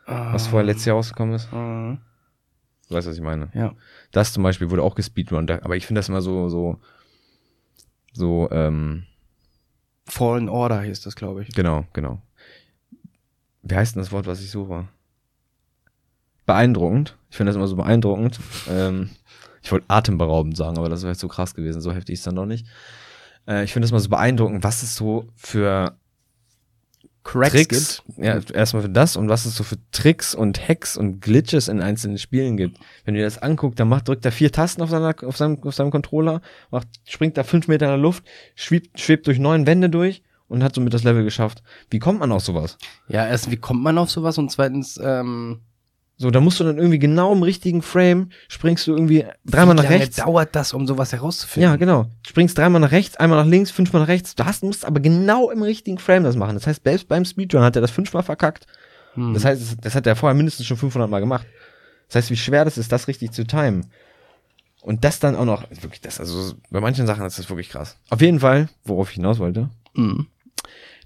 was 0.05 0.47
vorher 0.47 0.65
letztes 0.65 0.85
Jahr 0.85 0.95
rausgekommen 0.95 1.35
ist. 1.35 1.51
Mhm. 1.51 1.99
Du 2.89 2.95
weißt, 2.95 3.07
was 3.07 3.15
ich 3.15 3.21
meine. 3.21 3.49
Ja. 3.53 3.73
Das 4.11 4.33
zum 4.33 4.43
Beispiel 4.43 4.69
wurde 4.69 4.83
auch 4.83 4.95
gespeedrunnt, 4.95 5.49
da- 5.49 5.61
aber 5.63 5.75
ich 5.75 5.85
finde 5.87 5.99
das 5.99 6.09
immer 6.09 6.21
so, 6.21 6.49
so, 6.49 6.79
so, 8.13 8.49
ähm, 8.51 9.03
Fallen 10.05 10.49
Order 10.49 10.81
hieß 10.81 11.01
das, 11.01 11.15
glaube 11.15 11.43
ich. 11.43 11.49
genau, 11.55 11.85
genau. 11.93 12.21
Wie 13.61 13.75
heißt 13.75 13.95
denn 13.95 14.01
das 14.01 14.11
Wort, 14.11 14.27
was 14.27 14.41
ich 14.41 14.51
suche? 14.51 14.87
Beeindruckend. 16.45 17.17
Ich 17.29 17.37
finde 17.37 17.49
das 17.51 17.55
immer 17.55 17.67
so 17.67 17.77
beeindruckend. 17.77 18.39
ähm, 18.69 19.09
ich 19.61 19.71
wollte 19.71 19.85
atemberaubend 19.87 20.57
sagen, 20.57 20.77
aber 20.77 20.89
das 20.89 21.03
wäre 21.03 21.11
jetzt 21.13 21.21
so 21.21 21.29
krass 21.29 21.55
gewesen. 21.55 21.79
So 21.79 21.93
heftig 21.93 22.13
ist 22.15 22.27
dann 22.27 22.35
doch 22.35 22.45
nicht. 22.45 22.67
Äh, 23.47 23.63
ich 23.63 23.71
finde 23.71 23.85
das 23.85 23.93
mal 23.93 23.99
so 23.99 24.09
beeindruckend, 24.09 24.61
was 24.63 24.83
es 24.83 24.95
so 24.97 25.25
für 25.37 25.97
Cracks 27.23 27.53
Tricks, 27.53 28.03
ja, 28.17 28.39
erstmal 28.53 28.83
für 28.83 28.89
das 28.89 29.15
und 29.15 29.29
was 29.29 29.45
es 29.45 29.55
so 29.55 29.63
für 29.63 29.77
Tricks 29.91 30.35
und 30.35 30.67
Hacks 30.67 30.97
und 30.97 31.21
Glitches 31.21 31.69
in 31.69 31.81
einzelnen 31.81 32.17
Spielen 32.17 32.57
gibt. 32.57 32.77
Wenn 33.05 33.13
du 33.13 33.21
dir 33.21 33.25
das 33.25 33.37
anguckt, 33.37 33.79
dann 33.79 33.87
macht, 33.87 34.07
drückt 34.07 34.25
er 34.25 34.31
vier 34.31 34.51
Tasten 34.51 34.81
auf, 34.81 34.89
seiner, 34.89 35.15
auf, 35.23 35.37
seinem, 35.37 35.61
auf 35.63 35.73
seinem 35.73 35.91
Controller, 35.91 36.41
macht, 36.69 36.87
springt 37.05 37.37
da 37.37 37.43
fünf 37.43 37.67
Meter 37.67 37.85
in 37.85 37.91
der 37.91 37.97
Luft, 37.97 38.25
schwebt, 38.55 38.99
schwebt 38.99 39.27
durch 39.27 39.39
neun 39.39 39.65
Wände 39.65 39.89
durch 39.89 40.21
und 40.21 40.33
und 40.53 40.63
hat 40.63 40.75
somit 40.75 40.93
das 40.93 41.03
Level 41.03 41.23
geschafft. 41.23 41.63
Wie 41.89 41.99
kommt 41.99 42.19
man 42.19 42.31
auf 42.31 42.43
sowas? 42.43 42.77
Ja, 43.07 43.27
erst, 43.27 43.49
wie 43.49 43.57
kommt 43.57 43.81
man 43.81 43.97
auf 43.97 44.11
sowas? 44.11 44.37
Und 44.37 44.51
zweitens, 44.51 44.99
ähm, 45.03 45.61
So, 46.17 46.29
da 46.29 46.39
musst 46.39 46.59
du 46.59 46.63
dann 46.63 46.77
irgendwie 46.77 46.99
genau 46.99 47.33
im 47.33 47.41
richtigen 47.43 47.81
Frame, 47.81 48.29
springst 48.47 48.85
du 48.87 48.91
irgendwie 48.93 49.25
dreimal 49.45 49.73
wie 49.75 49.77
nach 49.77 49.83
lange 49.89 49.99
rechts. 50.01 50.17
dauert 50.17 50.55
das, 50.55 50.73
um 50.73 50.85
sowas 50.85 51.11
herauszufinden? 51.11 51.69
Ja, 51.71 51.75
genau. 51.75 52.05
Springst 52.25 52.57
dreimal 52.57 52.79
nach 52.81 52.91
rechts, 52.91 53.17
einmal 53.17 53.39
nach 53.43 53.49
links, 53.49 53.71
fünfmal 53.71 54.03
nach 54.03 54.09
rechts. 54.09 54.35
Du 54.35 54.45
hast, 54.45 54.63
musst 54.63 54.85
aber 54.85 54.99
genau 54.99 55.49
im 55.49 55.63
richtigen 55.63 55.97
Frame 55.97 56.23
das 56.23 56.35
machen. 56.35 56.53
Das 56.55 56.67
heißt, 56.67 56.83
selbst 56.83 57.07
beim 57.07 57.25
Speedrun 57.25 57.63
hat 57.63 57.75
er 57.75 57.81
das 57.81 57.91
fünfmal 57.91 58.21
verkackt. 58.23 58.67
Hm. 59.15 59.33
Das 59.33 59.43
heißt, 59.43 59.61
das, 59.61 59.77
das 59.81 59.95
hat 59.95 60.05
er 60.07 60.15
vorher 60.15 60.35
mindestens 60.35 60.67
schon 60.67 60.77
500 60.77 61.09
Mal 61.09 61.19
gemacht. 61.19 61.47
Das 62.07 62.15
heißt, 62.17 62.29
wie 62.31 62.37
schwer 62.37 62.63
das 62.63 62.77
ist, 62.77 62.91
das 62.91 63.07
richtig 63.07 63.31
zu 63.31 63.43
timen. 63.45 63.87
Und 64.81 65.03
das 65.05 65.19
dann 65.19 65.35
auch 65.35 65.45
noch, 65.45 65.63
wirklich 65.71 66.01
das, 66.01 66.19
also 66.19 66.53
bei 66.69 66.79
manchen 66.81 67.07
Sachen 67.07 67.25
ist 67.25 67.39
das 67.39 67.49
wirklich 67.49 67.69
krass. 67.69 67.97
Auf 68.09 68.21
jeden 68.21 68.39
Fall, 68.41 68.69
worauf 68.83 69.09
ich 69.09 69.15
hinaus 69.15 69.39
wollte, 69.39 69.69
Mhm. 69.95 70.27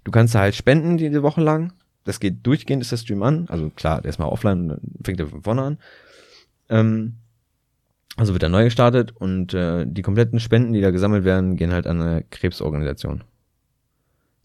du 0.03 0.11
kannst 0.11 0.35
da 0.35 0.39
halt 0.39 0.55
spenden 0.55 0.97
diese 0.97 1.21
Woche 1.23 1.41
lang. 1.41 1.73
Das 2.07 2.19
geht 2.21 2.45
durchgehend, 2.47 2.81
ist 2.81 2.91
der 2.93 2.97
Stream 2.97 3.21
an. 3.21 3.45
Also 3.49 3.69
klar, 3.69 4.03
erstmal 4.05 4.29
offline 4.29 4.61
und 4.61 4.67
dann 4.69 4.79
fängt 5.03 5.19
er 5.19 5.27
von 5.27 5.43
vorne 5.43 5.61
an. 5.61 5.77
Ähm, 6.69 7.15
also 8.15 8.33
wird 8.33 8.43
er 8.43 8.49
neu 8.49 8.63
gestartet 8.63 9.11
und 9.15 9.53
äh, 9.53 9.85
die 9.85 10.01
kompletten 10.01 10.39
Spenden, 10.39 10.71
die 10.73 10.81
da 10.81 10.91
gesammelt 10.91 11.25
werden, 11.25 11.55
gehen 11.57 11.73
halt 11.73 11.85
an 11.85 12.01
eine 12.01 12.23
Krebsorganisation. 12.31 13.23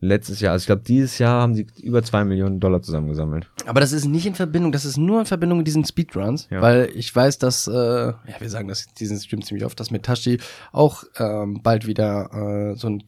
Letztes 0.00 0.40
Jahr, 0.40 0.52
also 0.52 0.64
ich 0.64 0.66
glaube, 0.66 0.82
dieses 0.82 1.18
Jahr 1.18 1.40
haben 1.40 1.54
sie 1.54 1.68
über 1.80 2.02
zwei 2.02 2.24
Millionen 2.24 2.58
Dollar 2.58 2.82
zusammengesammelt. 2.82 3.48
Aber 3.66 3.78
das 3.80 3.92
ist 3.92 4.04
nicht 4.06 4.26
in 4.26 4.34
Verbindung, 4.34 4.72
das 4.72 4.84
ist 4.84 4.96
nur 4.96 5.20
in 5.20 5.26
Verbindung 5.26 5.58
mit 5.58 5.68
diesen 5.68 5.84
Speedruns, 5.84 6.48
Ja. 6.50 6.60
weil 6.60 6.90
ich 6.96 7.14
weiß, 7.14 7.38
dass, 7.38 7.68
äh, 7.68 7.72
ja, 7.72 8.16
wir 8.40 8.50
sagen 8.50 8.66
das 8.66 8.92
diesen 8.94 9.20
Stream 9.20 9.42
ziemlich 9.42 9.64
oft, 9.64 9.78
dass 9.78 9.92
Metashi 9.92 10.40
auch 10.72 11.04
ähm, 11.18 11.60
bald 11.62 11.86
wieder 11.86 12.72
äh, 12.72 12.76
so 12.76 12.88
einen 12.88 13.06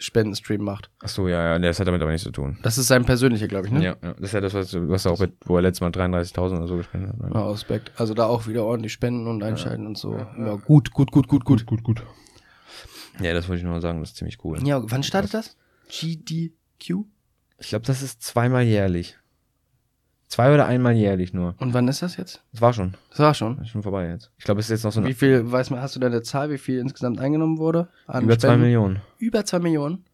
Krebs-Spendenstream 0.00 0.62
macht. 0.62 0.90
Ach 1.02 1.08
so, 1.08 1.28
ja, 1.28 1.52
ja, 1.52 1.58
das 1.58 1.78
hat 1.78 1.86
damit 1.86 2.00
aber 2.02 2.10
nichts 2.10 2.24
zu 2.24 2.30
tun. 2.32 2.58
Das 2.62 2.78
ist 2.78 2.88
sein 2.88 3.04
persönlicher, 3.04 3.48
glaube 3.48 3.66
ich, 3.66 3.72
ne? 3.72 3.84
Ja, 3.84 3.96
ja, 4.02 4.14
das 4.14 4.20
ist 4.20 4.32
ja 4.32 4.40
das, 4.40 4.54
was, 4.54 4.74
was 4.74 5.04
er 5.04 5.12
auch 5.12 5.18
mit, 5.18 5.34
wo 5.44 5.56
er 5.56 5.62
letztes 5.62 5.80
Mal 5.82 5.90
33.000 5.90 6.56
oder 6.56 6.66
so 6.66 6.76
gespendet 6.76 7.12
hat. 7.12 7.20
ne? 7.20 7.30
Ja, 7.32 7.50
Respekt. 7.50 7.92
Also 7.96 8.14
da 8.14 8.26
auch 8.26 8.46
wieder 8.46 8.64
ordentlich 8.64 8.92
spenden 8.92 9.26
und 9.26 9.42
einschalten 9.42 9.86
und 9.86 9.98
so. 9.98 10.16
Ja, 10.16 10.54
gut, 10.54 10.90
gut, 10.92 11.10
gut, 11.12 11.28
gut, 11.28 11.44
gut. 11.44 11.66
gut, 11.66 11.82
gut. 11.84 12.02
Ja, 13.20 13.34
das 13.34 13.48
wollte 13.48 13.58
ich 13.58 13.64
nur 13.64 13.74
mal 13.74 13.82
sagen, 13.82 14.00
das 14.00 14.10
ist 14.10 14.16
ziemlich 14.16 14.42
cool. 14.44 14.58
Ja, 14.66 14.82
wann 14.90 15.02
startet 15.02 15.34
das? 15.34 15.56
GDQ? 15.88 17.04
Ich 17.58 17.68
glaube, 17.68 17.84
das 17.84 18.00
ist 18.00 18.22
zweimal 18.22 18.62
jährlich. 18.62 19.18
Zwei 20.30 20.54
oder 20.54 20.64
einmal 20.66 20.92
jährlich 20.94 21.34
nur. 21.34 21.56
Und 21.58 21.74
wann 21.74 21.88
ist 21.88 22.02
das 22.02 22.16
jetzt? 22.16 22.40
Das 22.52 22.60
war 22.60 22.72
schon. 22.72 22.94
Das 23.10 23.18
war 23.18 23.34
schon. 23.34 23.56
Das 23.56 23.66
ist 23.66 23.72
schon 23.72 23.82
vorbei 23.82 24.08
jetzt. 24.08 24.30
Ich 24.38 24.44
glaube, 24.44 24.60
es 24.60 24.66
ist 24.66 24.70
jetzt 24.70 24.84
noch 24.84 24.92
so 24.92 25.04
Wie 25.04 25.12
viel, 25.12 25.50
weiß 25.50 25.70
man, 25.70 25.82
hast 25.82 25.96
du 25.96 26.00
da 26.00 26.06
eine 26.06 26.22
Zahl, 26.22 26.50
wie 26.50 26.58
viel 26.58 26.78
insgesamt 26.78 27.18
eingenommen 27.18 27.58
wurde? 27.58 27.88
An 28.06 28.22
über 28.22 28.38
zwei 28.38 28.48
Spenden? 28.48 28.62
Millionen. 28.66 29.00
Über 29.18 29.44
zwei 29.44 29.58
Millionen? 29.58 30.04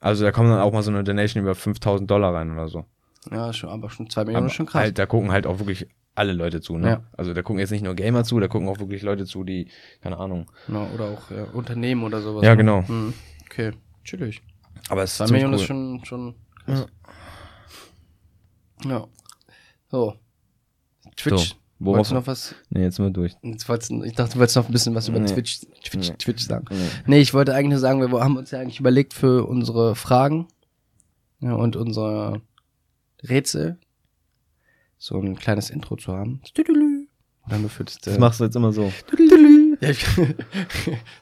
Also 0.00 0.22
da 0.22 0.32
kommen 0.32 0.50
dann 0.50 0.60
auch 0.60 0.70
mal 0.70 0.82
so 0.82 0.90
eine 0.90 1.02
Donation 1.02 1.42
über 1.42 1.54
5000 1.54 2.10
Dollar 2.10 2.34
rein 2.34 2.52
oder 2.52 2.68
so. 2.68 2.84
Ja, 3.32 3.54
schon, 3.54 3.70
aber 3.70 3.88
schon 3.88 4.10
zwei 4.10 4.24
Millionen 4.24 4.44
Aber 4.44 4.46
ist 4.48 4.52
schon 4.52 4.66
krass. 4.66 4.82
Halt, 4.82 4.98
da 4.98 5.06
gucken 5.06 5.32
halt 5.32 5.46
auch 5.46 5.58
wirklich 5.58 5.88
alle 6.14 6.34
Leute 6.34 6.60
zu, 6.60 6.76
ne? 6.76 6.88
Ja. 6.88 7.02
Also 7.16 7.32
da 7.32 7.40
gucken 7.40 7.58
jetzt 7.58 7.70
nicht 7.70 7.84
nur 7.84 7.94
Gamer 7.94 8.22
zu, 8.24 8.38
da 8.40 8.48
gucken 8.48 8.68
auch 8.68 8.80
wirklich 8.80 9.00
Leute 9.00 9.24
zu, 9.24 9.44
die, 9.44 9.68
keine 10.02 10.18
Ahnung. 10.18 10.50
Ja, 10.68 10.86
oder 10.94 11.04
auch 11.06 11.30
ja, 11.30 11.44
Unternehmen 11.54 12.02
oder 12.04 12.20
sowas. 12.20 12.44
Ja, 12.44 12.50
ne? 12.50 12.56
genau. 12.58 12.86
Hm, 12.86 13.14
Okay, 13.46 13.72
chillig. 14.04 14.42
Aber 14.90 15.04
es 15.04 15.12
ist 15.12 15.16
Zwei 15.16 15.26
ziemlich 15.26 15.42
Millionen 15.44 15.54
cool. 15.54 15.60
ist 15.60 15.66
schon, 15.66 16.04
schon 16.04 16.34
krass. 16.66 16.86
Ja. 18.84 19.06
So. 19.94 20.16
Twitch. 21.16 21.50
So, 21.50 21.54
worauf- 21.78 21.96
Wolltest 21.98 22.10
du 22.10 22.14
noch 22.16 22.26
was? 22.26 22.54
Nee, 22.70 22.82
jetzt 22.82 22.96
sind 22.96 23.04
wir 23.04 23.10
durch. 23.12 23.36
Jetzt 23.42 23.62
Ich 23.62 24.14
dachte, 24.14 24.32
du 24.32 24.38
wolltest 24.40 24.56
noch 24.56 24.66
ein 24.66 24.72
bisschen 24.72 24.92
was 24.96 25.06
über 25.08 25.20
Nee. 25.20 25.32
Twitch, 25.32 25.60
Twitch, 25.84 26.08
Nee. 26.10 26.16
Twitch 26.16 26.44
sagen. 26.44 26.64
Nee. 26.70 26.88
Nee, 27.06 27.20
ich 27.20 27.32
wollte 27.32 27.54
eigentlich 27.54 27.70
nur 27.70 27.78
sagen, 27.78 28.00
wir 28.00 28.20
haben 28.20 28.36
uns 28.36 28.50
ja 28.50 28.58
eigentlich 28.58 28.80
überlegt 28.80 29.14
für 29.14 29.46
unsere 29.46 29.94
Fragen 29.94 30.48
ja, 31.38 31.52
und 31.54 31.76
unsere 31.76 32.42
Rätsel 33.22 33.78
so 34.98 35.20
ein 35.20 35.36
kleines 35.36 35.70
Intro 35.70 35.94
zu 35.94 36.12
haben. 36.12 36.40
Nur 37.60 37.70
für 37.70 37.84
das, 37.84 37.98
Das 37.98 38.16
äh, 38.16 38.18
machst 38.18 38.40
du 38.40 38.44
jetzt 38.46 38.56
immer 38.56 38.72
so. 38.72 38.92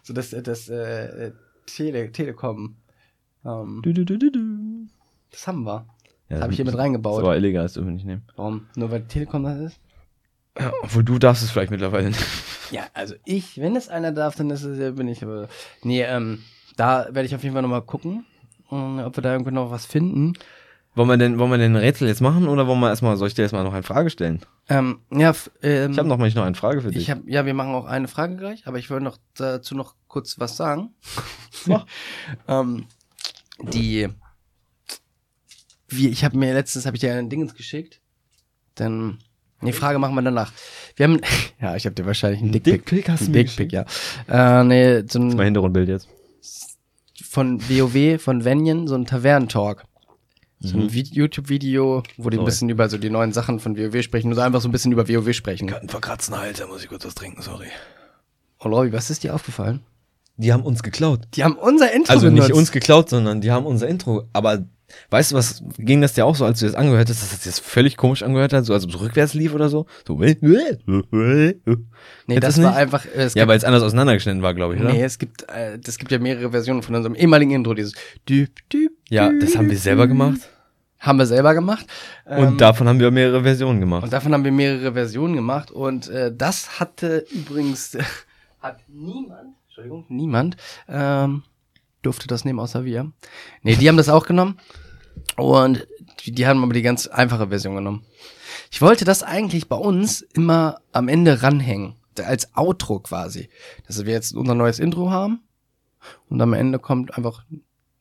So 0.03 0.15
das, 0.15 0.31
das 0.31 0.69
äh, 0.71 1.27
äh, 1.27 1.33
Tele, 1.67 2.11
Telekom. 2.11 2.77
Ähm, 3.45 3.83
das 5.31 5.47
haben 5.47 5.65
wir. 5.65 5.87
Ja, 6.33 6.37
Das 6.39 6.43
habe 6.45 6.53
ich 6.53 6.57
hier 6.57 6.65
mit 6.65 6.75
Das 6.75 6.81
reingebaut. 6.81 7.23
war 7.23 7.37
illegal, 7.37 7.65
das 7.65 7.75
dürfen 7.75 7.89
wir 7.89 7.93
nicht 7.95 8.07
nehmen. 8.07 8.23
Warum? 8.37 8.67
Nur 8.75 8.91
weil 8.91 9.03
Telekom 9.07 9.45
das 9.45 9.59
ist? 9.59 9.81
Ja, 10.59 10.73
obwohl 10.83 11.05
du 11.05 11.19
darfst 11.19 11.43
es 11.43 11.51
vielleicht 11.51 11.71
mittlerweile 11.71 12.09
nicht. 12.09 12.25
Ja, 12.71 12.83
also 12.95 13.15
ich, 13.25 13.59
wenn 13.59 13.77
es 13.77 13.89
einer 13.91 14.13
darf, 14.13 14.35
dann 14.37 14.49
ist 14.51 14.63
es, 14.65 14.79
ja, 14.79 14.91
bin 14.93 15.09
ich 15.09 15.23
aber. 15.23 15.49
Nee, 15.83 16.03
ähm, 16.03 16.43
da 16.77 17.07
werde 17.11 17.25
ich 17.25 17.35
auf 17.35 17.43
jeden 17.43 17.53
Fall 17.55 17.63
nochmal 17.63 17.83
gucken, 17.83 18.25
ähm, 18.71 18.99
ob 19.05 19.17
wir 19.17 19.23
da 19.23 19.33
irgendwie 19.33 19.53
noch 19.53 19.71
was 19.71 19.85
finden. 19.85 20.33
Wollen 20.95 21.09
wir 21.09 21.17
denn, 21.17 21.39
wollen 21.39 21.51
wir 21.51 21.59
denn 21.59 21.73
ein 21.73 21.77
Rätsel 21.77 22.09
jetzt 22.09 22.21
machen 22.21 22.49
oder 22.49 22.67
wollen 22.67 22.81
wir 22.81 22.89
erstmal, 22.89 23.17
soll 23.17 23.29
ich 23.29 23.35
dir 23.35 23.43
erstmal 23.43 23.65
noch 23.65 23.73
eine 23.73 23.83
Frage 23.83 24.11
stellen? 24.11 24.41
Ähm, 24.69 25.01
ja, 25.11 25.35
ähm, 25.63 25.93
Ich 25.93 25.99
habe 25.99 26.09
noch 26.09 26.19
mal 26.19 26.31
noch 26.31 26.45
eine 26.45 26.55
Frage 26.55 26.83
für 26.83 26.91
dich. 26.91 27.03
Ich 27.03 27.11
hab, 27.11 27.27
ja, 27.27 27.47
wir 27.47 27.55
machen 27.55 27.75
auch 27.75 27.87
eine 27.87 28.09
Frage 28.09 28.37
gleich, 28.37 28.67
aber 28.67 28.79
ich 28.79 28.91
wollte 28.91 29.05
noch 29.05 29.17
dazu 29.35 29.75
noch 29.75 29.95
kurz 30.07 30.39
was 30.39 30.57
sagen. 30.57 30.95
Mach. 31.67 31.87
ähm, 32.49 32.85
die, 33.63 34.09
wie, 35.97 36.09
ich 36.09 36.25
habe 36.25 36.37
mir 36.37 36.53
letztens 36.55 36.87
habe 36.87 36.97
ich 36.97 37.01
dir 37.01 37.13
einen 37.15 37.29
Dingens 37.31 37.55
geschickt. 37.55 38.01
Dann, 38.75 39.19
nee, 39.61 39.73
Frage 39.73 39.99
machen 39.99 40.15
wir 40.15 40.23
danach. 40.23 40.53
Wir 40.97 41.05
haben, 41.05 41.21
ja, 41.61 41.77
ich 41.77 41.85
habe 41.87 41.95
dir 41.95 42.07
wahrscheinlich 42.07 42.41
einen 42.43 42.53
Dickpick. 42.53 42.87
Dickpick 42.87 43.09
hast 43.09 43.29
du 43.29 43.33
Dickpick, 43.33 43.73
ja. 43.73 43.85
Äh, 44.29 44.65
nee, 44.65 45.03
so 45.09 45.19
mein 45.21 45.39
ein, 45.39 45.45
Hintergrundbild 45.47 45.89
jetzt. 45.89 46.09
von 47.25 47.61
WoW, 47.69 48.21
von 48.21 48.45
Venjen, 48.45 48.87
so 48.89 48.95
ein 48.95 49.07
Tavernentalk. 49.07 49.85
So 50.65 50.77
ein 50.79 50.91
Vi- 50.93 51.13
YouTube-Video, 51.13 52.05
wo 52.19 52.31
die 52.31 52.39
ein 52.39 52.45
bisschen 52.45 52.69
über 52.69 52.89
so 52.89 52.97
die 52.97 53.11
neuen 53.11 53.33
Sachen 53.33 53.59
von 53.59 53.77
WoW 53.77 54.01
sprechen, 54.03 54.29
nur 54.29 54.37
so 54.37 54.43
einfach 54.43 54.61
so 54.61 54.69
ein 54.69 54.73
bisschen 54.73 54.93
über 54.93 55.09
WoW 55.09 55.33
sprechen. 55.35 55.73
Einen 55.75 55.89
verkratzten 55.89 56.37
Hals, 56.39 56.59
da 56.61 56.69
muss 56.69 56.85
ich 56.85 56.89
kurz 56.89 57.05
was 57.05 57.17
trinken, 57.17 57.43
sorry. 57.43 57.67
Oh, 58.61 58.69
Lobby, 58.69 58.93
was 58.93 59.11
ist 59.11 59.25
dir 59.25 59.35
aufgefallen? 59.35 59.81
Die 60.37 60.53
haben 60.53 60.63
uns 60.63 60.85
geklaut. 60.85 61.23
Die 61.35 61.43
haben 61.43 61.57
unser 61.57 61.93
Intro 61.93 62.13
Also 62.13 62.27
benutzt. 62.29 62.49
nicht 62.49 62.57
uns 62.57 62.71
geklaut, 62.71 63.09
sondern 63.11 63.41
die 63.41 63.51
haben 63.51 63.67
unser 63.67 63.89
Intro. 63.89 64.29
Aber 64.33 64.65
weißt 65.11 65.33
du 65.33 65.37
was, 65.37 65.63
ging 65.79 66.01
das 66.01 66.15
dir 66.15 66.25
auch 66.27 66.37
so, 66.37 66.45
als 66.45 66.61
du 66.61 66.67
das 66.67 66.75
angehört 66.75 67.09
hast, 67.09 67.23
dass 67.23 67.31
das 67.31 67.45
jetzt 67.45 67.61
völlig 67.61 67.97
komisch 67.97 68.23
angehört 68.23 68.53
hat, 68.53 68.65
so 68.65 68.73
als 68.75 68.85
ob 68.85 68.91
es 68.91 69.01
rückwärts 69.01 69.35
lief 69.35 69.55
oder 69.55 69.69
so? 69.69 69.87
So, 70.07 70.17
Nee, 70.19 70.35
Kennst 72.29 72.43
das 72.43 72.63
war 72.63 72.71
nicht? 72.71 72.79
einfach. 72.79 73.05
Äh, 73.07 73.23
es 73.25 73.35
Ja, 73.35 73.47
weil 73.49 73.57
es 73.57 73.65
anders 73.65 73.83
auseinandergeschnitten 73.83 74.43
war, 74.43 74.55
glaube 74.55 74.75
ich, 74.75 74.81
oder? 74.81 74.93
nee, 74.93 75.03
es 75.03 75.19
gibt, 75.19 75.49
äh, 75.49 75.79
es 75.85 75.99
gibt 75.99 76.11
ja 76.13 76.19
mehrere 76.19 76.51
Versionen 76.51 76.83
von 76.83 76.95
unserem 76.95 77.15
ehemaligen 77.15 77.53
Intro. 77.53 77.75
Dieses 77.75 77.95
düb, 78.29 78.51
düb, 78.73 78.93
Ja, 79.09 79.31
das 79.41 79.57
haben 79.57 79.69
wir 79.71 79.79
selber 79.79 80.07
gemacht. 80.07 80.41
haben 80.99 81.19
wir 81.19 81.27
selber 81.27 81.55
gemacht. 81.55 81.87
Ähm, 82.27 82.47
Und 82.49 82.61
davon 82.61 82.89
haben 82.89 83.01
wir 83.01 83.11
mehrere 83.11 83.43
Versionen 83.43 83.81
gemacht. 83.81 84.05
und 84.05 84.13
davon 84.13 84.33
haben 84.33 84.45
wir 84.45 84.53
mehrere 84.53 84.93
Versionen 84.93 85.35
gemacht. 85.35 85.71
Und 85.71 86.09
äh, 86.09 86.33
das 86.35 86.79
hatte 86.81 87.25
übrigens 87.33 87.97
hat 88.61 88.79
niemand, 88.89 89.57
Entschuldigung, 89.67 90.05
niemand 90.09 90.57
ähm, 90.89 91.43
durfte 92.03 92.27
das 92.29 92.45
nehmen 92.45 92.61
außer 92.61 92.85
wir. 92.85 93.11
Nee, 93.63 93.77
die 93.77 93.89
haben 93.89 93.97
das 93.97 94.09
auch 94.09 94.27
genommen. 94.27 94.59
Und 95.37 95.87
die, 96.21 96.33
die 96.33 96.47
haben 96.47 96.63
aber 96.63 96.73
die 96.73 96.83
ganz 96.83 97.07
einfache 97.07 97.49
Version 97.49 97.75
genommen. 97.75 98.05
Ich 98.71 98.81
wollte 98.81 99.05
das 99.05 99.23
eigentlich 99.23 99.69
bei 99.69 99.77
uns 99.77 100.23
immer 100.23 100.81
am 100.93 101.09
Ende 101.09 101.43
ranhängen. 101.43 101.95
Als 102.23 102.55
Outro 102.57 103.01
quasi. 103.01 103.49
Dass 103.87 104.05
wir 104.05 104.13
jetzt 104.13 104.35
unser 104.35 104.55
neues 104.55 104.79
Intro 104.79 105.11
haben. 105.11 105.41
Und 106.29 106.41
am 106.41 106.53
Ende 106.53 106.79
kommt 106.79 107.17
einfach 107.17 107.45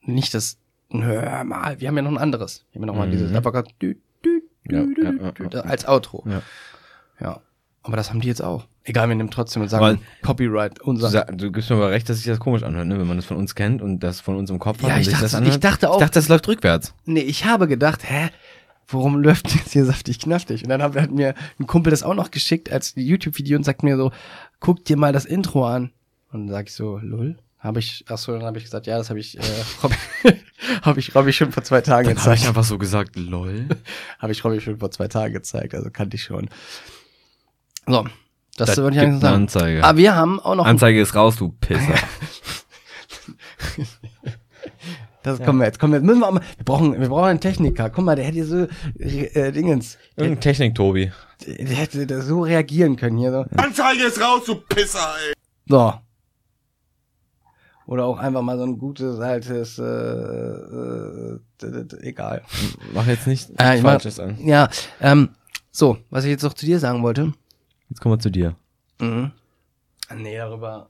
nicht 0.02 0.34
das, 0.34 0.58
hör 0.90 1.44
mal, 1.44 1.80
wir 1.80 1.88
haben 1.88 1.96
ja 1.98 2.02
noch 2.04 2.12
ein 2.12 2.18
anderes. 2.18 2.66
Wir 2.72 2.80
haben 2.80 2.88
ja 2.88 2.94
noch 2.94 3.00
mal 3.00 3.08
Mhm. 3.08 3.12
dieses, 3.12 3.34
einfach 3.34 3.54
ganz 3.54 3.70
dü, 3.82 3.96
dü, 4.26 4.42
dü, 4.66 4.74
Ja, 4.74 5.12
ja, 5.12 5.34
ja, 5.54 5.62
als 5.62 5.88
Outro. 5.88 6.26
Ja. 7.20 7.42
Ja. 7.84 7.88
Aber 7.88 7.98
das 7.98 8.10
haben 8.10 8.22
die 8.22 8.28
jetzt 8.28 8.44
auch. 8.44 8.68
Egal, 8.84 9.08
wir 9.10 9.16
nehmen 9.16 9.30
trotzdem 9.32 9.62
und 9.62 9.70
sagen 9.70 9.84
Weil- 9.84 10.00
Copyright, 10.24 10.80
Du, 10.80 10.84
unser. 10.86 11.10
sa- 11.10 11.24
du 11.26 11.52
gibst 11.52 11.70
mir 11.70 11.76
aber 11.76 11.92
recht, 11.92 12.10
dass 12.10 12.18
sich 12.18 12.26
das 12.26 12.40
komisch 12.40 12.64
anhört, 12.64 12.88
ne? 12.88 13.00
wenn 13.00 13.08
man 13.08 13.18
das 13.18 13.26
von 13.26 13.38
uns 13.38 13.54
kennt 13.56 13.82
und 13.82 14.00
das 14.00 14.22
von 14.22 14.36
uns 14.36 14.50
im 14.50 14.60
Kopf 14.60 14.82
hat. 14.82 14.90
Ja, 14.90 14.98
ich 14.98 15.08
dachte- 15.10 15.22
das 15.22 15.36
anhört. 15.36 15.54
ich 15.56 15.60
dachte 15.60 15.90
auch- 15.90 15.96
Ich 15.96 16.00
dachte, 16.02 16.14
das 16.20 16.28
läuft 16.30 16.48
rückwärts. 16.48 16.94
Nee, 17.06 17.20
ich 17.22 17.46
habe 17.46 17.68
gedacht, 17.68 18.02
hä? 18.10 18.30
Warum 18.88 19.22
läuft 19.22 19.54
jetzt 19.56 19.72
hier 19.72 19.86
saftig 19.86 20.20
knaftig? 20.20 20.64
Und 20.64 20.70
dann 20.70 20.82
hat, 20.84 21.12
mir 21.12 21.34
ein 21.60 21.66
Kumpel 21.68 21.92
das 21.92 22.04
auch 22.04 22.14
noch 22.14 22.30
geschickt 22.30 22.72
als 22.72 22.94
YouTube-Video 22.96 23.58
und 23.58 23.64
sagt 23.64 23.84
mir 23.84 23.96
so, 23.98 24.12
guck 24.60 24.84
dir 24.84 24.98
mal 24.98 25.14
das 25.14 25.24
Intro 25.26 25.66
an. 25.66 25.92
Und 26.32 26.48
dann 26.48 26.50
sag 26.50 26.68
ich 26.68 26.74
so, 26.74 26.98
lol. 27.02 27.38
Habe 27.60 27.80
ich, 27.80 28.04
ach 28.10 28.18
so, 28.18 28.32
dann 28.34 28.44
habe 28.44 28.58
ich 28.58 28.64
gesagt, 28.66 28.88
ja, 28.88 28.98
das 28.98 29.10
habe 29.10 29.20
ich, 29.20 29.38
äh, 29.38 29.42
Robby, 29.84 29.96
habe 30.82 31.00
ich 31.00 31.14
Robby 31.16 31.32
schon 31.32 31.52
vor 31.52 31.64
zwei 31.64 31.80
Tagen 31.82 32.10
Dann 32.10 32.18
habe 32.18 32.34
ich 32.34 32.40
gezeigt. 32.42 32.48
einfach 32.50 32.64
so 32.68 32.78
gesagt, 32.80 33.16
lol. 33.16 33.68
Habe 34.20 34.32
ich 34.34 34.44
Robby 34.44 34.60
schon 34.60 34.78
vor 34.80 34.90
zwei 34.92 35.08
Tagen 35.08 35.34
gezeigt, 35.34 35.74
also 35.76 35.90
kannte 35.92 36.16
ich 36.16 36.24
schon. 36.24 36.50
So, 37.88 38.06
das, 38.58 38.68
Das 38.76 38.78
wollte 38.84 38.98
ich 38.98 39.02
gibt 39.02 39.14
eigentlich 39.14 39.14
eine 39.14 39.20
sagen. 39.22 39.36
Anzeige. 39.44 39.84
Aber 39.84 39.98
wir 39.98 40.16
haben 40.16 40.40
auch 40.40 40.56
noch 40.56 40.66
Anzeige 40.66 41.02
ist 41.02 41.16
raus, 41.16 41.36
du 41.38 41.50
Pisser. 41.50 41.96
Das 45.24 45.40
kommen 45.44 45.60
wir 45.60 45.66
jetzt, 45.68 45.78
kommen 45.80 45.94
wir 45.94 45.98
jetzt. 46.00 46.06
Müssen 46.08 46.20
wir, 46.22 46.28
auch 46.30 46.32
mal, 46.32 46.42
wir 46.58 46.66
brauchen, 46.66 47.00
wir 47.00 47.08
brauchen 47.08 47.26
einen 47.30 47.40
Techniker. 47.40 47.92
Guck 47.92 48.04
mal, 48.04 48.16
der 48.16 48.26
hätte 48.26 48.36
hier 48.38 48.46
so 48.48 48.68
äh, 48.98 49.52
Dingens, 49.52 50.00
der, 50.18 50.24
Irgendein 50.26 50.42
Technik, 50.42 50.74
Tobi. 50.74 51.12
der 51.46 51.76
hätte 51.76 52.08
da 52.08 52.22
so 52.22 52.42
reagieren 52.42 52.96
können 52.96 53.20
hier 53.20 53.32
so. 53.32 53.46
Anzeige 53.56 54.06
ist 54.06 54.20
raus, 54.20 54.46
du 54.48 54.56
Pisser, 54.56 55.14
ey. 55.28 55.34
So. 55.68 55.94
Oder 57.86 58.06
auch 58.06 58.18
einfach 58.18 58.42
mal 58.42 58.58
so 58.58 58.64
ein 58.64 58.80
gutes, 58.80 59.20
altes, 59.20 59.78
äh, 59.78 59.84
äh, 59.84 61.40
egal. 62.02 62.42
Mach 62.94 63.06
jetzt 63.06 63.28
nicht 63.28 63.50
Äh, 63.62 63.78
ich 63.78 63.84
mach- 63.84 63.92
Falsches 63.92 64.20
an. 64.20 64.38
Ja, 64.44 64.70
ähm, 65.02 65.30
so, 65.70 65.98
was 66.10 66.24
ich 66.24 66.32
jetzt 66.32 66.44
noch 66.44 66.54
zu 66.56 66.66
dir 66.66 66.80
sagen 66.80 67.04
wollte. 67.04 67.32
Jetzt 67.92 68.00
kommen 68.00 68.16
wir 68.16 68.20
zu 68.20 68.30
dir. 68.32 68.56
Mhm. 69.02 69.32
Nee, 70.16 70.38
darüber. 70.38 70.90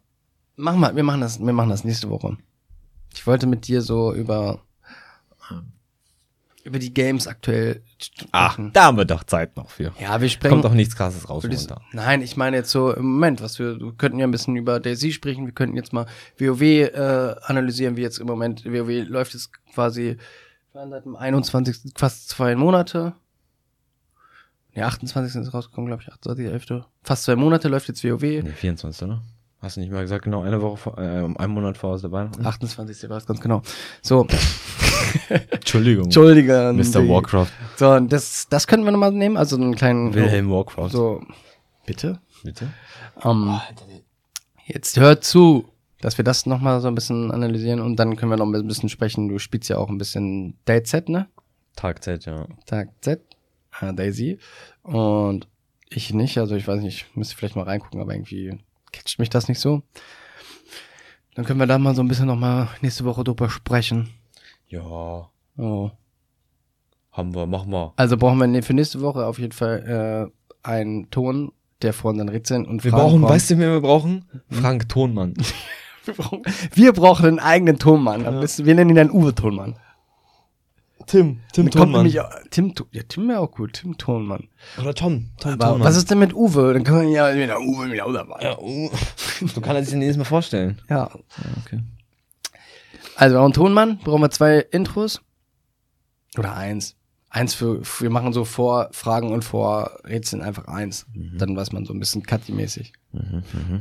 Mach 0.55 0.75
mal, 0.75 0.95
wir 0.95 1.01
machen 1.01 1.21
das, 1.21 1.39
wir 1.43 1.51
machen 1.51 1.71
das 1.71 1.83
nächste 1.83 2.11
Woche. 2.11 2.37
Ich 3.11 3.25
wollte 3.25 3.47
mit 3.47 3.67
dir 3.67 3.81
so 3.81 4.13
über 4.13 4.61
über 6.63 6.77
die 6.77 6.93
Games 6.93 7.25
aktuell 7.25 7.81
sprechen. 7.97 8.71
da 8.71 8.83
haben 8.83 8.97
wir 8.97 9.05
doch 9.05 9.23
Zeit 9.23 9.57
noch 9.57 9.71
für. 9.71 9.93
ja, 9.99 10.21
wir 10.21 10.29
sprechen. 10.29 10.51
Kommt 10.51 10.65
doch 10.65 10.75
nichts 10.75 10.95
krasses 10.95 11.27
raus 11.27 11.43
runter. 11.43 11.81
Nein, 11.91 12.21
ich 12.21 12.37
meine 12.37 12.57
jetzt 12.57 12.69
so 12.69 12.93
im 12.93 13.13
Moment, 13.13 13.41
was 13.41 13.57
wir, 13.57 13.79
wir 13.79 13.93
könnten 13.93 14.19
ja 14.19 14.27
ein 14.27 14.31
bisschen 14.31 14.55
über 14.55 14.79
Daisy 14.79 15.11
sprechen, 15.11 15.47
wir 15.47 15.53
könnten 15.53 15.75
jetzt 15.75 15.91
mal 15.91 16.05
WoW 16.37 16.61
äh, 16.61 17.35
analysieren, 17.45 17.97
wie 17.97 18.01
jetzt 18.01 18.19
im 18.19 18.27
Moment, 18.27 18.63
WoW 18.63 19.09
läuft 19.09 19.33
jetzt 19.33 19.51
quasi 19.73 20.17
seit 20.71 21.03
dem 21.03 21.15
21. 21.15 21.93
fast 21.97 22.29
zwei 22.29 22.55
Monate. 22.55 23.15
Ja, 24.73 24.87
28. 24.87 25.41
ist 25.41 25.53
rausgekommen, 25.53 25.87
glaube 25.87 26.03
ich, 26.03 26.11
28. 26.11 26.45
11. 26.71 26.85
Fast 27.03 27.23
zwei 27.23 27.35
Monate 27.35 27.67
läuft 27.67 27.87
jetzt 27.87 28.03
WoW. 28.03 28.21
Nee, 28.21 28.51
24, 28.51 29.03
oder? 29.07 29.21
Hast 29.59 29.75
du 29.75 29.81
nicht 29.81 29.91
mal 29.91 30.01
gesagt, 30.01 30.23
genau 30.23 30.41
eine 30.41 30.59
Woche 30.61 30.77
vor, 30.77 30.97
äh, 30.97 31.01
einen 31.01 31.53
Monat 31.53 31.77
vor 31.77 31.91
aus 31.91 32.01
der 32.01 32.11
Weihnachten? 32.11 32.43
28. 32.43 33.09
war 33.09 33.17
es 33.17 33.27
ganz 33.27 33.39
genau. 33.41 33.61
So, 34.01 34.25
Entschuldigung. 35.51 36.05
Entschuldige. 36.05 36.73
Mr. 36.75 37.07
Warcraft. 37.07 37.51
So, 37.75 37.91
und 37.91 38.11
das, 38.11 38.47
das 38.49 38.65
könnten 38.65 38.85
wir 38.85 38.91
nochmal 38.91 39.11
nehmen, 39.11 39.37
also 39.37 39.57
einen 39.57 39.75
kleinen. 39.75 40.13
Wilhelm 40.15 40.49
Warcraft. 40.49 40.89
So, 40.89 41.21
bitte? 41.85 42.19
Bitte? 42.43 42.69
Ähm, 43.23 43.59
jetzt 44.65 44.99
hört 44.99 45.23
zu, 45.23 45.65
dass 45.99 46.17
wir 46.17 46.25
das 46.25 46.47
nochmal 46.47 46.81
so 46.81 46.87
ein 46.87 46.95
bisschen 46.95 47.31
analysieren 47.31 47.81
und 47.81 47.97
dann 47.97 48.15
können 48.15 48.31
wir 48.31 48.37
noch 48.37 48.51
ein 48.51 48.67
bisschen 48.67 48.89
sprechen. 48.89 49.27
Du 49.29 49.37
spielst 49.37 49.69
ja 49.69 49.77
auch 49.77 49.89
ein 49.89 49.99
bisschen 49.99 50.57
Date 50.65 50.87
Z, 50.87 51.07
ne? 51.07 51.27
Tag 51.75 52.03
Z, 52.03 52.25
ja. 52.25 52.47
Tag 52.65 52.89
Z, 53.01 53.21
äh, 53.79 53.93
Daisy. 53.93 54.39
Und 54.83 55.47
ich 55.89 56.13
nicht, 56.13 56.37
also 56.37 56.55
ich 56.55 56.67
weiß 56.67 56.81
nicht, 56.81 57.05
müsste 57.15 57.35
vielleicht 57.35 57.55
mal 57.55 57.63
reingucken, 57.65 58.01
aber 58.01 58.13
irgendwie 58.13 58.57
catcht 58.91 59.19
mich 59.19 59.29
das 59.29 59.47
nicht 59.47 59.59
so. 59.59 59.83
Dann 61.35 61.45
können 61.45 61.59
wir 61.59 61.67
da 61.67 61.77
mal 61.77 61.95
so 61.95 62.01
ein 62.01 62.07
bisschen 62.07 62.27
nochmal 62.27 62.67
nächste 62.81 63.05
Woche 63.05 63.23
drüber 63.23 63.49
sprechen. 63.49 64.09
Ja, 64.67 65.29
Oh. 65.57 65.91
haben 67.11 67.35
wir, 67.35 67.45
machen 67.45 67.71
wir. 67.71 67.93
Also 67.97 68.17
brauchen 68.17 68.39
wir 68.53 68.63
für 68.63 68.73
nächste 68.73 69.01
Woche 69.01 69.25
auf 69.25 69.37
jeden 69.37 69.51
Fall 69.51 70.31
äh, 70.63 70.67
einen 70.67 71.09
Ton, 71.11 71.51
der 71.81 71.93
vor 71.93 72.11
unseren 72.11 72.29
Rätseln 72.29 72.65
und 72.65 72.83
Wir 72.83 72.91
Fragen 72.91 73.03
brauchen, 73.03 73.21
kommt. 73.21 73.33
weißt 73.33 73.51
du, 73.51 73.57
wen 73.59 73.69
wir 73.71 73.81
brauchen? 73.81 74.25
Frank 74.49 74.87
Tonmann. 74.89 75.33
wir, 76.05 76.13
brauchen, 76.13 76.41
wir 76.73 76.93
brauchen 76.93 77.25
einen 77.27 77.39
eigenen 77.39 77.79
Tonmann. 77.79 78.23
Besten- 78.39 78.65
Wir 78.65 78.75
nennen 78.75 78.91
ihn 78.91 78.95
dann 78.95 79.11
Uwe 79.11 79.35
Tonmann. 79.35 79.75
Tim, 81.11 81.41
Tim 81.51 81.69
Dann 81.69 81.81
kommt 81.81 81.91
nämlich 81.91 82.21
auch, 82.21 82.29
Tim, 82.51 82.73
ja, 82.93 83.01
Tim 83.05 83.27
wäre 83.27 83.41
auch 83.41 83.51
gut, 83.51 83.73
Tim 83.73 83.97
Tonmann. 83.97 84.47
Oder 84.79 84.93
Tom, 84.93 85.31
Tom 85.41 85.59
Aber 85.59 85.81
was 85.81 85.97
ist 85.97 86.09
denn 86.09 86.19
mit 86.19 86.33
Uwe? 86.33 86.73
Dann 86.73 86.85
können 86.85 87.01
wir 87.01 87.09
ja 87.09 87.35
mit 87.35 87.49
der 87.49 87.59
Uwe 87.59 87.91
wieder 87.91 88.05
auch 88.05 88.13
dabei. 88.13 88.41
Ja, 88.41 88.57
uh, 88.57 88.89
so 89.53 89.59
kann 89.59 89.75
er 89.75 89.83
sich 89.83 89.91
den 89.91 89.99
nächstes 89.99 90.19
Mal 90.19 90.23
vorstellen. 90.23 90.81
Ja. 90.89 91.11
Okay. 91.65 91.81
Also 93.17 93.33
wir 93.33 93.39
brauchen 93.39 93.43
einen 93.47 93.53
Tonmann, 93.53 93.97
brauchen 93.97 94.21
wir 94.21 94.31
zwei 94.31 94.59
Intros. 94.59 95.21
Oder 96.37 96.55
eins. 96.55 96.95
Eins 97.29 97.55
für, 97.55 97.81
wir 97.99 98.09
machen 98.09 98.31
so 98.31 98.45
vor 98.45 98.87
Fragen 98.93 99.33
und 99.33 99.43
vor 99.43 99.99
Rätseln 100.05 100.41
einfach 100.41 100.69
eins. 100.69 101.07
Dann 101.13 101.57
weiß 101.57 101.73
man 101.73 101.83
so 101.83 101.93
ein 101.93 101.99
bisschen 101.99 102.23
Cutty-mäßig. 102.23 102.93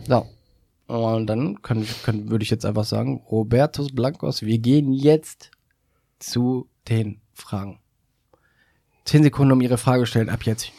So. 0.08 0.26
Und 0.88 1.26
dann 1.28 1.62
können, 1.62 1.86
können, 2.02 2.28
würde 2.28 2.42
ich 2.42 2.50
jetzt 2.50 2.66
einfach 2.66 2.84
sagen, 2.84 3.22
Robertus 3.30 3.94
Blancos, 3.94 4.42
wir 4.42 4.58
gehen 4.58 4.92
jetzt 4.92 5.52
zu 6.18 6.68
den 6.90 7.20
Fragen. 7.32 7.78
Zehn 9.04 9.22
Sekunden, 9.22 9.52
um 9.52 9.60
Ihre 9.60 9.78
Frage 9.78 10.06
stellen, 10.06 10.28
ab 10.28 10.42
jetzt. 10.44 10.72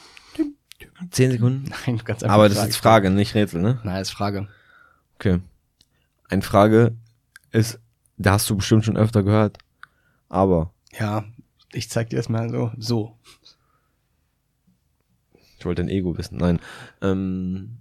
Zehn 1.09 1.31
Sekunden. 1.31 1.71
Nein, 1.85 2.01
kannst 2.03 2.23
einfach 2.23 2.35
Aber 2.35 2.47
das 2.49 2.57
Frage 2.57 2.69
ist 2.69 2.77
Frage, 2.77 3.09
nicht 3.09 3.33
Rätsel, 3.35 3.61
ne? 3.61 3.75
stellen. 3.79 3.93
Nein, 3.93 4.01
ist 4.01 4.11
Frage. 4.11 4.47
Okay. 5.15 5.39
Eine 6.29 6.41
Frage 6.41 6.95
ist, 7.51 7.79
da 8.17 8.33
hast 8.33 8.49
du 8.49 8.55
bestimmt 8.55 8.85
schon 8.85 8.97
öfter 8.97 9.23
gehört, 9.23 9.57
aber 10.29 10.73
Ja, 10.97 11.25
ich 11.73 11.89
zeig 11.89 12.09
dir 12.09 12.17
das 12.17 12.29
mal 12.29 12.49
so. 12.49 12.71
So. 12.77 13.17
ich 15.57 15.65
wollte 15.65 15.81
dein 15.83 15.89
Ego 15.89 16.17
wissen. 16.17 16.37
Nein. 16.37 16.59
Ähm, 17.01 17.77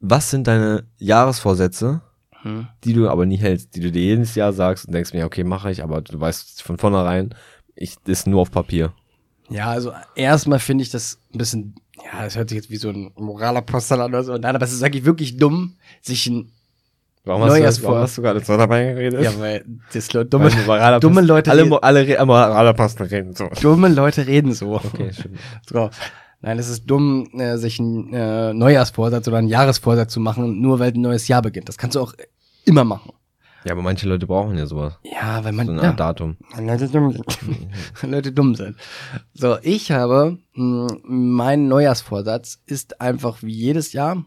was 0.00 0.30
sind 0.30 0.46
deine 0.46 0.86
Jahresvorsätze, 0.98 2.02
Hm. 2.42 2.66
die 2.84 2.92
du 2.92 3.08
aber 3.08 3.24
nie 3.26 3.36
hältst, 3.38 3.74
die 3.76 3.80
du 3.80 3.90
dir 3.92 4.02
jedes 4.02 4.34
Jahr 4.34 4.52
sagst 4.52 4.86
und 4.86 4.92
denkst 4.94 5.12
mir, 5.12 5.24
okay, 5.26 5.44
mache 5.44 5.70
ich, 5.70 5.82
aber 5.82 6.00
du 6.00 6.18
weißt 6.20 6.62
von 6.62 6.76
vornherein, 6.78 7.34
ich 7.76 7.94
das 8.04 8.20
ist 8.20 8.26
nur 8.26 8.40
auf 8.42 8.50
Papier. 8.50 8.92
Ja, 9.48 9.66
also 9.70 9.92
erstmal 10.14 10.58
finde 10.58 10.82
ich 10.82 10.90
das 10.90 11.18
ein 11.34 11.38
bisschen, 11.38 11.74
ja, 12.04 12.24
das 12.24 12.36
hört 12.36 12.48
sich 12.48 12.56
jetzt 12.56 12.70
wie 12.70 12.76
so 12.76 12.88
ein 12.90 13.12
Moralapostel 13.16 14.00
an 14.00 14.10
oder 14.12 14.24
so. 14.24 14.32
Nein, 14.36 14.56
aber 14.56 14.64
es 14.64 14.72
ist 14.72 14.82
eigentlich 14.82 15.04
wirklich 15.04 15.36
dumm, 15.36 15.76
sich 16.00 16.26
ein, 16.26 16.50
Warum 17.24 17.42
hast 17.44 17.56
du- 17.58 17.64
hast, 17.66 17.82
warum 17.84 18.08
du 18.12 18.22
gerade 18.22 18.40
so 18.44 18.56
dabei 18.56 18.84
geredet? 18.94 19.22
ja, 19.22 19.38
weil 19.38 19.64
das 19.92 20.08
dumme, 20.08 20.24
Dumme, 20.26 20.50
dumme 21.00 21.20
Leute 21.20 21.50
alle, 21.52 21.62
reden- 21.62 21.78
alle, 21.80 22.26
Moralapostel 22.26 23.06
reden 23.06 23.34
so. 23.36 23.48
dumme 23.60 23.88
Leute 23.88 24.26
reden 24.26 24.52
so. 24.54 24.74
Okay, 24.74 25.12
stimmt. 25.12 25.38
So. 25.68 25.90
Nein, 26.42 26.58
es 26.58 26.68
ist 26.68 26.86
dumm, 26.86 27.28
äh, 27.38 27.56
sich 27.56 27.78
einen 27.78 28.12
äh, 28.12 28.52
Neujahrsvorsatz 28.52 29.28
oder 29.28 29.38
einen 29.38 29.48
Jahresvorsatz 29.48 30.12
zu 30.12 30.20
machen, 30.20 30.60
nur 30.60 30.80
weil 30.80 30.92
ein 30.92 31.00
neues 31.00 31.28
Jahr 31.28 31.40
beginnt. 31.40 31.68
Das 31.68 31.78
kannst 31.78 31.94
du 31.94 32.00
auch 32.00 32.14
immer 32.64 32.82
machen. 32.82 33.12
Ja, 33.64 33.72
aber 33.72 33.82
manche 33.82 34.08
Leute 34.08 34.26
brauchen 34.26 34.58
ja 34.58 34.66
sowas. 34.66 34.98
Ja, 35.04 35.44
weil 35.44 35.52
man, 35.52 35.66
So 35.66 35.72
eine 35.72 35.82
ja, 35.82 35.92
Datum. 35.92 36.36
Leute 36.58 36.88
dumm 36.88 37.12
sind. 37.12 37.38
Leute 38.02 38.32
dumm 38.32 38.54
sind. 38.56 38.76
So, 39.34 39.56
ich 39.62 39.92
habe, 39.92 40.38
mh, 40.54 40.96
mein 41.04 41.68
Neujahrsvorsatz 41.68 42.60
ist 42.66 43.00
einfach 43.00 43.42
wie 43.42 43.52
jedes 43.54 43.92
Jahr. 43.92 44.24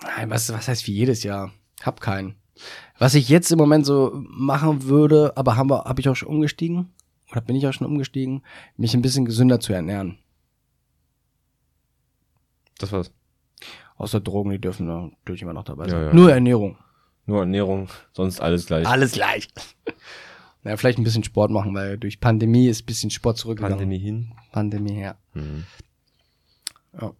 Nein, 0.00 0.30
was, 0.30 0.52
was 0.52 0.68
heißt 0.68 0.86
wie 0.86 0.92
jedes 0.92 1.24
Jahr? 1.24 1.50
Hab 1.82 2.00
keinen. 2.00 2.36
Was 2.98 3.14
ich 3.14 3.28
jetzt 3.28 3.50
im 3.50 3.58
Moment 3.58 3.84
so 3.84 4.12
machen 4.28 4.84
würde, 4.84 5.32
aber 5.36 5.56
haben 5.56 5.68
wir, 5.68 5.84
habe 5.84 6.00
ich 6.00 6.08
auch 6.08 6.14
schon 6.14 6.28
umgestiegen, 6.28 6.94
oder 7.30 7.40
bin 7.40 7.56
ich 7.56 7.66
auch 7.66 7.72
schon 7.72 7.86
umgestiegen, 7.86 8.42
mich 8.76 8.94
ein 8.94 9.02
bisschen 9.02 9.24
gesünder 9.24 9.60
zu 9.60 9.72
ernähren. 9.72 10.18
Das 12.78 12.92
war's. 12.92 13.12
Außer 13.96 14.20
Drogen, 14.20 14.50
die 14.50 14.60
dürfen 14.60 14.86
natürlich 14.86 15.42
immer 15.42 15.54
noch 15.54 15.64
dabei 15.64 15.88
sein. 15.88 16.00
Ja, 16.00 16.06
ja. 16.08 16.14
Nur 16.14 16.32
Ernährung. 16.32 16.76
Nur 17.24 17.40
Ernährung, 17.40 17.88
sonst 18.12 18.40
alles 18.40 18.66
gleich. 18.66 18.86
Alles 18.86 19.12
gleich. 19.12 19.48
naja, 20.62 20.76
vielleicht 20.76 20.98
ein 20.98 21.04
bisschen 21.04 21.24
Sport 21.24 21.50
machen, 21.50 21.74
weil 21.74 21.98
durch 21.98 22.20
Pandemie 22.20 22.68
ist 22.68 22.82
ein 22.82 22.86
bisschen 22.86 23.10
Sport 23.10 23.38
zurückgegangen. 23.38 23.78
Pandemie 23.78 23.98
hin. 23.98 24.32
Pandemie, 24.52 25.00
ja. 25.00 25.16
Mhm. 25.34 25.64
Ja. 27.00 27.12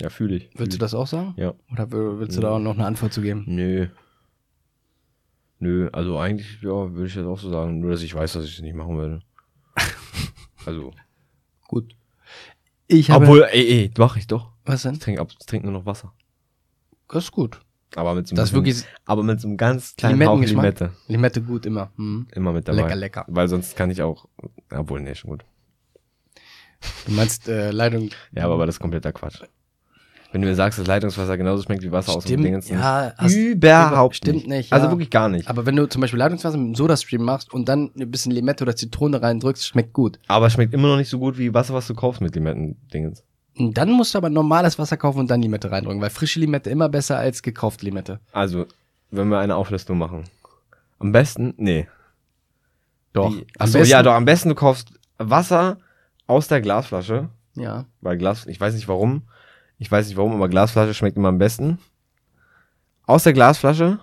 Ja, 0.00 0.10
fühle 0.10 0.36
ich. 0.36 0.44
Fühl 0.44 0.58
Würdest 0.60 0.72
du 0.72 0.76
ich. 0.76 0.80
das 0.80 0.94
auch 0.94 1.06
sagen? 1.06 1.34
Ja. 1.36 1.54
Oder 1.72 1.90
willst 1.90 2.36
du 2.36 2.40
da 2.40 2.50
auch 2.50 2.58
noch 2.58 2.74
eine 2.74 2.86
Antwort 2.86 3.12
zu 3.12 3.22
geben? 3.22 3.44
Nö. 3.46 3.88
Nö, 5.62 5.88
also 5.92 6.18
eigentlich, 6.18 6.60
ja, 6.60 6.92
würde 6.92 7.06
ich 7.06 7.14
jetzt 7.14 7.24
auch 7.24 7.38
so 7.38 7.48
sagen. 7.48 7.78
Nur, 7.78 7.92
dass 7.92 8.02
ich 8.02 8.12
weiß, 8.12 8.32
dass 8.32 8.44
ich 8.46 8.54
es 8.56 8.62
nicht 8.62 8.74
machen 8.74 8.98
werde. 8.98 9.20
also. 10.66 10.92
Gut. 11.68 11.94
Ich 12.88 13.12
habe. 13.12 13.26
Obwohl, 13.26 13.44
ey, 13.44 13.82
ey, 13.82 13.90
mach 13.96 14.16
ich 14.16 14.26
doch. 14.26 14.50
was 14.64 14.82
denn? 14.82 14.94
Ich 14.94 14.98
trinke 14.98 15.24
trinke 15.46 15.68
nur 15.68 15.78
noch 15.78 15.86
Wasser. 15.86 16.12
Das 17.08 17.22
ist 17.24 17.30
gut. 17.30 17.60
Aber 17.94 18.14
mit 18.14 18.26
so 18.26 18.32
einem 18.32 18.38
Das 18.38 18.50
bisschen- 18.50 18.64
wirklich 18.64 18.84
aber 19.04 19.22
mit 19.22 19.40
so 19.40 19.46
einem 19.46 19.56
ganz 19.56 19.94
kleinen 19.94 20.18
Limettengeschmack. 20.18 20.64
Limette. 20.64 20.92
Limette 21.06 21.42
gut 21.42 21.64
immer. 21.64 21.92
Hm. 21.94 22.26
Immer 22.32 22.52
mit 22.52 22.66
dabei. 22.66 22.82
Lecker, 22.82 22.96
lecker. 22.96 23.24
Weil 23.28 23.46
sonst 23.46 23.76
kann 23.76 23.88
ich 23.92 24.02
auch, 24.02 24.26
obwohl, 24.68 25.00
nee, 25.00 25.14
schon 25.14 25.30
gut. 25.30 25.44
Du 27.06 27.12
meinst 27.12 27.46
äh, 27.46 27.70
Leitung. 27.70 28.10
Ja, 28.32 28.46
aber, 28.46 28.54
aber 28.54 28.66
das 28.66 28.74
ist 28.74 28.80
kompletter 28.80 29.12
Quatsch. 29.12 29.42
Wenn 30.32 30.40
du 30.40 30.48
mir 30.48 30.54
sagst, 30.54 30.78
dass 30.78 30.86
Leitungswasser 30.86 31.36
genauso 31.36 31.62
schmeckt 31.62 31.82
wie 31.82 31.92
Wasser 31.92 32.12
aus 32.16 32.24
dem 32.24 32.28
Stimmt, 32.30 32.44
Dingens, 32.46 32.68
ja, 32.70 33.12
hast- 33.18 33.34
überhaupt 33.36 34.16
stimmt 34.16 34.36
nicht. 34.38 34.48
nicht, 34.48 34.72
Also 34.72 34.86
ja. 34.86 34.90
wirklich 34.92 35.10
gar 35.10 35.28
nicht. 35.28 35.46
Aber 35.48 35.66
wenn 35.66 35.76
du 35.76 35.86
zum 35.86 36.00
Beispiel 36.00 36.18
Leitungswasser 36.18 36.56
mit 36.56 36.64
einem 36.66 36.74
Sodastream 36.74 37.22
machst 37.22 37.52
und 37.52 37.68
dann 37.68 37.90
ein 37.98 38.10
bisschen 38.10 38.32
Limette 38.32 38.64
oder 38.64 38.74
Zitrone 38.74 39.20
reindrückst, 39.20 39.66
schmeckt 39.66 39.92
gut. 39.92 40.18
Aber 40.28 40.46
es 40.46 40.54
schmeckt 40.54 40.72
immer 40.72 40.88
noch 40.88 40.96
nicht 40.96 41.10
so 41.10 41.18
gut 41.18 41.36
wie 41.36 41.52
Wasser, 41.52 41.74
was 41.74 41.86
du 41.86 41.94
kaufst 41.94 42.22
mit 42.22 42.34
Limetten-Dingens. 42.34 43.22
Und 43.58 43.76
dann 43.76 43.90
musst 43.92 44.14
du 44.14 44.18
aber 44.18 44.30
normales 44.30 44.78
Wasser 44.78 44.96
kaufen 44.96 45.18
und 45.20 45.30
dann 45.30 45.42
Limette 45.42 45.70
reindrücken, 45.70 46.00
weil 46.00 46.08
frische 46.08 46.40
Limette 46.40 46.70
immer 46.70 46.88
besser 46.88 47.18
als 47.18 47.42
gekaufte 47.42 47.84
Limette. 47.84 48.18
Also, 48.32 48.64
wenn 49.10 49.28
wir 49.28 49.38
eine 49.38 49.56
Auflistung 49.56 49.98
machen. 49.98 50.24
Am 50.98 51.12
besten, 51.12 51.52
nee. 51.58 51.86
Doch. 53.12 53.30
Wie? 53.34 53.46
Achso, 53.58 53.78
besten- 53.78 53.90
ja, 53.92 54.02
doch, 54.02 54.12
am 54.14 54.24
besten 54.24 54.48
du 54.48 54.54
kaufst 54.54 54.88
Wasser 55.18 55.76
aus 56.26 56.48
der 56.48 56.62
Glasflasche. 56.62 57.28
Ja. 57.54 57.84
Weil 58.00 58.16
Glas, 58.16 58.46
ich 58.46 58.58
weiß 58.58 58.72
nicht 58.74 58.88
warum. 58.88 59.22
Ich 59.82 59.90
weiß 59.90 60.06
nicht 60.06 60.16
warum, 60.16 60.32
aber 60.32 60.48
Glasflasche 60.48 60.94
schmeckt 60.94 61.16
immer 61.16 61.26
am 61.30 61.38
besten. 61.38 61.78
Aus 63.04 63.24
der 63.24 63.32
Glasflasche 63.32 63.98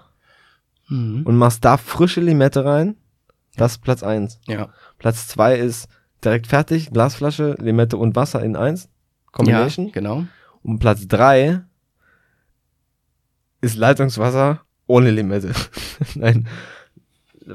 Mhm. 0.90 1.22
und 1.26 1.38
machst 1.38 1.64
da 1.64 1.78
frische 1.78 2.20
Limette 2.20 2.66
rein. 2.66 2.98
Das 3.56 3.74
ist 3.74 3.78
Platz 3.78 4.04
eins. 4.04 4.42
Ja. 4.46 4.74
Platz 4.98 5.28
zwei 5.30 5.56
ist 5.56 5.88
direkt 6.22 6.48
fertig, 6.48 6.92
Glasflasche, 6.92 7.56
Limette 7.60 7.96
und 7.96 8.18
Wasser 8.18 8.44
in 8.44 8.58
eins. 8.58 8.90
Combination. 9.32 9.86
Ja, 9.86 9.92
genau. 9.94 10.26
Und 10.64 10.80
Platz 10.80 11.08
drei 11.08 11.62
ist 13.62 13.76
Leitungswasser 13.78 14.62
Ohne 14.86 15.12
Limette. 15.12 15.54
Nein. 16.16 16.48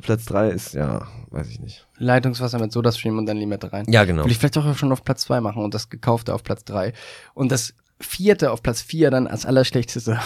Platz 0.01 0.25
3 0.25 0.49
ist, 0.49 0.75
ja, 0.75 1.07
weiß 1.31 1.49
ich 1.51 1.61
nicht. 1.61 1.87
Leitungswasser 1.99 2.59
mit 2.59 2.73
Sodastream 2.73 3.17
und 3.19 3.27
dann 3.27 3.37
Limette 3.37 3.73
rein. 3.73 3.85
Ja, 3.89 4.05
genau. 4.05 4.23
Würde 4.23 4.33
ich 4.33 4.39
vielleicht 4.39 4.59
auch 4.59 4.77
schon 4.77 4.91
auf 4.91 5.05
Platz 5.05 5.23
zwei 5.23 5.41
machen 5.41 5.63
und 5.63 5.73
das 5.75 5.89
gekaufte 5.89 6.35
auf 6.35 6.43
Platz 6.43 6.65
drei 6.65 6.95
Und 7.35 7.53
das 7.53 7.75
vierte 8.05 8.51
auf 8.53 8.63
Platz 8.63 8.81
vier 8.83 9.11
dann 9.11 9.27
als 9.27 9.47
allerschlechteste 9.47 10.21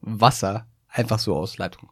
Wasser. 0.00 0.66
Einfach 0.88 1.18
so 1.18 1.36
aus 1.36 1.58
Leitung. 1.58 1.90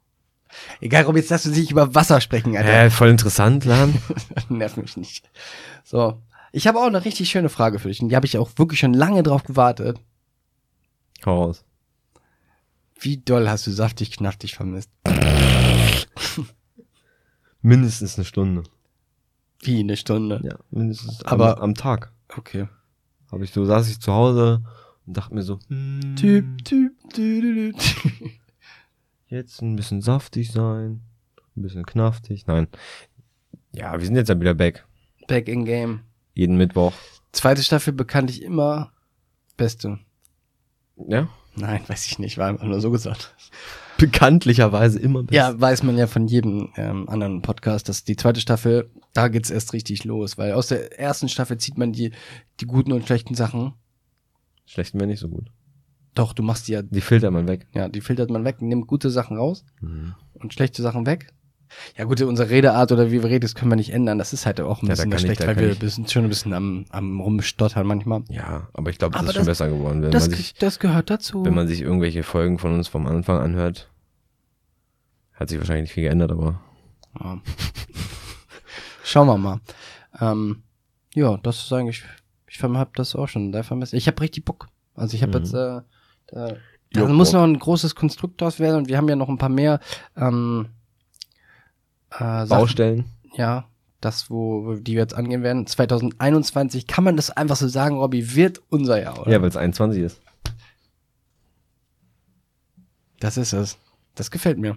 Egal, 0.80 1.04
Rob, 1.04 1.16
jetzt 1.16 1.30
darfst 1.30 1.46
du 1.46 1.50
nicht 1.50 1.70
über 1.70 1.94
Wasser 1.94 2.20
sprechen, 2.20 2.56
Alter. 2.56 2.68
Hä, 2.84 2.90
voll 2.90 3.08
interessant, 3.10 3.64
Lan. 3.64 4.00
Nerv 4.48 4.76
mich 4.76 4.96
nicht. 4.96 5.28
So. 5.84 6.22
Ich 6.52 6.66
habe 6.66 6.78
auch 6.78 6.86
eine 6.86 7.04
richtig 7.04 7.28
schöne 7.28 7.48
Frage 7.48 7.78
für 7.78 7.88
dich 7.88 8.00
und 8.00 8.08
die 8.08 8.16
habe 8.16 8.26
ich 8.26 8.38
auch 8.38 8.50
wirklich 8.56 8.80
schon 8.80 8.94
lange 8.94 9.22
drauf 9.22 9.42
gewartet. 9.44 10.00
Hau 11.26 11.44
raus. 11.44 11.64
Wie 12.98 13.18
doll 13.18 13.48
hast 13.48 13.66
du 13.66 13.72
saftig 13.72 14.12
knaftig 14.12 14.54
vermisst? 14.54 14.90
Mindestens 17.60 18.16
eine 18.16 18.24
Stunde. 18.24 18.62
Wie 19.60 19.80
eine 19.80 19.96
Stunde. 19.96 20.40
Ja, 20.44 20.56
mindestens. 20.70 21.24
Aber- 21.24 21.56
am, 21.58 21.62
am 21.64 21.74
Tag. 21.74 22.12
Okay. 22.36 22.68
Habe 23.30 23.44
ich 23.44 23.52
so, 23.52 23.64
saß 23.64 23.88
ich 23.88 24.00
zu 24.00 24.12
Hause 24.12 24.62
und 25.06 25.16
dachte 25.16 25.34
mir 25.34 25.42
so, 25.42 25.58
hm, 25.68 26.16
Typ, 26.16 26.64
Typ, 26.64 26.92
Typ, 27.12 27.42
Typ, 27.42 27.78
Typ. 27.78 28.30
jetzt 29.28 29.62
ein 29.62 29.76
bisschen 29.76 30.02
saftig 30.02 30.52
sein, 30.52 31.02
ein 31.56 31.62
bisschen 31.62 31.86
knaftig. 31.86 32.46
Nein. 32.46 32.68
Ja, 33.72 33.98
wir 33.98 34.04
sind 34.04 34.16
jetzt 34.16 34.28
ja 34.28 34.40
wieder 34.40 34.54
back. 34.54 34.86
Back 35.28 35.48
in 35.48 35.64
Game. 35.64 36.00
Jeden 36.34 36.56
Mittwoch. 36.56 36.92
Zweite 37.32 37.62
Staffel 37.62 37.92
bekanntlich 37.92 38.42
immer 38.42 38.92
beste. 39.56 39.98
Ja? 40.96 41.28
Nein, 41.54 41.82
weiß 41.86 42.06
ich 42.06 42.18
nicht, 42.18 42.38
war 42.38 42.48
einfach 42.48 42.66
nur 42.66 42.80
so 42.80 42.90
gesagt. 42.90 43.34
Bekanntlicherweise 43.98 44.98
immer 44.98 45.22
best. 45.22 45.34
Ja, 45.34 45.58
weiß 45.58 45.82
man 45.82 45.96
ja 45.96 46.06
von 46.06 46.28
jedem 46.28 46.70
ähm, 46.76 47.08
anderen 47.08 47.40
Podcast, 47.40 47.88
dass 47.88 48.04
die 48.04 48.16
zweite 48.16 48.40
Staffel, 48.40 48.90
da 49.14 49.28
geht's 49.28 49.50
erst 49.50 49.72
richtig 49.72 50.04
los, 50.04 50.36
weil 50.36 50.52
aus 50.52 50.68
der 50.68 50.98
ersten 50.98 51.28
Staffel 51.28 51.56
zieht 51.56 51.78
man 51.78 51.92
die, 51.92 52.12
die 52.60 52.66
guten 52.66 52.92
und 52.92 53.06
schlechten 53.06 53.34
Sachen. 53.34 53.72
Schlechten 54.66 54.98
wäre 54.98 55.08
nicht 55.08 55.20
so 55.20 55.28
gut. 55.28 55.46
Doch, 56.14 56.32
du 56.32 56.42
machst 56.42 56.68
die 56.68 56.72
ja, 56.72 56.82
Die 56.82 57.00
filtert 57.00 57.32
man 57.32 57.46
weg. 57.48 57.66
ja, 57.74 57.88
die 57.88 58.00
filtert 58.00 58.30
man 58.30 58.44
weg, 58.44 58.60
nimmt 58.62 58.86
gute 58.86 59.10
Sachen 59.10 59.36
raus 59.36 59.64
und 60.34 60.52
schlechte 60.52 60.82
Sachen 60.82 61.06
weg. 61.06 61.32
Ja 61.96 62.04
gut, 62.04 62.20
unsere 62.22 62.48
Redeart 62.48 62.92
oder 62.92 63.10
wie 63.10 63.22
wir 63.22 63.28
reden, 63.28 63.40
das 63.40 63.54
können 63.56 63.72
wir 63.72 63.76
nicht 63.76 63.92
ändern. 63.92 64.18
Das 64.18 64.32
ist 64.32 64.46
halt 64.46 64.60
auch 64.60 64.82
ein 64.82 64.86
Ja, 64.86 64.92
bisschen 64.94 65.12
ich- 65.12 65.20
schlecht, 65.20 65.40
da 65.42 65.48
weil 65.48 65.56
wir 65.56 65.70
ich- 65.72 65.78
bisschen, 65.80 66.06
schon 66.06 66.22
ein 66.24 66.28
bisschen 66.28 66.52
am, 66.54 66.86
am 66.90 67.20
rumstottern 67.20 67.86
manchmal. 67.86 68.22
Ja, 68.28 68.68
aber 68.72 68.90
ich 68.90 68.98
glaube, 68.98 69.12
das 69.14 69.20
Aber 69.22 69.30
ist 69.30 69.34
schon 69.34 69.46
das- 69.46 69.58
besser 69.58 69.68
geworden, 69.70 70.00
wenn 70.02 70.10
Das, 70.12 70.28
man 70.28 70.36
sich, 70.36 70.54
das 70.54 70.78
gehört 70.78 71.10
dazu. 71.10 71.44
wenn 71.44 71.54
man 71.54 71.66
sich 71.66 71.80
irgendwelche 71.82 72.22
Folgen 72.22 72.58
von 72.58 72.72
uns 72.72 72.86
vom 72.88 73.06
Anfang 73.06 73.38
anhört. 73.40 73.90
Hat 75.34 75.48
sich 75.50 75.58
wahrscheinlich 75.58 75.82
nicht 75.84 75.92
viel 75.92 76.04
geändert, 76.04 76.30
aber 76.32 76.60
Ja. 77.20 77.42
Schauen 79.04 79.26
wir 79.28 79.36
mal. 79.38 79.60
Ähm, 80.20 80.62
ja, 81.14 81.36
das 81.38 81.62
ist 81.64 81.72
eigentlich, 81.72 82.04
ich 82.56 82.62
habe 82.62 82.90
das 82.94 83.14
auch 83.14 83.26
schon 83.28 83.52
da 83.52 83.62
vermisst. 83.62 83.94
Ich 83.94 84.06
habe 84.06 84.20
richtig 84.20 84.44
Bock. 84.44 84.68
Also 84.94 85.14
ich 85.14 85.22
habe 85.22 85.38
Mhm. 85.38 85.44
jetzt, 85.44 85.54
äh, 85.54 85.80
da, 86.28 86.54
da 86.92 87.08
muss 87.08 87.32
Bock. 87.32 87.40
noch 87.40 87.46
ein 87.46 87.58
großes 87.58 87.94
Konstrukt 87.94 88.40
draus 88.40 88.58
werden 88.60 88.76
und 88.78 88.88
wir 88.88 88.96
haben 88.96 89.08
ja 89.08 89.16
noch 89.16 89.28
ein 89.28 89.38
paar 89.38 89.48
mehr 89.48 89.80
ähm, 90.16 90.68
äh, 92.10 92.18
Sachen, 92.18 92.48
Baustellen. 92.48 93.04
ja, 93.34 93.68
das, 94.00 94.30
wo, 94.30 94.64
wo 94.64 94.74
die 94.74 94.92
wir 94.92 95.00
jetzt 95.02 95.14
angehen 95.14 95.42
werden. 95.42 95.66
2021, 95.66 96.86
kann 96.86 97.04
man 97.04 97.16
das 97.16 97.30
einfach 97.30 97.56
so 97.56 97.66
sagen, 97.68 97.96
Robby, 97.98 98.34
wird 98.34 98.62
unser 98.68 99.00
Jahr, 99.02 99.20
oder? 99.20 99.30
Ja, 99.30 99.40
weil 99.42 99.48
es 99.48 99.56
21 99.56 100.02
ist. 100.02 100.20
Das 103.20 103.36
ist 103.36 103.52
es. 103.52 103.78
Das 104.14 104.30
gefällt 104.30 104.58
mir. 104.58 104.76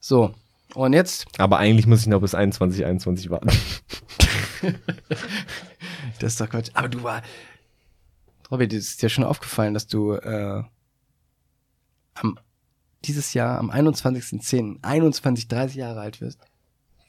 So, 0.00 0.34
und 0.74 0.92
jetzt 0.92 1.26
Aber 1.38 1.58
eigentlich 1.58 1.86
muss 1.86 2.00
ich 2.02 2.06
noch 2.06 2.20
bis 2.20 2.34
21, 2.34 2.84
21 2.84 3.30
warten. 3.30 3.50
Das 6.22 6.34
ist 6.34 6.40
doch 6.40 6.48
Quatsch. 6.48 6.70
Aber 6.74 6.88
du 6.88 7.02
war. 7.02 7.22
Robby, 8.50 8.68
das 8.68 8.78
ist 8.78 9.02
dir 9.02 9.08
schon 9.08 9.24
aufgefallen, 9.24 9.74
dass 9.74 9.86
du 9.86 10.12
äh, 10.14 10.62
am, 12.14 12.38
dieses 13.04 13.34
Jahr 13.34 13.58
am 13.58 13.70
21.10. 13.70 14.78
21, 14.82 15.48
30 15.48 15.76
Jahre 15.76 16.00
alt 16.00 16.20
wirst. 16.20 16.38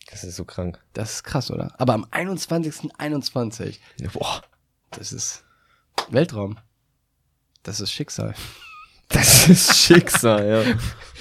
Das 0.09 0.23
ist 0.23 0.35
so 0.35 0.45
krank. 0.45 0.79
Das 0.93 1.15
ist 1.15 1.23
krass, 1.23 1.51
oder? 1.51 1.73
Aber 1.79 1.93
am 1.93 2.05
21.21. 2.05 3.77
Ja, 3.99 4.09
boah. 4.11 4.41
Das 4.91 5.11
ist 5.11 5.43
Weltraum. 6.09 6.57
Das 7.61 7.79
ist 7.79 7.91
Schicksal. 7.91 8.33
Das 9.09 9.47
ist 9.47 9.77
Schicksal, 9.77 10.47
ja. 10.47 10.75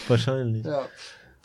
Wahrscheinlich. 0.09 0.65
Ja. 0.65 0.89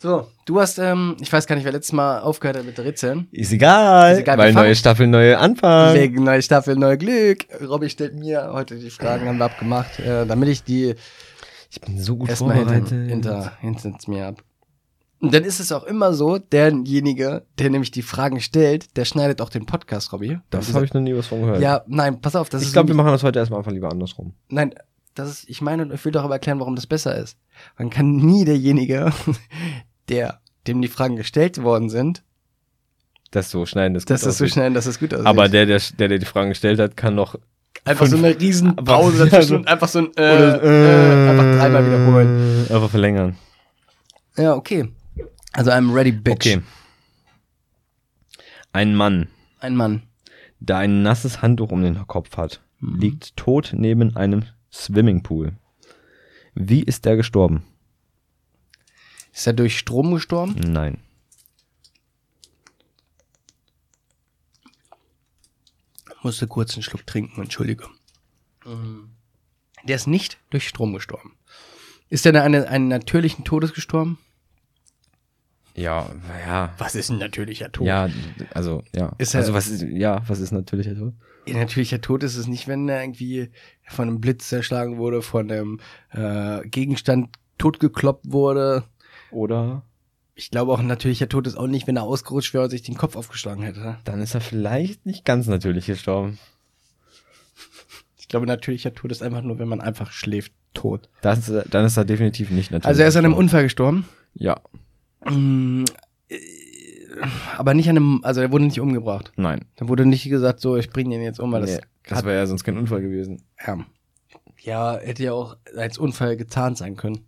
So, 0.00 0.28
du 0.44 0.60
hast, 0.60 0.78
ähm, 0.78 1.16
ich 1.20 1.32
weiß 1.32 1.46
gar 1.48 1.56
nicht, 1.56 1.64
wer 1.64 1.72
letztes 1.72 1.92
Mal 1.92 2.20
aufgehört 2.20 2.56
hat 2.58 2.64
mit 2.64 2.78
Rätseln. 2.78 3.26
Ist 3.32 3.52
egal, 3.52 4.12
Ist 4.12 4.20
egal, 4.20 4.38
weil 4.38 4.52
neue 4.52 4.76
Staffel, 4.76 5.08
neue 5.08 5.36
Anfang. 5.36 5.94
Wegen 5.94 6.22
neue 6.22 6.40
Staffel, 6.40 6.76
neu 6.76 6.96
Glück. 6.96 7.46
Robby 7.68 7.90
stellt 7.90 8.14
mir 8.14 8.50
heute 8.52 8.76
die 8.78 8.90
Fragen, 8.90 9.26
haben 9.26 9.38
wir 9.38 9.46
abgemacht, 9.46 9.98
äh, 9.98 10.24
damit 10.24 10.50
ich 10.50 10.62
die 10.62 10.94
Ich 11.68 11.80
bin 11.80 11.98
so 12.00 12.16
gut 12.16 12.28
erstmal 12.28 12.54
hinter, 12.54 12.74
vorbereitet. 12.74 13.10
hinter, 13.10 13.52
hinter 13.60 13.98
mir 14.06 14.26
ab. 14.28 14.44
Und 15.20 15.34
dann 15.34 15.42
ist 15.42 15.58
es 15.58 15.72
auch 15.72 15.82
immer 15.82 16.12
so, 16.14 16.38
derjenige, 16.38 17.42
der 17.58 17.70
nämlich 17.70 17.90
die 17.90 18.02
Fragen 18.02 18.40
stellt, 18.40 18.96
der 18.96 19.04
schneidet 19.04 19.40
auch 19.40 19.50
den 19.50 19.66
Podcast, 19.66 20.12
Robby. 20.12 20.38
das 20.50 20.72
habe 20.74 20.84
ich 20.84 20.94
noch 20.94 21.00
nie 21.00 21.16
was 21.16 21.26
von 21.26 21.40
gehört. 21.40 21.60
Ja, 21.60 21.82
nein, 21.88 22.20
pass 22.20 22.36
auf, 22.36 22.48
das 22.50 22.62
ich 22.62 22.68
ist 22.68 22.72
glaube, 22.72 22.86
wir 22.90 22.94
machen 22.94 23.10
das 23.10 23.24
heute 23.24 23.40
erstmal 23.40 23.58
einfach 23.58 23.72
lieber 23.72 23.90
andersrum. 23.90 24.32
Nein, 24.48 24.74
das 25.16 25.28
ist, 25.30 25.48
ich 25.50 25.60
meine, 25.60 25.92
ich 25.92 26.04
will 26.04 26.12
doch 26.12 26.22
aber 26.22 26.34
erklären, 26.34 26.60
warum 26.60 26.76
das 26.76 26.86
besser 26.86 27.16
ist. 27.16 27.36
Man 27.76 27.90
kann 27.90 28.14
nie 28.14 28.44
derjenige, 28.44 29.12
der, 30.08 30.40
dem 30.66 30.80
die 30.82 30.88
Fragen 30.88 31.16
gestellt 31.16 31.62
worden 31.62 31.88
sind, 31.90 32.22
Das 33.30 33.50
so 33.50 33.66
schneiden, 33.66 33.94
das 33.94 34.04
dass 34.06 34.22
das 34.22 34.38
so 34.38 34.46
schnell, 34.46 34.72
dass 34.72 34.84
das 34.86 34.98
gut 34.98 35.12
aussieht. 35.14 35.26
Aber 35.26 35.48
der, 35.48 35.66
der, 35.66 35.80
der, 35.98 36.08
der 36.08 36.18
die 36.18 36.26
Fragen 36.26 36.50
gestellt 36.50 36.78
hat, 36.80 36.96
kann 36.96 37.14
noch 37.14 37.36
einfach 37.84 38.06
so 38.06 38.16
eine 38.16 38.38
riesen 38.40 38.70
aber- 38.78 38.82
Pause 38.94 39.18
ja, 39.24 39.24
dazwischen 39.26 39.56
und 39.56 39.68
einfach 39.68 39.88
so 39.88 39.98
ein, 40.00 40.06
äh, 40.06 40.08
oder, 40.20 40.62
äh, 40.62 41.30
einfach 41.30 41.58
dreimal 41.58 41.86
wiederholen. 41.86 42.66
Äh, 42.68 42.72
Einfach 42.74 42.90
verlängern. 42.90 43.36
Ja, 44.36 44.54
okay. 44.54 44.88
Also 45.52 45.70
I'm 45.70 45.92
ready, 45.94 46.12
bitch. 46.12 46.46
Okay. 46.46 46.62
Ein 48.72 48.94
Mann, 48.94 49.28
Ein 49.60 49.76
Mann. 49.76 50.02
der 50.60 50.76
ein 50.78 51.02
nasses 51.02 51.42
Handtuch 51.42 51.70
um 51.72 51.82
den 51.82 52.06
Kopf 52.06 52.36
hat, 52.36 52.60
Mhm. 52.80 53.00
liegt 53.00 53.36
tot 53.36 53.72
neben 53.76 54.16
einem 54.16 54.44
Swimmingpool. 54.72 55.52
Wie 56.54 56.82
ist 56.82 57.06
er 57.06 57.16
gestorben? 57.16 57.62
Ist 59.38 59.46
er 59.46 59.52
durch 59.52 59.78
Strom 59.78 60.12
gestorben? 60.12 60.56
Nein. 60.58 60.98
Musste 66.24 66.48
kurz 66.48 66.74
einen 66.74 66.82
Schluck 66.82 67.06
trinken, 67.06 67.40
entschuldige. 67.42 67.84
Der 69.84 69.94
ist 69.94 70.08
nicht 70.08 70.38
durch 70.50 70.66
Strom 70.66 70.92
gestorben. 70.92 71.36
Ist 72.08 72.26
er 72.26 72.42
eine, 72.42 72.66
einen 72.66 72.88
natürlichen 72.88 73.44
Todes 73.44 73.74
gestorben? 73.74 74.18
Ja, 75.76 76.10
ja. 76.44 76.74
Was 76.78 76.96
ist 76.96 77.08
ein 77.10 77.18
natürlicher 77.18 77.70
Tod? 77.70 77.86
Ja, 77.86 78.08
also, 78.54 78.82
ja. 78.92 79.14
Ist 79.18 79.34
er- 79.34 79.40
also, 79.42 79.54
was 79.54 79.68
ist, 79.68 79.82
ja, 79.82 80.20
was 80.26 80.40
ist 80.40 80.50
natürlich 80.50 80.88
Tod? 80.98 81.14
Ein 81.46 81.52
natürlicher 81.60 82.00
Tod 82.00 82.24
ist 82.24 82.34
es 82.34 82.48
nicht, 82.48 82.66
wenn 82.66 82.88
er 82.88 83.02
irgendwie 83.04 83.50
von 83.86 84.08
einem 84.08 84.20
Blitz 84.20 84.48
zerschlagen 84.48 84.98
wurde, 84.98 85.22
von 85.22 85.48
einem 85.48 85.78
äh, 86.10 86.66
Gegenstand 86.68 87.36
totgekloppt 87.58 88.32
wurde. 88.32 88.82
Oder 89.30 89.82
Ich 90.34 90.50
glaube 90.50 90.72
auch 90.72 90.78
ein 90.80 90.86
natürlicher 90.86 91.28
Tod 91.28 91.46
ist 91.46 91.56
auch 91.56 91.66
nicht, 91.66 91.86
wenn 91.86 91.96
er 91.96 92.02
ausgerutscht 92.04 92.54
wäre 92.54 92.64
und 92.64 92.70
sich 92.70 92.82
den 92.82 92.96
Kopf 92.96 93.16
aufgeschlagen 93.16 93.62
hätte. 93.62 93.98
dann 94.04 94.20
ist 94.20 94.34
er 94.34 94.40
vielleicht 94.40 95.04
nicht 95.06 95.24
ganz 95.24 95.46
natürlich 95.46 95.86
gestorben. 95.86 96.38
Ich 98.18 98.28
glaube, 98.28 98.46
natürlicher 98.46 98.94
Tod 98.94 99.10
ist 99.10 99.22
einfach 99.22 99.42
nur, 99.42 99.58
wenn 99.58 99.68
man 99.68 99.80
einfach 99.80 100.12
schläft, 100.12 100.52
tot. 100.74 101.08
Das, 101.22 101.48
ist- 101.48 101.64
dann 101.70 101.84
ist 101.86 101.96
er 101.96 102.04
definitiv 102.04 102.50
nicht 102.50 102.70
natürlich. 102.70 102.86
Also 102.86 103.02
er 103.02 103.08
ist 103.08 103.16
an 103.16 103.24
einem. 103.24 103.34
Unfall 103.34 103.62
gestorben. 103.62 104.06
Ja, 104.34 104.60
Mm, 105.28 105.84
äh, 106.28 106.36
Aber 107.56 107.74
nicht 107.74 107.88
an 107.90 107.96
einem, 107.96 108.20
also 108.22 108.40
er 108.40 108.52
wurde 108.52 108.64
nicht 108.66 108.78
umgebracht. 108.80 109.32
nein. 109.36 109.64
Da 109.76 109.88
wurde 109.88 110.06
nicht 110.06 110.28
gesagt, 110.28 110.60
so, 110.60 110.76
ich 110.76 110.90
bringe 110.90 111.14
ihn 111.16 111.22
jetzt 111.22 111.40
um, 111.40 111.50
weil 111.50 111.62
das 111.62 111.70
Nee, 111.72 111.80
das 112.06 112.18
hat, 112.18 112.24
wäre 112.24 112.36
ja 112.38 112.46
sonst 112.46 112.62
kein 112.62 112.78
Unfall 112.78 113.00
gewesen. 113.00 113.42
ja. 113.66 113.78
ja, 114.60 114.96
hätte 114.98 115.24
ja 115.24 115.32
auch 115.32 115.56
als 115.76 115.98
Unfall 115.98 116.36
getarnt 116.36 116.78
sein 116.78 116.94
können. 116.96 117.24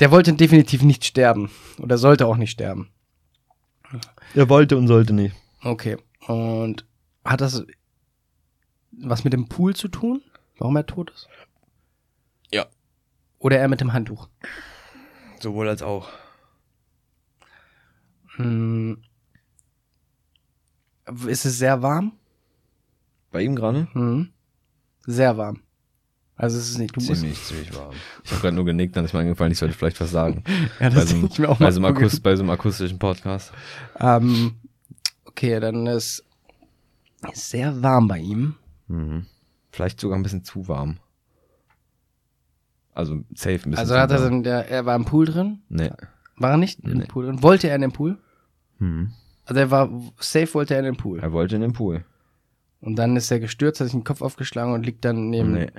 Der 0.00 0.10
wollte 0.10 0.32
definitiv 0.32 0.82
nicht 0.82 1.04
sterben. 1.04 1.50
Oder 1.78 1.98
sollte 1.98 2.26
auch 2.26 2.36
nicht 2.36 2.50
sterben. 2.50 2.90
Er 4.34 4.48
wollte 4.48 4.76
und 4.76 4.86
sollte 4.86 5.12
nicht. 5.12 5.34
Okay. 5.62 5.96
Und 6.26 6.86
hat 7.24 7.40
das 7.40 7.64
was 9.00 9.24
mit 9.24 9.32
dem 9.32 9.48
Pool 9.48 9.74
zu 9.74 9.88
tun? 9.88 10.22
Warum 10.58 10.76
er 10.76 10.86
tot 10.86 11.10
ist? 11.10 11.28
Ja. 12.52 12.66
Oder 13.38 13.58
er 13.58 13.68
mit 13.68 13.80
dem 13.80 13.92
Handtuch? 13.92 14.28
Sowohl 15.40 15.68
als 15.68 15.82
auch. 15.82 16.08
Hm. 18.36 19.02
Ist 21.26 21.44
es 21.44 21.58
sehr 21.58 21.80
warm? 21.82 22.12
Bei 23.30 23.42
ihm 23.42 23.54
gerade? 23.54 23.88
Hm. 23.92 24.32
Sehr 25.06 25.36
warm. 25.36 25.62
Also 26.40 26.56
es 26.56 26.70
ist 26.70 26.78
nicht, 26.78 26.94
du 26.96 27.00
musst, 27.00 27.20
Ziemlich, 27.20 27.42
ziemlich 27.42 27.74
warm. 27.74 27.92
Ich 28.24 28.30
habe 28.30 28.40
gerade 28.42 28.54
nur 28.56 28.64
genickt, 28.64 28.96
dann 28.96 29.04
ist 29.04 29.12
mir 29.12 29.18
eingefallen, 29.20 29.50
ich 29.52 29.58
sollte 29.58 29.74
vielleicht 29.74 30.00
was 30.00 30.10
sagen. 30.12 30.44
Ja, 30.80 30.88
bei, 30.88 30.94
das 30.94 31.08
so 31.10 31.14
einem, 31.16 31.20
denk 31.22 31.32
ich 31.32 31.38
mir 31.40 31.48
auch 31.48 31.58
bei, 31.58 31.70
so 31.72 31.80
einem 31.80 31.84
Akust, 31.96 32.22
bei 32.22 32.36
so 32.36 32.42
einem 32.44 32.50
akustischen 32.50 32.98
Podcast. 33.00 33.52
ähm, 33.98 34.52
okay, 35.26 35.58
dann 35.58 35.86
ist, 35.88 36.24
ist 37.32 37.50
sehr 37.50 37.82
warm 37.82 38.06
bei 38.06 38.18
ihm. 38.20 38.54
Mhm. 38.86 39.26
Vielleicht 39.72 40.00
sogar 40.00 40.16
ein 40.16 40.22
bisschen 40.22 40.44
zu 40.44 40.68
warm. 40.68 40.98
Also 42.94 43.24
safe 43.34 43.54
ein 43.54 43.70
bisschen 43.70 43.76
Also 43.78 43.96
hat 43.98 44.10
er, 44.10 44.20
warm. 44.20 44.30
dann, 44.30 44.42
der, 44.44 44.68
er 44.68 44.86
war 44.86 44.96
im 44.96 45.04
Pool 45.04 45.26
drin? 45.26 45.60
Nee. 45.68 45.90
War 46.36 46.52
er 46.52 46.56
nicht 46.56 46.80
im 46.84 46.98
Nee. 46.98 47.06
Pool 47.06 47.26
drin? 47.26 47.42
Wollte 47.42 47.68
er 47.68 47.74
in 47.74 47.80
den 47.82 47.92
Pool? 47.92 48.16
Mhm. 48.78 49.12
Also 49.44 49.60
er 49.60 49.70
war, 49.70 49.90
safe 50.20 50.52
wollte 50.54 50.74
er 50.74 50.80
in 50.80 50.86
den 50.86 50.96
Pool. 50.96 51.18
Er 51.20 51.32
wollte 51.32 51.56
in 51.56 51.62
den 51.62 51.72
Pool. 51.72 52.04
Und 52.80 52.96
dann 52.96 53.16
ist 53.16 53.30
er 53.30 53.40
gestürzt, 53.40 53.80
hat 53.80 53.86
sich 53.88 53.92
den 53.96 54.04
Kopf 54.04 54.22
aufgeschlagen 54.22 54.72
und 54.72 54.84
liegt 54.86 55.04
dann 55.04 55.30
neben. 55.30 55.52
Nee. 55.52 55.70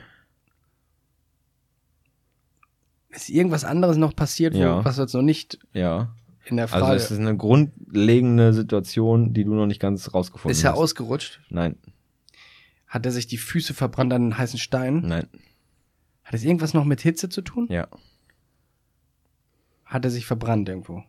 Ist 3.10 3.30
irgendwas 3.30 3.64
anderes 3.64 3.98
noch 3.98 4.16
passiert, 4.16 4.54
wo, 4.54 4.60
Ja. 4.60 4.86
was 4.86 4.98
jetzt 4.98 5.14
noch 5.14 5.22
nicht 5.24 5.60
Ja. 5.74 6.14
in 6.46 6.58
der 6.58 6.68
Frage 6.68 6.86
Also 6.86 7.06
es 7.06 7.12
ist 7.12 7.20
eine 7.20 7.36
grundlegende 7.36 8.54
Situation, 8.54 9.34
die 9.34 9.44
du 9.44 9.54
noch 9.56 9.66
nicht 9.66 9.80
ganz 9.82 10.14
rausgefunden 10.14 10.52
Ist 10.52 10.64
er 10.64 10.72
hast. 10.72 10.78
ausgerutscht? 10.80 11.42
Nein, 11.50 11.76
Hat 12.88 13.06
er 13.06 13.12
sich 13.12 13.28
die 13.28 13.38
Füße 13.38 13.74
verbrannt 13.76 14.12
an 14.14 14.24
den 14.30 14.38
heißen 14.38 14.58
Stein? 14.60 15.02
nein, 15.06 15.28
Hat 16.24 16.34
es 16.34 16.44
irgendwas 16.44 16.74
noch 16.74 16.86
mit 16.86 17.02
Hitze 17.02 17.30
zu 17.30 17.42
tun? 17.42 17.68
ja. 17.70 17.88
Hat 19.86 20.06
er 20.06 20.12
sich 20.12 20.26
verbrannt 20.28 20.70
irgendwo? 20.70 21.04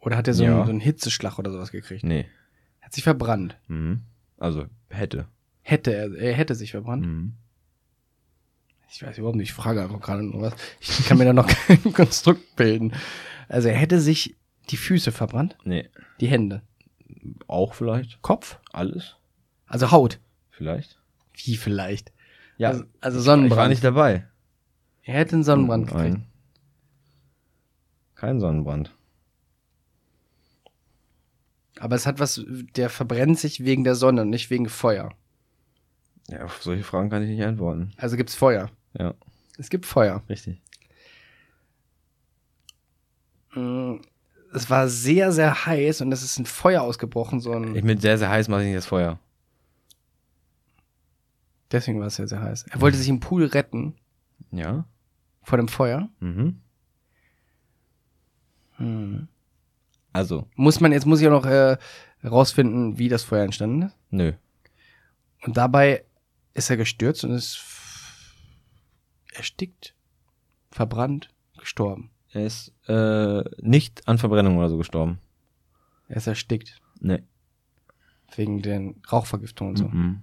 Oder 0.00 0.16
hat 0.16 0.28
er 0.28 0.34
so, 0.34 0.44
Ja. 0.44 0.54
einen, 0.56 0.64
so 0.66 0.70
einen 0.70 0.80
Hitzeschlag 0.80 1.38
oder 1.40 1.50
sowas 1.50 1.72
gekriegt? 1.72 2.04
Nee. 2.04 2.26
Hat 2.80 2.92
sich 2.94 3.02
verbrannt. 3.02 3.58
Mhm. 3.66 4.02
Also 4.38 4.66
hätte. 4.88 5.26
Hätte 5.62 5.92
er, 5.92 6.14
er 6.14 6.34
hätte 6.34 6.54
sich 6.54 6.70
verbrannt. 6.70 7.04
Mhm. 7.06 7.32
Ich 8.90 9.02
weiß 9.02 9.18
überhaupt 9.18 9.36
nicht, 9.36 9.50
ich 9.50 9.54
frage 9.54 9.82
einfach 9.82 10.00
gerade 10.00 10.22
nur 10.22 10.42
was. 10.42 10.54
Ich 10.80 11.06
kann 11.06 11.18
mir 11.18 11.24
da 11.26 11.32
noch 11.32 11.46
kein 11.66 11.92
Konstrukt 11.92 12.56
bilden. 12.56 12.92
Also 13.48 13.68
er 13.68 13.76
hätte 13.76 14.00
sich 14.00 14.36
die 14.70 14.76
Füße 14.76 15.12
verbrannt, 15.12 15.56
Nee. 15.64 15.88
die 16.20 16.26
Hände. 16.28 16.62
Auch 17.46 17.74
vielleicht. 17.74 18.20
Kopf? 18.22 18.58
Alles? 18.72 19.16
Also 19.66 19.90
Haut. 19.90 20.18
Vielleicht. 20.50 20.98
Wie 21.34 21.56
vielleicht? 21.56 22.12
Ja. 22.56 22.70
Also, 22.70 22.84
also 23.00 23.18
Ich 23.20 23.26
war 23.26 23.34
Sonnenbrand. 23.36 23.70
nicht 23.70 23.84
dabei. 23.84 24.26
er 25.02 25.14
hätte 25.14 25.34
einen 25.36 25.44
Sonnenbrand 25.44 25.88
gekriegt. 25.88 26.14
Nein. 26.14 26.26
Kein 28.14 28.40
Sonnenbrand. 28.40 28.94
Aber 31.78 31.94
es 31.94 32.06
hat 32.06 32.18
was, 32.18 32.42
der 32.76 32.90
verbrennt 32.90 33.38
sich 33.38 33.64
wegen 33.64 33.84
der 33.84 33.94
Sonne 33.94 34.22
und 34.22 34.30
nicht 34.30 34.50
wegen 34.50 34.68
Feuer. 34.68 35.10
Ja, 36.28 36.44
auf 36.44 36.60
solche 36.62 36.82
Fragen 36.82 37.08
kann 37.10 37.22
ich 37.22 37.30
nicht 37.30 37.44
antworten. 37.44 37.92
Also 37.96 38.16
gibt's 38.16 38.34
Feuer. 38.34 38.70
Ja, 38.98 39.14
Es 39.58 39.70
gibt 39.70 39.86
Feuer. 39.86 40.22
richtig. 40.28 40.60
Mm, 43.54 43.96
Es 44.52 44.70
war 44.70 44.88
sehr, 44.88 45.30
sehr 45.32 45.66
heiß 45.66 46.00
und 46.00 46.10
es 46.12 46.22
ist 46.22 46.38
ein 46.38 46.46
Feuer 46.46 46.82
ausgebrochen, 46.82 47.40
so 47.40 47.52
ein. 47.52 47.76
Ich 47.76 47.84
mit 47.84 48.00
sehr, 48.00 48.16
sehr 48.18 48.30
heiß 48.30 48.48
mache 48.48 48.62
ich 48.62 48.66
nicht 48.66 48.78
das 48.78 48.86
Feuer. 48.86 49.18
Deswegen 51.70 52.00
war 52.00 52.06
es 52.06 52.16
sehr, 52.16 52.28
sehr 52.28 52.40
heiß. 52.40 52.64
Er 52.70 52.80
wollte 52.80 52.96
sich 52.96 53.08
im 53.10 53.20
Pool 53.20 53.44
retten 53.44 53.94
Ja. 54.50 54.86
vor 55.42 55.58
dem 55.58 55.68
Feuer. 55.68 56.08
Mhm. 56.20 56.60
Hm. 58.76 59.28
Also, 60.14 60.48
Muss 60.54 60.80
man, 60.80 60.92
jetzt 60.92 61.04
muss 61.04 61.20
ich 61.20 61.26
auch 61.28 61.42
noch 61.42 61.44
äh, 61.46 61.76
rausfinden, 62.24 62.98
wie 62.98 63.08
das 63.10 63.22
Feuer 63.22 63.44
entstanden 63.44 63.82
ist. 63.82 63.96
nö. 64.10 64.32
Und 65.42 65.56
dabei 65.56 66.04
ist 66.54 66.68
er 66.70 66.76
gestürzt 66.76 67.22
und 67.24 67.30
ist 67.32 67.56
erstickt, 69.38 69.94
verbrannt, 70.70 71.30
gestorben. 71.56 72.10
Er 72.30 72.44
ist 72.44 72.72
äh, 72.86 73.42
nicht 73.60 74.06
an 74.06 74.18
Verbrennung 74.18 74.58
oder 74.58 74.68
so 74.68 74.76
gestorben. 74.76 75.18
Er 76.08 76.16
ist 76.16 76.26
erstickt. 76.26 76.80
Nee. 77.00 77.22
Wegen 78.34 78.60
den 78.60 79.00
Rauchvergiftungen 79.10 79.72
und 79.72 79.76
so. 79.76 79.88
Mhm. 79.88 80.22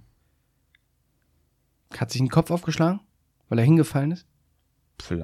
Hat 1.96 2.10
sich 2.10 2.20
den 2.20 2.28
Kopf 2.28 2.50
aufgeschlagen, 2.50 3.00
weil 3.48 3.58
er 3.58 3.64
hingefallen 3.64 4.12
ist? 4.12 4.26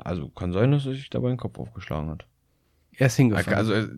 Also 0.04 0.28
kann 0.28 0.52
sein, 0.52 0.72
dass 0.72 0.86
er 0.86 0.92
sich 0.92 1.10
dabei 1.10 1.28
den 1.28 1.38
Kopf 1.38 1.58
aufgeschlagen 1.58 2.10
hat. 2.10 2.26
Er 2.92 3.06
ist 3.06 3.16
hingefallen. 3.16 3.56
Also 3.56 3.72
er, 3.72 3.88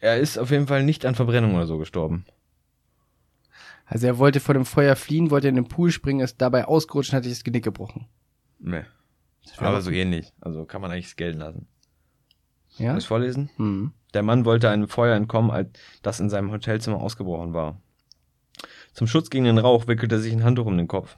er 0.00 0.18
ist 0.18 0.38
auf 0.38 0.50
jeden 0.50 0.66
Fall 0.66 0.84
nicht 0.84 1.06
an 1.06 1.14
Verbrennung 1.14 1.54
oder 1.54 1.66
so 1.66 1.78
gestorben. 1.78 2.26
Also 3.86 4.06
er 4.06 4.18
wollte 4.18 4.40
vor 4.40 4.54
dem 4.54 4.66
Feuer 4.66 4.96
fliehen, 4.96 5.30
wollte 5.30 5.48
in 5.48 5.54
den 5.54 5.68
Pool 5.68 5.90
springen, 5.90 6.20
ist 6.20 6.40
dabei 6.40 6.66
ausgerutscht 6.66 7.12
und 7.12 7.16
hat 7.16 7.24
sich 7.24 7.32
das 7.34 7.44
Genick 7.44 7.64
gebrochen. 7.64 8.06
Nee. 8.58 8.84
Aber 9.58 9.80
so 9.80 9.90
ähnlich. 9.90 10.32
Also 10.40 10.64
kann 10.64 10.80
man 10.80 10.90
eigentlich 10.90 11.16
gelten 11.16 11.38
lassen. 11.38 11.68
Ja? 12.78 12.90
Soll 12.90 12.98
ich 12.98 13.06
vorlesen? 13.06 13.50
Hm. 13.56 13.92
Der 14.14 14.22
Mann 14.22 14.44
wollte 14.44 14.70
einem 14.70 14.88
Feuer 14.88 15.14
entkommen, 15.16 15.50
als 15.50 15.70
das 16.02 16.20
in 16.20 16.30
seinem 16.30 16.50
Hotelzimmer 16.50 17.00
ausgebrochen 17.00 17.52
war. 17.54 17.80
Zum 18.92 19.06
Schutz 19.06 19.30
gegen 19.30 19.44
den 19.44 19.58
Rauch 19.58 19.86
wickelte 19.86 20.16
er 20.16 20.20
sich 20.20 20.32
ein 20.32 20.42
Handtuch 20.44 20.66
um 20.66 20.76
den 20.76 20.88
Kopf. 20.88 21.16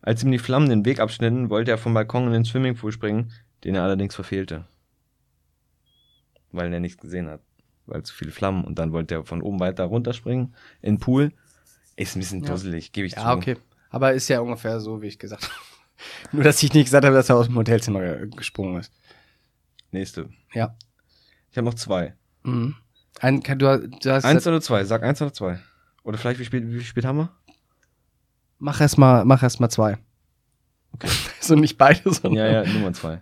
Als 0.00 0.22
ihm 0.22 0.30
die 0.30 0.38
Flammen 0.38 0.68
den 0.70 0.84
Weg 0.84 1.00
abschnitten, 1.00 1.50
wollte 1.50 1.70
er 1.70 1.78
vom 1.78 1.92
Balkon 1.94 2.26
in 2.26 2.32
den 2.32 2.44
Swimmingpool 2.44 2.92
springen, 2.92 3.32
den 3.64 3.74
er 3.74 3.82
allerdings 3.82 4.14
verfehlte. 4.14 4.66
Weil 6.50 6.72
er 6.72 6.80
nichts 6.80 7.00
gesehen 7.00 7.28
hat. 7.28 7.40
Weil 7.86 8.02
zu 8.04 8.14
viele 8.14 8.30
Flammen. 8.30 8.64
Und 8.64 8.78
dann 8.78 8.92
wollte 8.92 9.16
er 9.16 9.24
von 9.24 9.42
oben 9.42 9.60
weiter 9.60 9.84
runterspringen 9.84 10.54
in 10.80 10.94
den 10.94 11.00
Pool. 11.00 11.32
Ist 11.96 12.16
ein 12.16 12.20
bisschen 12.20 12.42
Ja. 12.42 12.50
dusselig, 12.50 12.92
gebe 12.92 13.06
ich 13.06 13.14
zu. 13.14 13.20
Ja, 13.20 13.34
okay. 13.34 13.56
Aber 13.90 14.12
ist 14.12 14.28
ja 14.28 14.40
ungefähr 14.40 14.80
so, 14.80 15.02
wie 15.02 15.08
ich 15.08 15.18
gesagt 15.18 15.44
habe. 15.44 15.54
Nur, 16.32 16.44
dass 16.44 16.62
ich 16.62 16.72
nicht 16.74 16.84
gesagt 16.84 17.04
habe, 17.04 17.14
dass 17.16 17.28
er 17.28 17.36
aus 17.36 17.46
dem 17.46 17.56
Hotelzimmer 17.56 18.00
ge- 18.00 18.28
gesprungen 18.36 18.80
ist. 18.80 18.92
Nächste. 19.90 20.28
Ja. 20.54 20.76
Ich 21.50 21.56
habe 21.56 21.64
noch 21.66 21.74
zwei. 21.74 22.14
Mhm. 22.42 22.74
Ein, 23.20 23.42
kann- 23.42 23.58
du, 23.58 23.88
du 23.88 24.10
hast 24.12 24.24
Eins 24.24 24.46
oder 24.46 24.60
zwei? 24.60 24.84
Sag 24.84 25.02
eins 25.02 25.20
oder 25.22 25.32
zwei. 25.32 25.58
Oder 26.04 26.18
vielleicht, 26.18 26.38
wie 26.40 26.44
spät, 26.44 26.64
wie 26.66 26.80
spät 26.84 27.04
haben 27.04 27.18
wir? 27.18 27.30
mach 28.60 28.80
erst 28.80 28.98
mal, 28.98 29.24
mach 29.24 29.42
erst 29.42 29.60
mal 29.60 29.68
zwei. 29.68 29.98
Okay. 30.92 31.08
so 31.40 31.54
nicht 31.54 31.78
beide, 31.78 32.12
sondern. 32.12 32.34
Ja, 32.34 32.62
ja, 32.62 32.72
Nummer 32.72 32.92
zwei. 32.92 33.20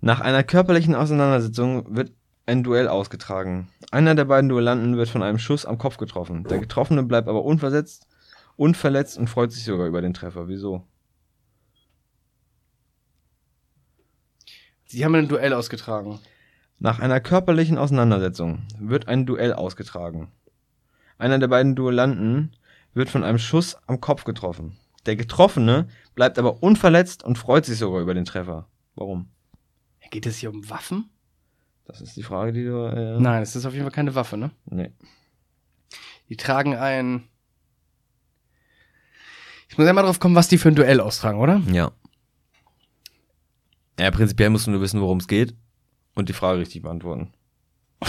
Nach 0.00 0.20
einer 0.20 0.42
körperlichen 0.42 0.94
Auseinandersetzung 0.94 1.94
wird 1.94 2.12
ein 2.46 2.62
Duell 2.64 2.88
ausgetragen. 2.88 3.68
Einer 3.90 4.14
der 4.14 4.24
beiden 4.24 4.48
Duellanten 4.48 4.96
wird 4.96 5.08
von 5.08 5.22
einem 5.22 5.38
Schuss 5.38 5.64
am 5.64 5.78
Kopf 5.78 5.96
getroffen. 5.96 6.44
Der 6.44 6.58
Getroffene 6.58 7.02
bleibt 7.04 7.28
aber 7.28 7.44
unversetzt, 7.44 8.06
unverletzt 8.56 9.16
und 9.18 9.28
freut 9.30 9.52
sich 9.52 9.64
sogar 9.64 9.86
über 9.86 10.00
den 10.02 10.12
Treffer. 10.14 10.48
Wieso? 10.48 10.84
Sie 14.92 15.06
haben 15.06 15.14
ein 15.14 15.26
Duell 15.26 15.54
ausgetragen. 15.54 16.20
Nach 16.78 16.98
einer 17.00 17.18
körperlichen 17.18 17.78
Auseinandersetzung 17.78 18.66
wird 18.78 19.08
ein 19.08 19.24
Duell 19.24 19.54
ausgetragen. 19.54 20.30
Einer 21.16 21.38
der 21.38 21.48
beiden 21.48 21.74
Duellanten 21.74 22.54
wird 22.92 23.08
von 23.08 23.24
einem 23.24 23.38
Schuss 23.38 23.78
am 23.86 24.02
Kopf 24.02 24.24
getroffen. 24.24 24.76
Der 25.06 25.16
Getroffene 25.16 25.88
bleibt 26.14 26.38
aber 26.38 26.62
unverletzt 26.62 27.24
und 27.24 27.38
freut 27.38 27.64
sich 27.64 27.78
sogar 27.78 28.02
über 28.02 28.12
den 28.12 28.26
Treffer. 28.26 28.68
Warum? 28.94 29.30
Geht 30.10 30.26
es 30.26 30.36
hier 30.36 30.50
um 30.50 30.68
Waffen? 30.68 31.08
Das 31.86 32.02
ist 32.02 32.14
die 32.18 32.22
Frage, 32.22 32.52
die 32.52 32.64
du. 32.66 32.84
Äh, 32.84 33.18
Nein, 33.18 33.40
es 33.42 33.56
ist 33.56 33.64
auf 33.64 33.72
jeden 33.72 33.86
Fall 33.86 33.92
keine 33.94 34.14
Waffe, 34.14 34.36
ne? 34.36 34.50
Nee. 34.66 34.92
Die 36.28 36.36
tragen 36.36 36.76
ein. 36.76 37.22
Ich 39.70 39.78
muss 39.78 39.86
ja 39.86 39.94
mal 39.94 40.02
drauf 40.02 40.20
kommen, 40.20 40.34
was 40.34 40.48
die 40.48 40.58
für 40.58 40.68
ein 40.68 40.74
Duell 40.74 41.00
austragen, 41.00 41.38
oder? 41.38 41.62
Ja. 41.72 41.92
Ja, 43.98 44.10
prinzipiell 44.10 44.50
musst 44.50 44.66
du 44.66 44.70
nur 44.70 44.80
wissen, 44.80 45.00
worum 45.00 45.18
es 45.18 45.28
geht 45.28 45.54
und 46.14 46.28
die 46.28 46.32
Frage 46.34 46.60
richtig 46.60 46.82
beantworten. 46.82 47.32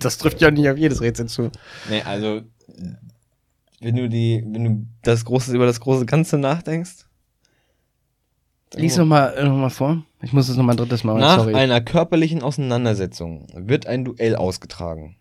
Das 0.00 0.18
trifft 0.18 0.40
ja 0.40 0.50
nicht 0.50 0.68
auf 0.68 0.76
jedes 0.76 1.00
Rätsel 1.00 1.26
zu. 1.26 1.50
Nee, 1.88 2.02
also 2.02 2.42
wenn 3.80 3.96
du 3.96 4.08
die, 4.08 4.44
wenn 4.46 4.64
du 4.64 4.86
das 5.02 5.24
große 5.24 5.54
über 5.54 5.66
das 5.66 5.80
große 5.80 6.06
Ganze 6.06 6.38
nachdenkst. 6.38 7.06
Lies 8.74 8.96
noch 8.96 9.06
mal, 9.06 9.34
äh, 9.34 9.44
noch 9.44 9.56
mal 9.56 9.70
vor. 9.70 10.02
Ich 10.22 10.32
muss 10.32 10.48
es 10.48 10.56
noch 10.56 10.64
mal 10.64 10.72
ein 10.72 10.78
drittes 10.78 11.04
Mal. 11.04 11.18
Nach 11.18 11.38
sorry. 11.38 11.54
einer 11.54 11.80
körperlichen 11.80 12.42
Auseinandersetzung 12.42 13.46
wird 13.54 13.86
ein 13.86 14.04
Duell 14.04 14.36
ausgetragen. 14.36 15.16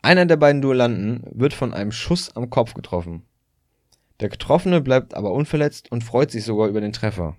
Einer 0.00 0.24
der 0.24 0.36
beiden 0.36 0.62
Duellanten 0.62 1.24
wird 1.30 1.52
von 1.52 1.74
einem 1.74 1.92
Schuss 1.92 2.34
am 2.34 2.48
Kopf 2.48 2.72
getroffen. 2.74 3.22
Der 4.20 4.30
Getroffene 4.30 4.80
bleibt 4.80 5.14
aber 5.14 5.32
unverletzt 5.32 5.92
und 5.92 6.04
freut 6.04 6.30
sich 6.30 6.44
sogar 6.44 6.68
über 6.68 6.80
den 6.80 6.92
Treffer. 6.92 7.36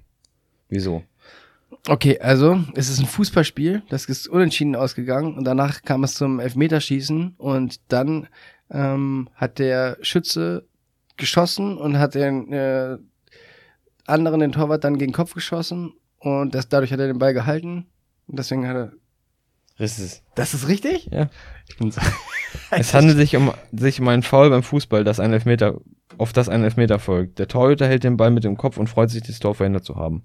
Wieso? 0.71 1.03
Okay, 1.87 2.19
also 2.19 2.63
es 2.75 2.89
ist 2.89 2.99
ein 2.99 3.05
Fußballspiel, 3.05 3.83
das 3.89 4.05
ist 4.05 4.27
unentschieden 4.27 4.75
ausgegangen 4.75 5.37
und 5.37 5.43
danach 5.43 5.83
kam 5.83 6.03
es 6.03 6.15
zum 6.15 6.39
Elfmeterschießen 6.39 7.35
und 7.37 7.79
dann 7.89 8.27
ähm, 8.69 9.29
hat 9.35 9.59
der 9.59 9.97
Schütze 10.01 10.65
geschossen 11.17 11.77
und 11.77 11.99
hat 11.99 12.15
den 12.15 12.53
äh, 12.53 12.97
anderen, 14.05 14.39
den 14.39 14.53
Torwart, 14.53 14.83
dann 14.83 14.97
gegen 14.97 15.11
den 15.11 15.15
Kopf 15.15 15.33
geschossen 15.33 15.93
und 16.19 16.55
das, 16.55 16.69
dadurch 16.69 16.93
hat 16.93 16.99
er 16.99 17.07
den 17.07 17.19
Ball 17.19 17.33
gehalten 17.33 17.87
und 18.27 18.39
deswegen 18.39 18.67
hat 18.67 18.75
er... 18.75 18.91
Das 19.77 19.99
ist, 19.99 20.23
Das 20.35 20.53
ist 20.53 20.67
richtig? 20.67 21.09
ja. 21.11 21.29
Ich 21.67 21.93
so 21.93 22.01
Es 22.71 22.93
handelt 22.93 23.17
sich 23.17 23.35
um, 23.35 23.51
sich 23.71 23.99
um 23.99 24.07
einen 24.07 24.23
Foul 24.23 24.49
beim 24.49 24.63
Fußball, 24.63 25.03
das 25.03 25.19
einen 25.19 25.33
Elfmeter 25.33 25.81
auf 26.17 26.33
das 26.33 26.49
ein 26.49 26.63
Elfmeter 26.63 26.99
folgt. 26.99 27.39
Der 27.39 27.47
Torhüter 27.47 27.87
hält 27.87 28.03
den 28.03 28.17
Ball 28.17 28.29
mit 28.29 28.43
dem 28.43 28.57
Kopf 28.57 28.77
und 28.77 28.87
freut 28.87 29.09
sich, 29.09 29.23
das 29.23 29.39
Tor 29.39 29.55
verhindert 29.55 29.83
zu 29.83 29.95
haben. 29.95 30.23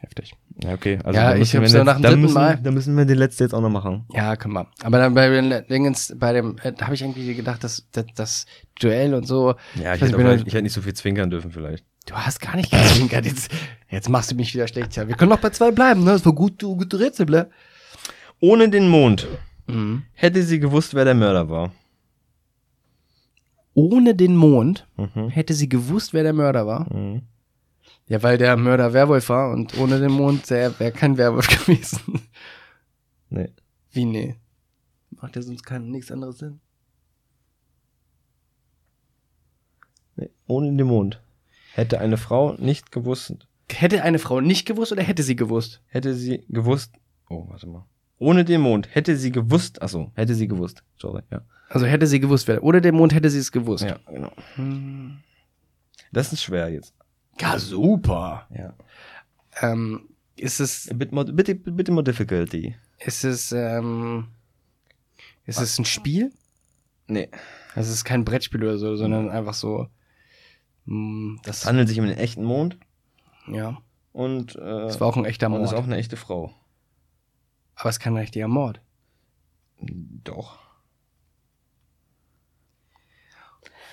Heftig. 0.00 0.34
Ja, 0.62 0.74
okay. 0.74 0.98
Also 1.04 1.18
Ja, 1.18 1.32
ich 1.34 1.38
müssen 1.40 1.52
wir 1.54 1.60
hab's 1.62 1.72
ja 1.72 1.78
jetzt- 1.78 1.86
nach 1.86 1.96
dem 1.96 2.02
dritten 2.02 2.20
müssen, 2.20 2.34
Mal- 2.34 2.58
Da 2.62 2.70
müssen 2.70 2.96
wir 2.96 3.04
den 3.06 3.18
letzten 3.18 3.42
jetzt 3.44 3.54
auch 3.54 3.60
noch 3.62 3.70
machen. 3.70 4.04
Ja, 4.12 4.36
kann 4.36 4.50
man. 4.52 4.66
Aber 4.82 4.98
dann 4.98 5.14
bei 5.14 5.28
den 5.28 5.66
Dingens, 5.68 6.14
bei 6.18 6.32
dem, 6.34 6.56
äh, 6.62 6.72
habe 6.80 6.94
ich 6.94 7.02
irgendwie 7.02 7.34
gedacht, 7.34 7.64
dass, 7.64 7.88
dass 7.92 8.04
das 8.14 8.46
Duell 8.80 9.14
und 9.14 9.26
so. 9.26 9.54
Ja, 9.74 9.94
ich, 9.94 10.02
ich, 10.02 10.08
hätte, 10.08 10.16
bin, 10.18 10.26
ich 10.46 10.52
hätte 10.52 10.62
nicht 10.62 10.72
so 10.74 10.82
viel 10.82 10.94
zwinkern 10.94 11.30
dürfen 11.30 11.50
vielleicht. 11.50 11.84
du 12.06 12.14
hast 12.14 12.40
gar 12.40 12.56
nicht 12.56 12.70
gezwinkert. 12.70 13.24
Jetzt, 13.26 13.50
jetzt 13.88 14.08
machst 14.10 14.30
du 14.30 14.34
mich 14.34 14.52
wieder 14.54 14.68
schlecht. 14.68 14.94
Ja, 14.96 15.08
wir 15.08 15.16
können 15.16 15.30
noch 15.30 15.40
bei 15.40 15.50
zwei 15.50 15.70
bleiben, 15.70 16.04
ne? 16.04 16.12
Das 16.12 16.24
war 16.26 16.32
gut, 16.34 16.62
du, 16.62 16.76
gute 16.76 17.00
Rätsel, 17.00 17.26
bля. 17.26 17.46
Ohne 18.40 18.68
den 18.68 18.88
Mond 18.88 19.26
Mhm. 19.66 20.02
hätte 20.12 20.42
sie 20.42 20.60
gewusst, 20.60 20.94
wer 20.94 21.04
der 21.06 21.14
Mörder 21.14 21.48
war. 21.48 21.72
Ohne 23.74 24.14
den 24.14 24.36
Mond 24.36 24.86
Mhm. 24.96 25.28
hätte 25.30 25.52
sie 25.54 25.68
gewusst, 25.68 26.14
wer 26.14 26.22
der 26.22 26.32
Mörder 26.32 26.66
war. 26.66 26.92
Mhm. 26.94 27.22
Ja, 28.08 28.22
weil 28.22 28.38
der 28.38 28.56
Mörder 28.56 28.92
Werwolf 28.92 29.28
war 29.28 29.50
und 29.50 29.76
ohne 29.78 29.98
den 29.98 30.12
Mond 30.12 30.48
wäre 30.50 30.78
wär 30.78 30.92
kein 30.92 31.16
Werwolf 31.18 31.48
gewesen. 31.66 32.20
Nee. 33.30 33.48
Wie 33.90 34.04
nee? 34.04 34.36
Macht 35.10 35.34
ja 35.36 35.42
sonst 35.42 35.64
kein 35.64 35.90
nichts 35.90 36.12
anderes 36.12 36.38
Sinn. 36.38 36.60
nee. 40.16 40.30
Ohne 40.46 40.76
den 40.76 40.86
Mond 40.86 41.20
hätte 41.74 42.00
eine 42.00 42.16
Frau 42.16 42.52
nicht 42.54 42.92
gewusst, 42.92 43.46
Hätte 43.68 44.04
eine 44.04 44.20
Frau 44.20 44.40
nicht 44.40 44.64
gewusst 44.66 44.92
oder 44.92 45.02
hätte 45.02 45.24
sie 45.24 45.34
gewusst? 45.34 45.82
hätte 45.88 46.14
sie 46.14 46.44
gewusst. 46.48 46.94
Oh, 47.28 47.46
warte 47.48 47.66
mal. 47.66 47.84
Ohne 48.18 48.44
den 48.44 48.60
Mond 48.60 48.94
hätte 48.94 49.16
sie 49.16 49.32
gewusst. 49.32 49.82
Achso, 49.82 50.12
hätte 50.14 50.36
sie 50.36 50.46
gewusst. 50.46 50.84
Sorry, 50.96 51.22
ja. 51.32 51.42
Also 51.68 51.84
hätte 51.84 52.06
sie 52.06 52.20
gewusst, 52.20 52.46
wer. 52.46 52.62
Ohne 52.62 52.80
den 52.80 52.94
Mond 52.94 53.12
hätte 53.12 53.28
sie 53.28 53.40
es 53.40 53.50
gewusst. 53.50 53.82
Ja, 53.84 53.98
genau. 54.06 54.30
Hm. 54.54 55.18
Das 56.12 56.32
ist 56.32 56.42
schwer 56.44 56.68
jetzt. 56.68 56.94
Ja, 57.40 57.58
super. 57.58 58.46
Ja. 58.50 58.74
Ähm, 59.60 60.08
ist 60.36 60.60
es, 60.60 60.88
Bitte, 60.94 61.14
more- 61.14 61.32
bitte, 61.32 61.54
bitte 61.54 61.92
more 61.92 62.04
difficulty. 62.04 62.74
ist 62.98 63.24
es, 63.24 63.52
ähm, 63.52 64.28
ist 65.44 65.60
es 65.60 65.78
ein 65.78 65.84
Spiel? 65.84 66.32
Nee. 67.08 67.28
Also 67.74 67.88
es 67.90 67.96
ist 67.96 68.04
kein 68.04 68.24
Brettspiel 68.24 68.62
oder 68.62 68.78
so, 68.78 68.96
sondern 68.96 69.30
einfach 69.30 69.54
so, 69.54 69.86
mh, 70.86 71.36
Es 71.44 71.60
das, 71.60 71.66
handelt 71.66 71.88
sich 71.88 71.98
um 72.00 72.04
einen 72.06 72.18
echten 72.18 72.44
Mond 72.44 72.78
ja, 73.48 73.78
und, 74.12 74.56
äh, 74.56 74.60
das 74.60 75.00
war 75.00 75.06
auch 75.08 75.16
ein 75.16 75.24
echter 75.24 75.46
und 75.46 75.52
Mord. 75.52 75.64
ist 75.64 75.72
auch 75.74 75.84
eine 75.84 75.96
echte 75.96 76.16
Frau. 76.16 76.52
Aber 77.76 77.90
es 77.90 77.96
ist 77.96 78.00
kein 78.00 78.16
richtiger 78.16 78.48
Mord. 78.48 78.80
Doch. 79.80 80.58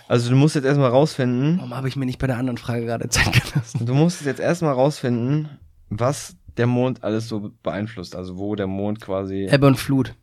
Also 0.07 0.29
du 0.29 0.35
musst 0.35 0.55
jetzt 0.55 0.65
erstmal 0.65 0.89
rausfinden, 0.89 1.57
Warum 1.57 1.73
habe 1.75 1.87
ich 1.87 1.95
mir 1.95 2.05
nicht 2.05 2.19
bei 2.19 2.27
der 2.27 2.37
anderen 2.37 2.57
Frage 2.57 2.85
gerade 2.85 3.07
Zeit 3.09 3.31
gelassen? 3.33 3.85
du 3.85 3.93
musst 3.93 4.23
jetzt 4.25 4.39
erstmal 4.39 4.73
rausfinden, 4.73 5.49
was 5.89 6.35
der 6.57 6.67
Mond 6.67 7.03
alles 7.03 7.27
so 7.27 7.51
beeinflusst. 7.63 8.15
Also 8.15 8.37
wo 8.37 8.55
der 8.55 8.67
Mond 8.67 9.01
quasi. 9.01 9.47
Ebbe 9.49 9.65
und 9.67 9.75
Flut. 9.77 10.13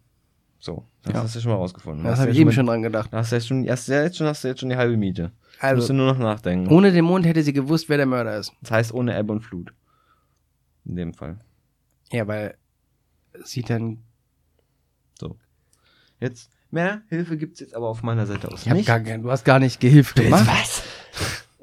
So, 0.59 0.85
das 1.03 1.15
Ja. 1.15 1.23
hast 1.23 1.35
du 1.37 1.41
schon 1.41 1.51
mal 1.53 1.57
rausgefunden. 1.57 2.05
Das 2.05 2.13
Hast 2.13 2.21
habe 2.21 2.31
ich 2.33 2.39
eben 2.39 2.53
schon 2.53 2.67
dran 2.67 2.83
gedacht. 2.83 3.13
Da 3.13 3.19
hast 3.19 3.33
du 3.33 3.37
jetzt 3.37 3.49
schon, 3.49 3.65
ja, 3.65 3.75
jetzt 3.75 4.17
schon 4.17 4.27
hast 4.27 4.45
du 4.45 4.49
jetzt 4.49 4.61
schon 4.61 4.69
die 4.69 4.77
halbe 4.77 4.97
Miete. 4.97 5.33
Also, 5.59 5.77
musst 5.77 5.89
du 5.89 5.95
nur 5.95 6.07
noch 6.13 6.19
nachdenken. 6.19 6.71
ohne 6.73 6.93
den 6.93 7.05
Mond 7.05 7.25
hätte 7.27 7.43
sie 7.43 7.53
gewusst, 7.53 7.89
wer 7.89 7.97
der 7.97 8.07
Mörder 8.07 8.37
ist. 8.39 8.53
Das 8.61 8.71
heißt 8.71 8.95
ohne 8.95 9.19
Ebbe 9.19 9.33
und 9.33 9.41
Flut. 9.41 9.73
In 10.85 10.97
dem 10.97 11.15
Fall. 11.15 11.39
Ja, 12.13 12.27
weil 12.29 12.57
sie 13.45 13.63
dann. 13.63 13.99
Jetzt, 16.21 16.51
mehr 16.73 17.03
Hilfe 17.09 17.37
gibt's 17.37 17.61
jetzt 17.61 17.75
aber 17.75 17.89
auf 17.89 18.03
meiner 18.03 18.27
Seite 18.27 18.51
aus. 18.51 18.63
Ich 18.67 18.71
hab 18.71 18.85
gar, 18.85 19.01
kein- 19.01 19.23
du 19.23 19.31
hast 19.31 19.45
gar 19.45 19.59
nicht 19.59 19.81
gehilft 19.81 20.17
gemacht. 20.17 20.47
Was? 20.47 20.83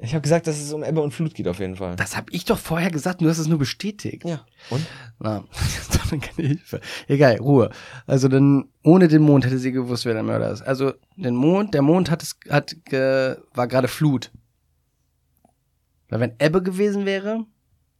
Ich 0.00 0.14
habe 0.14 0.22
gesagt, 0.22 0.46
dass 0.46 0.60
es 0.60 0.72
um 0.72 0.84
Ebbe 0.84 1.00
und 1.00 1.12
Flut 1.12 1.34
geht 1.34 1.48
auf 1.48 1.58
jeden 1.58 1.74
Fall. 1.74 1.96
Das 1.96 2.16
habe 2.16 2.26
ich 2.30 2.44
doch 2.44 2.58
vorher 2.58 2.90
gesagt, 2.90 3.20
du 3.20 3.28
hast 3.28 3.38
es 3.38 3.48
nur 3.48 3.58
bestätigt. 3.58 4.24
ja. 4.24 4.44
Und? 4.70 4.86
Na, 5.18 5.42
das 5.52 5.78
ist 5.78 5.94
doch 5.96 6.06
dann 6.06 6.20
keine 6.20 6.48
Hilfe. 6.48 6.80
Egal, 7.08 7.36
Ruhe. 7.38 7.70
Also 8.06 8.28
dann, 8.28 8.68
ohne 8.84 9.08
den 9.08 9.22
Mond 9.22 9.44
hätte 9.44 9.58
sie 9.58 9.72
gewusst, 9.72 10.04
wer 10.04 10.14
der 10.14 10.22
Mörder 10.22 10.52
ist. 10.52 10.62
Also 10.62 10.92
den 11.16 11.34
Mond, 11.34 11.74
der 11.74 11.82
Mond 11.82 12.10
hat 12.10 12.22
es, 12.22 12.36
hat, 12.48 12.76
ge, 12.84 13.36
war 13.54 13.66
gerade 13.66 13.88
Flut. 13.88 14.30
Weil 16.08 16.20
wenn 16.20 16.34
Ebbe 16.38 16.62
gewesen 16.62 17.04
wäre, 17.04 17.44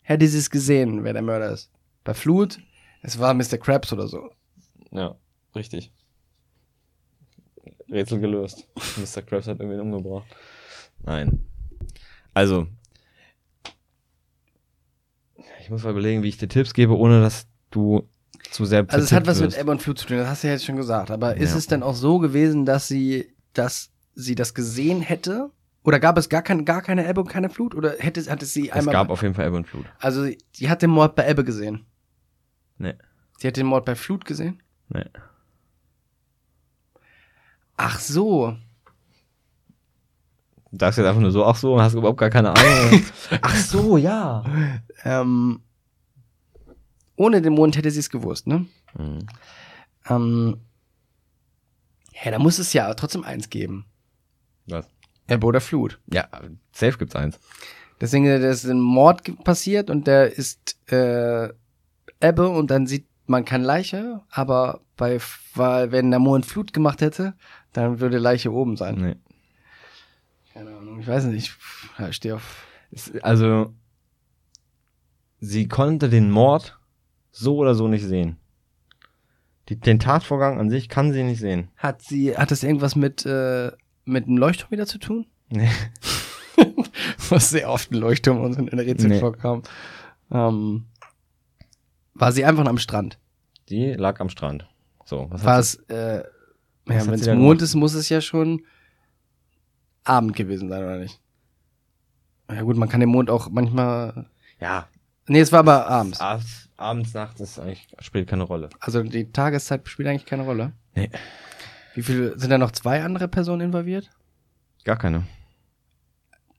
hätte 0.03 0.27
sie 0.29 0.39
es 0.39 0.51
gesehen, 0.51 1.03
wer 1.05 1.13
der 1.13 1.23
Mörder 1.23 1.51
ist. 1.53 1.71
Bei 2.05 2.15
Flut, 2.15 2.59
es 3.03 3.19
war 3.19 3.35
Mr. 3.35 3.59
Krabs 3.59 3.93
oder 3.93 4.07
so. 4.09 4.31
Ja, 4.93 5.17
richtig. 5.55 5.93
Rätsel 7.91 8.21
gelöst. 8.21 8.69
Mr. 8.97 9.23
Krabs 9.23 9.47
hat 9.47 9.61
irgendwen 9.61 9.81
umgebracht. 9.81 10.27
Nein. 11.05 11.45
Also. 12.35 12.67
Ich 15.61 15.71
muss 15.71 15.85
mal 15.85 15.91
überlegen, 15.91 16.23
wie 16.23 16.29
ich 16.29 16.39
dir 16.39 16.49
Tipps 16.49 16.73
gebe, 16.75 16.97
ohne 16.97 17.21
dass 17.21 17.47
du 17.71 18.09
zu 18.51 18.65
sehr 18.65 18.85
Also 18.89 19.05
es 19.05 19.13
hat 19.13 19.27
was 19.27 19.41
mit 19.41 19.49
wirst. 19.51 19.59
Ebbe 19.59 19.71
und 19.71 19.83
Flut 19.83 19.99
zu 19.99 20.07
tun, 20.07 20.17
das 20.17 20.29
hast 20.29 20.43
du 20.43 20.49
ja 20.49 20.55
jetzt 20.55 20.65
schon 20.65 20.77
gesagt. 20.77 21.11
Aber 21.11 21.37
ist 21.37 21.51
Ja. 21.53 21.59
es 21.59 21.67
denn 21.67 21.83
auch 21.83 21.95
so 21.95 22.19
gewesen, 22.19 22.65
dass 22.65 22.89
sie, 22.89 23.35
dass 23.53 23.91
sie 24.15 24.35
das 24.35 24.55
gesehen 24.55 25.01
hätte? 25.01 25.51
Oder 25.85 26.01
gab 26.01 26.19
es 26.19 26.29
gar, 26.29 26.43
kein, 26.43 26.65
gar 26.65 26.83
keine 26.83 27.09
Ebbe 27.09 27.21
und 27.21 27.29
keine 27.29 27.51
Flut? 27.51 27.75
Oder 27.75 27.95
hätte, 27.99 28.21
hatte 28.31 28.47
sie 28.47 28.69
Es 28.71 28.75
einmal. 28.75 28.93
gab 28.93 29.11
auf 29.11 29.23
jeden 29.23 29.35
Fall 29.35 29.47
Ebbe 29.47 29.57
und 29.57 29.67
Flut. 29.69 29.87
also 30.01 30.25
sie, 30.25 30.39
sie 30.53 30.69
hat 30.71 30.83
den 30.83 30.91
Mord 30.91 31.15
bei 31.15 31.29
Ebbe 31.29 31.45
gesehen. 31.45 31.87
Nee. 32.79 32.95
Sie 33.39 33.47
hat 33.49 33.57
den 33.57 33.67
Mord 33.67 33.85
bei 33.85 33.95
Flut 33.95 34.25
gesehen? 34.25 34.63
Nee. 34.89 35.05
Ach 37.79 37.99
so. 38.01 38.57
Du 40.71 40.79
sagst 40.79 40.99
jetzt 40.99 41.07
einfach 41.07 41.23
nur 41.23 41.31
so, 41.31 41.47
ach 41.47 41.57
so, 41.57 41.81
hast 41.81 41.95
überhaupt 41.95 42.19
gar 42.19 42.29
keine 42.29 42.51
Ahnung. 42.51 43.03
ach 43.41 43.57
so, 43.57 43.97
ja. 43.97 44.45
Ähm, 45.05 45.63
ohne 47.17 47.41
den 47.41 47.55
Mond 47.55 47.77
hätte 47.77 47.91
sie 47.91 48.01
es 48.01 48.11
gewusst, 48.11 48.47
ne? 48.47 48.67
Mhm. 48.99 49.27
Ähm, 50.11 50.61
ja, 52.23 52.33
da 52.33 52.39
muss 52.39 52.59
es 52.59 52.73
ja 52.73 52.93
trotzdem 52.95 53.23
eins 53.23 53.49
geben. 53.49 53.87
Was? 54.67 54.87
Ebbe 55.29 55.47
oder 55.47 55.61
Flut. 55.61 56.01
Ja, 56.13 56.29
safe 56.73 56.99
gibt's 56.99 57.15
eins. 57.15 57.39
Deswegen 58.01 58.27
da 58.27 58.37
ist 58.37 58.65
ein 58.65 58.81
Mord 58.81 59.45
passiert 59.45 59.89
und 59.89 60.07
der 60.07 60.37
ist 60.37 60.77
äh, 60.91 61.49
Ebbe 62.21 62.49
und 62.49 62.71
dann 62.71 62.87
sieht 62.87 63.07
man 63.27 63.45
keine 63.45 63.65
Leiche, 63.65 64.23
aber 64.31 64.81
bei 64.97 65.21
weil 65.55 65.93
wenn 65.93 66.11
der 66.11 66.21
Mond 66.21 66.47
Flut 66.47 66.73
gemacht 66.73 67.01
hätte, 67.01 67.35
dann 67.73 68.01
würde 68.01 68.19
Leiche 68.19 68.53
oben 68.53 68.77
sein. 68.77 68.95
Nee. 68.97 69.17
Keine 70.53 70.77
Ahnung, 70.77 71.01
ich 71.01 71.07
weiß 71.07 71.25
nicht. 71.27 71.57
Ich 71.95 71.99
ja, 71.99 72.13
stehe 72.13 72.35
auf. 72.37 72.67
Also, 73.23 73.73
sie 75.41 75.69
konnte 75.69 76.09
den 76.09 76.31
Mord 76.31 76.79
so 77.31 77.57
oder 77.57 77.75
so 77.75 77.89
nicht 77.89 78.05
sehen. 78.05 78.39
Die, 79.69 79.77
den 79.77 79.99
Tatvorgang 79.99 80.59
an 80.59 80.71
sich 80.71 80.89
kann 80.89 81.13
sie 81.13 81.23
nicht 81.23 81.41
sehen. 81.41 81.69
Hat 81.77 82.01
sie, 82.03 82.37
hat 82.37 82.51
das 82.51 82.63
irgendwas 82.63 82.97
mit 82.97 83.27
äh, 83.27 83.71
mit 84.07 84.27
einem 84.27 84.39
Leuchtturm 84.39 84.71
wieder 84.71 84.87
zu 84.87 84.99
tun? 84.99 85.27
Nee. 85.51 85.69
Was 87.29 87.51
sehr 87.51 87.69
oft 87.71 87.93
ein 87.93 87.97
Leuchtturm 87.99 88.41
uns 88.41 88.57
in 88.57 88.67
den 88.67 88.79
Rätseln 88.79 89.13
Nee. 89.13 89.21
vorkam. 89.21 89.63
Ähm, 90.31 90.87
war 92.15 92.33
sie 92.33 92.45
einfach 92.45 92.65
am 92.65 92.79
Strand? 92.79 93.19
Die 93.69 93.93
lag 93.93 94.19
am 94.21 94.31
Strand. 94.31 94.67
So, 95.05 95.27
was 95.31 95.45
War 95.45 95.59
es, 95.59 95.75
äh, 95.89 96.23
ja, 96.89 97.07
wenn 97.07 97.15
es 97.15 97.27
Mond 97.29 97.63
ist, 97.63 97.75
muss 97.75 97.95
es 97.95 98.09
ja 98.09 98.21
schon 98.21 98.65
Abend 100.05 100.35
gewesen 100.37 100.69
sein, 100.69 100.83
oder 100.83 100.99
nicht? 100.99 101.21
Ja 102.51 102.63
gut, 102.63 102.77
man 102.77 102.89
kann 102.89 103.01
den 103.01 103.11
Mond 103.11 103.31
auch 103.31 103.51
manchmal. 103.51 104.27
Ja, 104.61 104.89
Nee, 105.31 105.41
es 105.41 105.53
war 105.53 105.59
aber 105.59 105.87
abends. 105.89 106.21
abends, 106.21 106.71
abends, 106.79 107.13
nachts 107.13 107.39
ist 107.41 107.59
eigentlich, 107.59 107.87
spielt 107.99 108.29
keine 108.29 108.45
Rolle. 108.45 108.71
Also 108.81 109.03
die 109.03 109.31
Tageszeit 109.31 109.87
spielt 109.87 110.09
eigentlich 110.09 110.25
keine 110.25 110.45
Rolle. 110.45 110.73
Nee. 110.95 111.11
Wie 111.95 112.03
viele 112.03 112.39
sind 112.39 112.49
da 112.49 112.57
noch 112.57 112.71
zwei 112.71 113.03
andere 113.05 113.29
Personen 113.29 113.61
involviert? 113.61 114.09
Gar 114.85 114.97
keine. 114.97 115.27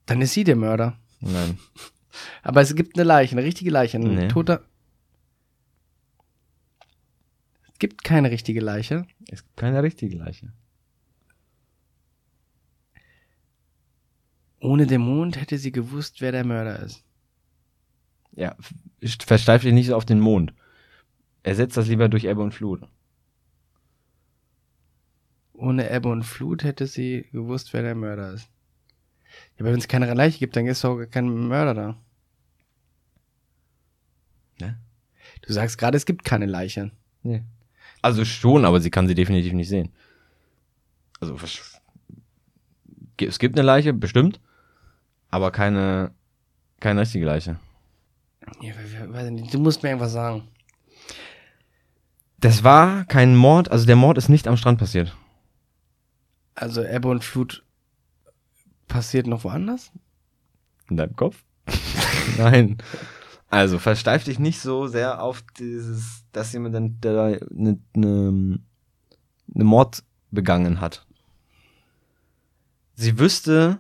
Dann 0.06 0.22
ist 0.22 0.34
sie 0.34 0.44
der 0.44 0.56
Mörder. 0.56 1.00
Nein. 1.20 1.58
Aber 2.44 2.62
es 2.62 2.76
gibt 2.76 2.96
eine 2.96 3.06
Leiche, 3.06 3.36
eine 3.36 3.44
richtige 3.44 3.72
Leiche, 3.72 3.98
ein 3.98 4.14
Nee. 4.16 4.28
toter. 4.28 4.62
Es 7.68 7.69
gibt 7.80 8.04
keine 8.04 8.32
richtige 8.32 8.60
Leiche. 8.60 9.06
Es 9.30 9.44
gibt 9.44 9.58
keine 9.58 9.82
richtige 9.82 10.18
Leiche. 10.18 10.52
Ohne 14.60 14.86
den 14.86 15.02
Mond 15.02 15.40
hätte 15.40 15.58
sie 15.58 15.72
gewusst, 15.72 16.20
wer 16.22 16.32
der 16.32 16.46
Mörder 16.46 16.80
ist. 16.80 17.04
Ja, 18.34 18.56
versteif 19.26 19.62
dich 19.62 19.74
nicht 19.74 19.88
so 19.88 19.96
auf 19.96 20.06
den 20.06 20.20
Mond. 20.20 20.54
Ersetzt 21.44 21.78
das 21.78 21.88
lieber 21.88 22.10
durch 22.10 22.26
Ebbe 22.26 22.42
und 22.42 22.54
Flut. 22.54 22.88
Ohne 25.54 25.90
Ebbe 25.90 26.10
und 26.10 26.24
Flut 26.24 26.64
hätte 26.64 26.88
sie 26.88 27.28
gewusst, 27.32 27.74
wer 27.74 27.82
der 27.82 27.96
Mörder 27.96 28.34
ist. 28.34 28.50
Ja, 29.58 29.62
aber 29.62 29.72
wenn 29.72 29.80
es 29.80 29.88
keine 29.88 30.14
Leiche 30.14 30.40
gibt, 30.40 30.56
dann 30.56 30.68
ist 30.68 30.84
doch 30.84 31.06
kein 31.06 31.30
Mörder 31.48 31.74
da. 31.74 31.98
Ne? 34.60 34.80
Du 35.42 35.54
sagst 35.54 35.78
gerade, 35.78 35.98
es 35.98 36.06
gibt 36.06 36.26
keine 36.26 36.46
Leiche. 36.46 36.92
Nee. 37.24 37.44
Also 38.02 38.26
schon, 38.26 38.66
aber 38.66 38.80
sie 38.80 38.90
kann 38.90 39.08
sie 39.08 39.16
definitiv 39.16 39.54
nicht 39.54 39.70
sehen. 39.70 39.92
Also 41.20 41.38
Es 43.18 43.40
gibt 43.40 43.58
eine 43.58 43.66
Leiche, 43.66 43.94
bestimmt, 43.94 44.40
aber 45.30 45.52
keine, 45.52 46.12
keine 46.80 47.02
richtige 47.02 47.26
Leiche. 47.26 47.60
Ja, 48.62 48.74
du 49.52 49.60
musst 49.60 49.84
mir 49.84 49.90
irgendwas 49.90 50.14
sagen. 50.14 50.48
Das 52.40 52.64
war 52.64 53.04
kein 53.06 53.36
Mord, 53.36 53.70
also 53.70 53.86
der 53.86 53.98
Mord 53.98 54.18
ist 54.18 54.30
nicht 54.30 54.48
am 54.48 54.56
Strand 54.56 54.80
passiert. 54.80 55.16
Also 56.56 56.84
Ebbe 56.84 57.10
und 57.10 57.24
Flut 57.24 57.64
passiert 58.88 59.28
noch 59.28 59.44
woanders? 59.44 59.92
In 60.90 60.98
deinem 60.98 61.16
Kopf? 61.16 61.44
Nein. 62.38 62.78
Also, 63.50 63.80
versteif 63.80 64.24
dich 64.26 64.38
nicht 64.38 64.60
so 64.62 64.88
sehr 64.88 65.24
auf 65.24 65.42
dieses, 65.58 66.24
dass 66.32 66.54
jemand 66.54 66.76
dann 66.76 66.98
da 67.02 67.26
eine 67.26 67.80
ne, 67.96 68.60
ne 69.48 69.64
Mord 69.64 70.04
begangen 70.30 70.80
hat. 70.82 71.06
Sie 72.94 73.18
wüsste, 73.18 73.80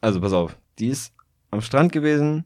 also 0.00 0.20
pass 0.20 0.32
auf, 0.32 0.56
die 0.78 0.86
ist 0.88 1.12
am 1.50 1.60
Strand 1.60 1.92
gewesen. 1.92 2.44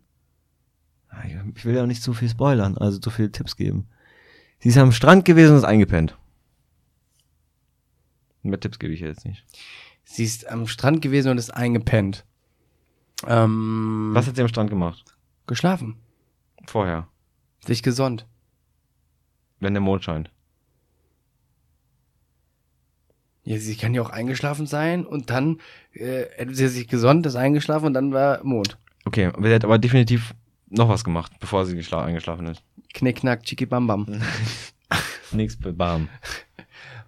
Ah, 1.10 1.22
Ich 1.54 1.64
will 1.64 1.76
ja 1.76 1.82
auch 1.82 1.86
nicht 1.86 2.02
zu 2.02 2.12
viel 2.14 2.28
spoilern, 2.28 2.76
also 2.76 2.98
zu 2.98 3.10
viele 3.10 3.30
Tipps 3.30 3.56
geben. 3.56 3.86
Sie 4.58 4.70
ist 4.70 4.78
am 4.78 4.92
Strand 4.92 5.24
gewesen 5.24 5.52
und 5.52 5.58
ist 5.58 5.64
eingepennt. 5.64 6.16
Mehr 8.42 8.58
Tipps 8.58 8.78
gebe 8.80 8.92
ich 8.92 9.00
jetzt 9.00 9.24
nicht. 9.24 9.44
Sie 10.04 10.24
ist 10.24 10.48
am 10.48 10.66
Strand 10.66 11.02
gewesen 11.02 11.30
und 11.30 11.38
ist 11.38 11.50
eingepennt. 11.54 12.24
Ähm, 13.26 14.10
Was 14.14 14.26
hat 14.26 14.34
sie 14.34 14.42
am 14.42 14.48
Strand 14.48 14.70
gemacht? 14.70 15.04
Geschlafen. 15.46 15.96
Vorher, 16.66 17.08
Sich 17.64 17.82
gesonnt. 17.82 18.26
wenn 19.60 19.74
der 19.74 19.80
Mond 19.80 20.04
scheint. 20.04 20.30
Ja, 23.44 23.58
sie 23.58 23.76
kann 23.76 23.92
ja 23.94 24.02
auch 24.02 24.10
eingeschlafen 24.10 24.66
sein 24.66 25.04
und 25.04 25.30
dann 25.30 25.60
äh, 25.92 26.26
hätte 26.36 26.54
sie 26.54 26.68
sich 26.68 26.86
gesonnt, 26.86 27.26
ist 27.26 27.34
eingeschlafen 27.34 27.86
und 27.86 27.94
dann 27.94 28.12
war 28.12 28.42
Mond. 28.44 28.78
Okay, 29.04 29.26
aber 29.26 29.48
sie 29.48 29.54
hat 29.54 29.64
aber 29.64 29.78
definitiv 29.78 30.34
noch 30.68 30.88
was 30.88 31.02
gemacht, 31.02 31.32
bevor 31.40 31.66
sie 31.66 31.76
geschla- 31.76 32.04
eingeschlafen 32.04 32.46
ist. 32.46 32.62
Knick, 32.94 33.16
knack, 33.16 33.42
chiki, 33.42 33.66
bam, 33.66 33.86
bam. 33.88 34.06
Nix 35.32 35.56
bebarm. 35.58 36.08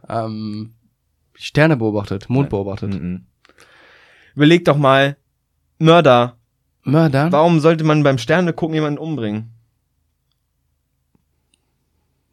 Ähm, 0.07 0.75
Sterne 1.33 1.79
beobachtet, 1.79 2.29
Mond 2.29 2.51
beobachtet. 2.51 2.93
Mhm. 2.93 3.25
Überleg 4.35 4.63
doch 4.67 4.77
mal, 4.77 5.17
Mörder, 5.79 6.37
Mörder? 6.85 7.33
warum 7.33 7.61
sollte 7.61 7.83
man 7.85 8.03
beim 8.03 8.19
Sterne 8.19 8.53
gucken 8.53 8.75
jemanden 8.75 8.99
umbringen? 8.99 9.51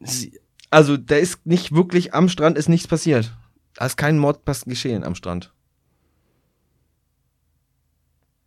Sie, 0.00 0.38
Also, 0.70 0.96
da 0.96 1.16
ist 1.16 1.44
nicht 1.46 1.72
wirklich 1.74 2.14
am 2.14 2.28
Strand 2.28 2.56
ist 2.58 2.68
nichts 2.68 2.86
passiert. 2.88 3.36
Da 3.74 3.86
ist 3.86 3.96
kein 3.96 4.18
Mord 4.18 4.44
pass- 4.44 4.64
geschehen 4.64 5.04
am 5.04 5.14
Strand. 5.14 5.52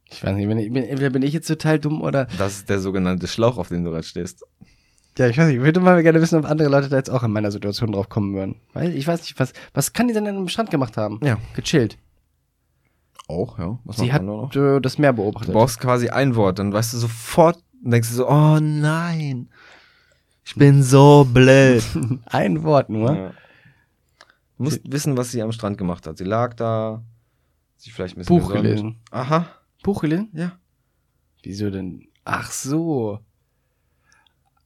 ich 0.10 0.24
weiß 0.24 0.36
nicht, 0.36 0.47
bin 0.47 0.58
ich, 0.60 0.72
bin, 0.72 0.84
entweder 0.84 1.10
bin 1.10 1.24
ich 1.24 1.34
jetzt 1.34 1.47
total 1.47 1.80
dumm 1.80 2.01
oder. 2.01 2.26
Das 2.38 2.58
ist 2.58 2.70
der 2.70 2.80
sogenannte 2.80 3.28
Schlauch, 3.28 3.58
auf 3.58 3.70
den 3.70 3.84
du 3.84 3.91
gerade 3.91 4.03
stehst. 4.03 4.43
Ja, 5.18 5.28
ich 5.28 5.38
weiß 5.38 5.47
nicht, 5.47 5.58
ich 5.58 5.62
würde 5.64 5.80
mal 5.80 6.01
gerne 6.03 6.22
wissen, 6.22 6.38
ob 6.39 6.45
andere 6.45 6.68
Leute 6.70 6.89
da 6.89 6.97
jetzt 6.97 7.10
auch 7.10 7.24
in 7.24 7.32
meiner 7.32 7.51
Situation 7.51 7.91
drauf 7.91 8.10
kommen 8.10 8.34
würden. 8.36 8.56
Weil 8.74 8.93
ich 8.95 9.08
weiß 9.08 9.22
nicht, 9.22 9.39
was, 9.39 9.53
was 9.74 9.93
kann 9.93 10.08
die 10.08 10.14
denn 10.14 10.28
am 10.28 10.47
Strand 10.49 10.72
gemacht 10.72 10.97
haben? 10.97 11.20
Ja. 11.24 11.38
Gechillt. 11.56 11.97
Auch, 13.28 13.57
ja. 13.57 13.80
Was 13.86 13.97
Sie 13.97 14.11
hat 14.13 14.22
man 14.24 14.49
da 14.51 14.59
noch? 14.59 14.76
äh, 14.78 14.80
das 14.82 14.97
Meer 14.97 15.13
Du 15.13 15.18
beobachtet. 15.24 15.53
brauchst 15.53 15.80
quasi 15.80 16.09
ein 16.09 16.36
Wort, 16.36 16.59
dann 16.59 16.72
weißt 16.74 16.93
du 16.93 16.97
sofort, 16.97 17.57
dann 17.82 17.91
denkst 17.91 18.09
du 18.09 18.16
so, 18.16 18.30
oh 18.30 18.59
nein, 18.61 19.49
ich 20.45 20.55
bin 20.55 20.84
so 20.84 21.26
blöd. 21.32 21.84
Ein 22.26 22.61
Wort 22.63 22.89
nur. 22.89 23.16
Ja. 23.16 23.30
Du 24.57 24.63
musst 24.63 24.80
wissen, 24.91 25.18
was 25.18 25.32
sie 25.32 25.41
am 25.41 25.51
Strand 25.51 25.78
gemacht 25.80 26.05
hat. 26.05 26.18
Sie 26.20 26.24
lag 26.24 26.53
da, 26.53 27.01
sich 27.78 27.91
vielleicht 27.93 28.16
ein 28.16 28.20
bisschen 28.20 28.39
Buch 28.39 28.53
gelesen. 28.53 28.97
Aha, 29.09 29.47
Buch 29.84 30.01
gelesen? 30.01 30.30
ja. 30.34 30.51
Wieso 31.41 31.70
denn? 31.72 32.07
Ach 32.26 32.51
so. 32.51 33.20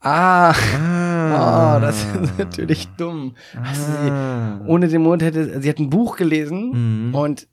Ah, 0.02 0.54
Ah, 0.54 1.78
oh, 1.78 1.82
das 1.82 2.04
ist 2.04 2.14
natürlich 2.38 2.88
dumm. 2.98 3.36
Also 3.62 3.82
sie, 3.84 4.10
Ah. 4.12 4.62
ohne 4.66 4.88
den 4.88 5.02
Mond 5.02 5.22
hätte, 5.22 5.62
sie 5.62 5.70
hat 5.70 5.80
ein 5.80 5.90
Buch 5.90 6.16
gelesen 6.16 7.08
Mhm. 7.10 7.16
und 7.16 7.48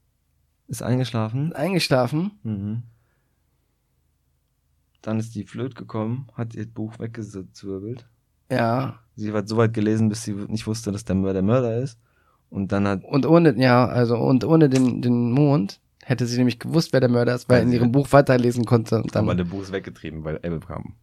Ist 0.68 0.82
eingeschlafen. 0.82 1.52
eingeschlafen. 1.52 2.32
Mhm. 2.42 2.82
Dann 5.02 5.20
ist 5.20 5.34
die 5.34 5.44
Flöt 5.44 5.76
gekommen, 5.76 6.28
hat 6.34 6.54
ihr 6.54 6.66
Buch 6.66 6.98
weggezwirbelt. 6.98 8.06
Ja. 8.50 8.98
Sie 9.14 9.32
hat 9.32 9.48
so 9.48 9.56
weit 9.56 9.72
gelesen, 9.72 10.08
bis 10.08 10.24
sie 10.24 10.32
nicht 10.32 10.66
wusste, 10.66 10.90
dass 10.92 11.04
der 11.04 11.14
Mörder 11.14 11.42
Mörder 11.42 11.78
ist. 11.78 11.98
Und 12.50 12.72
dann 12.72 12.86
hat 12.86 13.04
Und 13.04 13.26
ohne, 13.26 13.56
ja, 13.60 13.86
also, 13.86 14.16
und 14.16 14.44
ohne 14.44 14.68
den, 14.68 15.02
den 15.02 15.30
Mond 15.30 15.80
hätte 16.02 16.26
sie 16.26 16.38
nämlich 16.38 16.58
gewusst, 16.58 16.92
wer 16.92 17.00
der 17.00 17.08
Mörder 17.08 17.34
ist, 17.34 17.48
weil 17.48 17.62
in 17.62 17.72
ihrem 17.72 17.92
Buch 17.92 18.12
weiterlesen 18.12 18.64
konnte. 18.64 18.96
Und 18.96 19.16
aber 19.16 19.28
dann, 19.28 19.36
der 19.38 19.44
Buch 19.44 19.62
ist 19.62 19.72
weggetrieben, 19.72 20.24
weil 20.24 20.36
Ebbe 20.42 20.60
kam. 20.60 20.94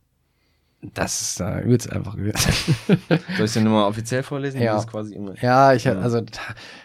Das 0.94 1.22
ist 1.22 1.40
äh, 1.40 1.62
übelst 1.62 1.92
einfach 1.92 2.16
gewesen. 2.18 2.76
Soll 3.38 3.46
ich 3.46 3.54
den 3.54 3.64
nochmal 3.64 3.86
offiziell 3.86 4.22
vorlesen? 4.24 4.62
Ja. 4.62 4.74
Das 4.74 4.84
ist 4.86 4.92
quasi 4.92 5.16
immer. 5.16 5.34
ja, 5.42 5.74
ich, 5.74 5.86
Ja. 5.86 5.98
also, 6.00 6.18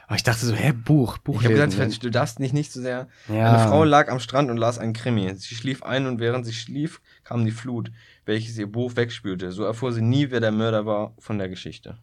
aber 0.07 0.17
ich 0.17 0.23
dachte 0.23 0.47
so, 0.47 0.55
hä, 0.55 0.73
Buch, 0.73 1.19
Buch 1.19 1.41
Ich 1.41 1.47
habe 1.47 1.55
lesen. 1.55 1.71
gesagt, 1.71 2.05
du 2.05 2.11
darfst 2.11 2.39
nicht, 2.41 2.55
nicht 2.55 2.73
so 2.73 2.81
sehr. 2.81 3.09
ja. 3.29 3.53
Eine 3.55 3.69
Frau 3.69 3.85
lag 3.85 4.11
am 4.11 4.21
Strand 4.21 4.51
und 4.51 4.57
las 4.57 4.79
einen 4.79 4.93
Krimi. 4.93 5.35
Sie 5.35 5.55
schlief 5.55 5.83
ein 5.83 6.07
und 6.07 6.21
während 6.21 6.47
sie 6.47 6.53
schlief, 6.53 7.01
kam 7.25 7.45
die 7.45 7.51
Flut, 7.51 7.91
welches 8.25 8.57
ihr 8.59 8.71
Buch 8.71 8.97
wegspülte. 8.97 9.51
So 9.53 9.65
erfuhr 9.65 9.93
sie 9.93 10.03
nie, 10.03 10.31
wer 10.31 10.41
der 10.41 10.53
Mörder 10.53 10.87
war 10.87 11.15
von 11.19 11.39
der 11.39 11.49
Geschichte. 11.49 11.99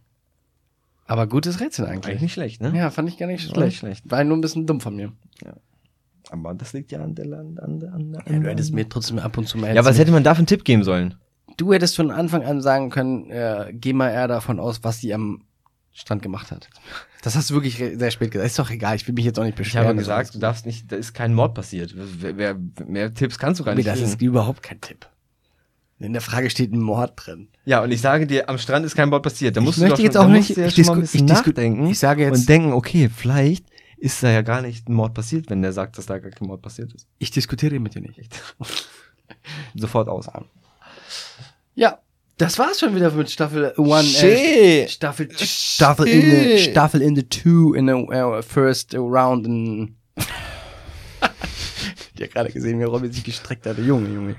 aber 1.07 1.27
gutes 1.27 1.59
Rätsel 1.59 1.85
eigentlich. 1.85 2.07
Eigentlich 2.11 2.21
nicht 2.21 2.33
schlecht, 2.33 2.61
ne? 2.61 2.73
Ja, 2.75 2.89
fand 2.89 3.09
ich 3.09 3.17
gar 3.17 3.27
nicht 3.27 3.47
War 3.47 3.55
schlecht. 3.55 3.65
nicht 3.67 3.77
schlecht. 3.79 4.11
War 4.11 4.23
nur 4.23 4.37
ein 4.37 4.41
bisschen 4.41 4.65
dumm 4.65 4.81
von 4.81 4.95
mir. 4.95 5.11
Aber 6.31 6.55
das 6.55 6.73
liegt 6.73 6.91
ja 6.91 7.03
an 7.03 7.13
der 7.13 7.25
Land, 7.27 7.59
an 7.61 7.79
der, 7.79 7.93
an 7.93 8.11
der, 8.11 8.23
Ja, 8.27 8.39
du 8.39 8.49
hättest 8.49 8.73
mir 8.73 8.89
trotzdem 8.89 9.19
ab 9.19 9.37
und 9.37 9.47
zu 9.47 9.59
mal 9.59 9.75
Ja, 9.75 9.85
was 9.85 9.99
hätte 9.99 10.11
man 10.11 10.23
da 10.23 10.33
für 10.33 10.39
einen 10.39 10.47
Tipp 10.47 10.65
geben 10.65 10.83
sollen? 10.83 11.13
Du 11.57 11.73
hättest 11.73 11.95
von 11.95 12.11
Anfang 12.11 12.43
an 12.43 12.61
sagen 12.61 12.89
können, 12.89 13.29
äh, 13.31 13.71
geh 13.73 13.93
mal 13.93 14.09
eher 14.09 14.27
davon 14.27 14.59
aus, 14.59 14.83
was 14.83 14.99
sie 14.99 15.13
am 15.13 15.43
Strand 15.93 16.21
gemacht 16.21 16.51
hat. 16.51 16.67
Das 17.21 17.35
hast 17.35 17.49
du 17.49 17.53
wirklich 17.55 17.77
sehr 17.77 18.11
spät 18.11 18.31
gesagt. 18.31 18.47
Ist 18.47 18.59
doch 18.59 18.69
egal, 18.69 18.95
ich 18.97 19.07
will 19.07 19.15
mich 19.15 19.25
jetzt 19.25 19.39
auch 19.39 19.43
nicht 19.43 19.53
Ich 19.53 19.57
beschweren. 19.57 19.87
habe 19.87 19.97
gesagt, 19.97 20.35
du 20.35 20.39
darfst 20.39 20.65
nicht, 20.65 20.91
da 20.91 20.95
ist 20.97 21.13
kein 21.13 21.33
Mord 21.33 21.53
passiert. 21.55 21.93
Wer, 21.95 22.37
wer, 22.37 22.57
mehr 22.85 23.13
Tipps 23.13 23.39
kannst 23.39 23.59
du 23.61 23.63
gar 23.63 23.71
Nee, 23.73 23.77
nicht 23.77 23.87
das 23.87 23.99
geben. 23.99 24.09
ist 24.09 24.21
überhaupt 24.21 24.61
kein 24.61 24.81
Tipp. 24.81 25.07
In 25.97 26.11
der 26.11 26.21
Frage 26.21 26.49
steht 26.49 26.73
ein 26.73 26.81
Mord 26.81 27.13
drin. 27.15 27.47
Ja, 27.63 27.81
und 27.81 27.89
ich 27.91 28.01
sage 28.01 28.27
dir, 28.27 28.49
am 28.49 28.57
Strand 28.57 28.85
ist 28.85 28.95
kein 28.95 29.07
Mord 29.09 29.23
passiert. 29.23 29.55
Da 29.55 29.61
musst 29.61 29.77
möchte 29.79 29.95
du 29.95 29.97
doch 29.97 30.03
jetzt 30.03 30.13
schon, 30.15 30.25
auch 30.25 30.29
nicht- 30.29 30.49
ich 30.57 30.75
schon 30.75 30.85
mal 30.87 30.93
ein 30.93 30.97
disku- 30.97 31.01
bisschen 31.01 31.25
ich 31.27 31.33
nachdenken 31.33 31.87
ich 31.87 31.99
sage 31.99 32.23
jetzt- 32.23 32.39
und 32.39 32.49
denken, 32.49 32.73
okay, 32.73 33.09
vielleicht 33.09 33.65
ist 33.97 34.21
da 34.21 34.29
ja 34.29 34.41
gar 34.41 34.61
nicht 34.61 34.89
ein 34.89 34.93
Mord 34.93 35.13
passiert, 35.13 35.49
wenn 35.49 35.61
der 35.61 35.71
sagt, 35.71 35.97
dass 35.97 36.05
da 36.05 36.19
gar 36.19 36.31
kein 36.31 36.47
Mord 36.49 36.61
passiert 36.61 36.93
ist. 36.93 37.07
Ich 37.17 37.31
diskutiere 37.31 37.79
mit 37.79 37.95
dir 37.95 38.01
nicht. 38.01 38.19
Sofort 39.75 40.09
aus. 40.09 40.27
Ja, 41.75 41.99
das 42.37 42.57
war's 42.59 42.79
schon 42.79 42.95
wieder 42.95 43.11
mit 43.11 43.29
Staffel 43.29 43.73
1. 43.77 44.05
Shit. 44.05 44.23
Äh, 44.23 44.87
Staffel, 44.87 45.29
Staffel 45.37 46.07
in 46.07 46.21
the, 46.21 46.57
Staffel 46.59 47.01
in 47.01 47.15
the 47.15 47.23
two 47.23 47.73
in 47.73 47.87
the 47.87 47.93
uh, 47.93 48.41
first 48.41 48.93
round 48.95 49.45
in 49.45 49.95
Ich 52.17 52.21
hab 52.23 52.31
gerade 52.31 52.51
gesehen, 52.51 52.79
wie 52.79 52.83
Robby 52.83 53.09
sich 53.09 53.25
gestreckt 53.25 53.65
hatte. 53.65 53.81
Junge, 53.81 54.07
Junge. 54.09 54.35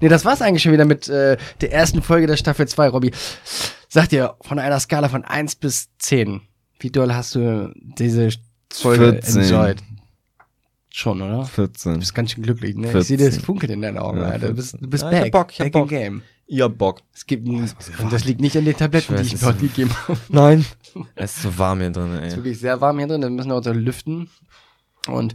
Nee, 0.00 0.08
das 0.08 0.24
war's 0.24 0.40
eigentlich 0.42 0.62
schon 0.62 0.72
wieder 0.72 0.84
mit 0.84 1.08
äh, 1.08 1.36
der 1.60 1.72
ersten 1.72 2.00
Folge 2.00 2.28
der 2.28 2.36
Staffel 2.36 2.68
2, 2.68 2.88
Robby. 2.88 3.10
Sag 3.88 4.10
dir, 4.10 4.36
von 4.42 4.60
einer 4.60 4.78
Skala 4.78 5.08
von 5.08 5.24
1 5.24 5.56
bis 5.56 5.88
10, 5.98 6.40
wie 6.78 6.90
doll 6.90 7.12
hast 7.12 7.34
du 7.34 7.72
diese 7.74 8.28
Folge 8.72 9.12
14. 9.22 9.42
enjoyed? 9.42 9.82
Schon, 10.90 11.20
oder? 11.20 11.44
14. 11.44 11.94
Du 11.94 11.98
bist 11.98 12.14
ganz 12.14 12.30
schön 12.32 12.44
glücklich, 12.44 12.76
ne? 12.76 12.86
Ich 12.86 12.92
14. 12.92 13.18
sehe 13.18 13.30
das 13.30 13.38
Funkeln 13.38 13.72
in 13.72 13.82
deinen 13.82 13.98
Augen, 13.98 14.18
Ja, 14.18 14.26
Alter. 14.28 14.48
Du 14.48 14.54
bist, 14.54 14.76
du 14.80 14.88
bist 14.88 15.02
Ja, 15.02 15.10
ich 15.10 15.16
hab 15.16 15.22
back, 15.24 15.32
Bock, 15.32 15.52
ich 15.52 15.60
hab 15.60 15.64
back 15.66 15.72
Bock. 15.72 15.92
in 15.92 15.98
game. 15.98 16.22
Ihr 16.48 16.68
Bock. 16.68 17.00
Es 17.12 17.26
gibt 17.26 17.46
ein, 17.48 17.68
und 17.98 18.12
das 18.12 18.24
liegt 18.24 18.40
nicht 18.40 18.56
an 18.56 18.64
den 18.64 18.76
Tabletten, 18.76 19.14
Ich 19.14 19.20
weiß, 19.20 19.26
die 19.26 19.26
ich 19.26 19.34
es 19.34 19.40
mir 19.42 19.48
heute 19.48 19.64
ist- 19.66 19.74
gegeben 19.74 19.94
habe. 20.08 20.18
Nein. 20.28 20.64
Es 21.14 21.36
ist 21.36 21.42
so 21.42 21.58
warm 21.58 21.80
hier 21.80 21.90
drin, 21.90 22.12
Es 22.14 22.28
ist 22.28 22.32
ey. 22.32 22.36
wirklich 22.38 22.58
sehr 22.58 22.80
warm 22.80 22.98
hier 22.98 23.06
drin, 23.08 23.20
wir 23.20 23.28
müssen 23.30 23.52
auch 23.52 23.62
so 23.62 23.72
lüften. 23.72 24.30
Und 25.08 25.34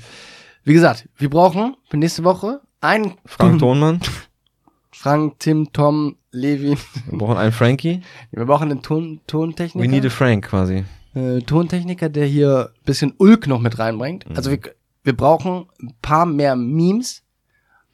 wie 0.64 0.74
gesagt, 0.74 1.08
wir 1.18 1.30
brauchen 1.30 1.76
für 1.90 1.98
nächste 1.98 2.24
Woche 2.24 2.62
einen 2.80 3.14
Frank 3.26 3.60
Tonmann. 3.60 4.00
Frank, 4.92 5.40
Tim, 5.40 5.72
Tom, 5.74 6.16
Levi. 6.32 6.78
Wir 7.10 7.18
brauchen 7.18 7.38
einen 7.38 7.52
Frankie. 7.52 8.02
Wir 8.32 8.46
brauchen 8.46 8.72
einen 8.72 8.82
Ton, 8.82 9.20
Tontechniker. 9.28 9.84
We 9.86 9.92
need 9.92 10.06
a 10.06 10.10
Frank 10.10 10.46
quasi. 10.46 10.84
äh, 11.16 11.40
Tontechniker, 11.42 12.10
der 12.10 12.26
hier 12.26 12.72
ein 12.76 12.84
bisschen 12.86 13.14
Ulk 13.18 13.48
noch 13.48 13.60
mit 13.60 13.80
reinbringt. 13.80 14.30
Mhm. 14.30 14.36
Also 14.38 14.52
wir, 14.52 14.60
wir 15.04 15.16
brauchen 15.16 15.68
ein 15.82 15.94
paar 16.02 16.26
mehr 16.26 16.56
Memes. 16.56 17.24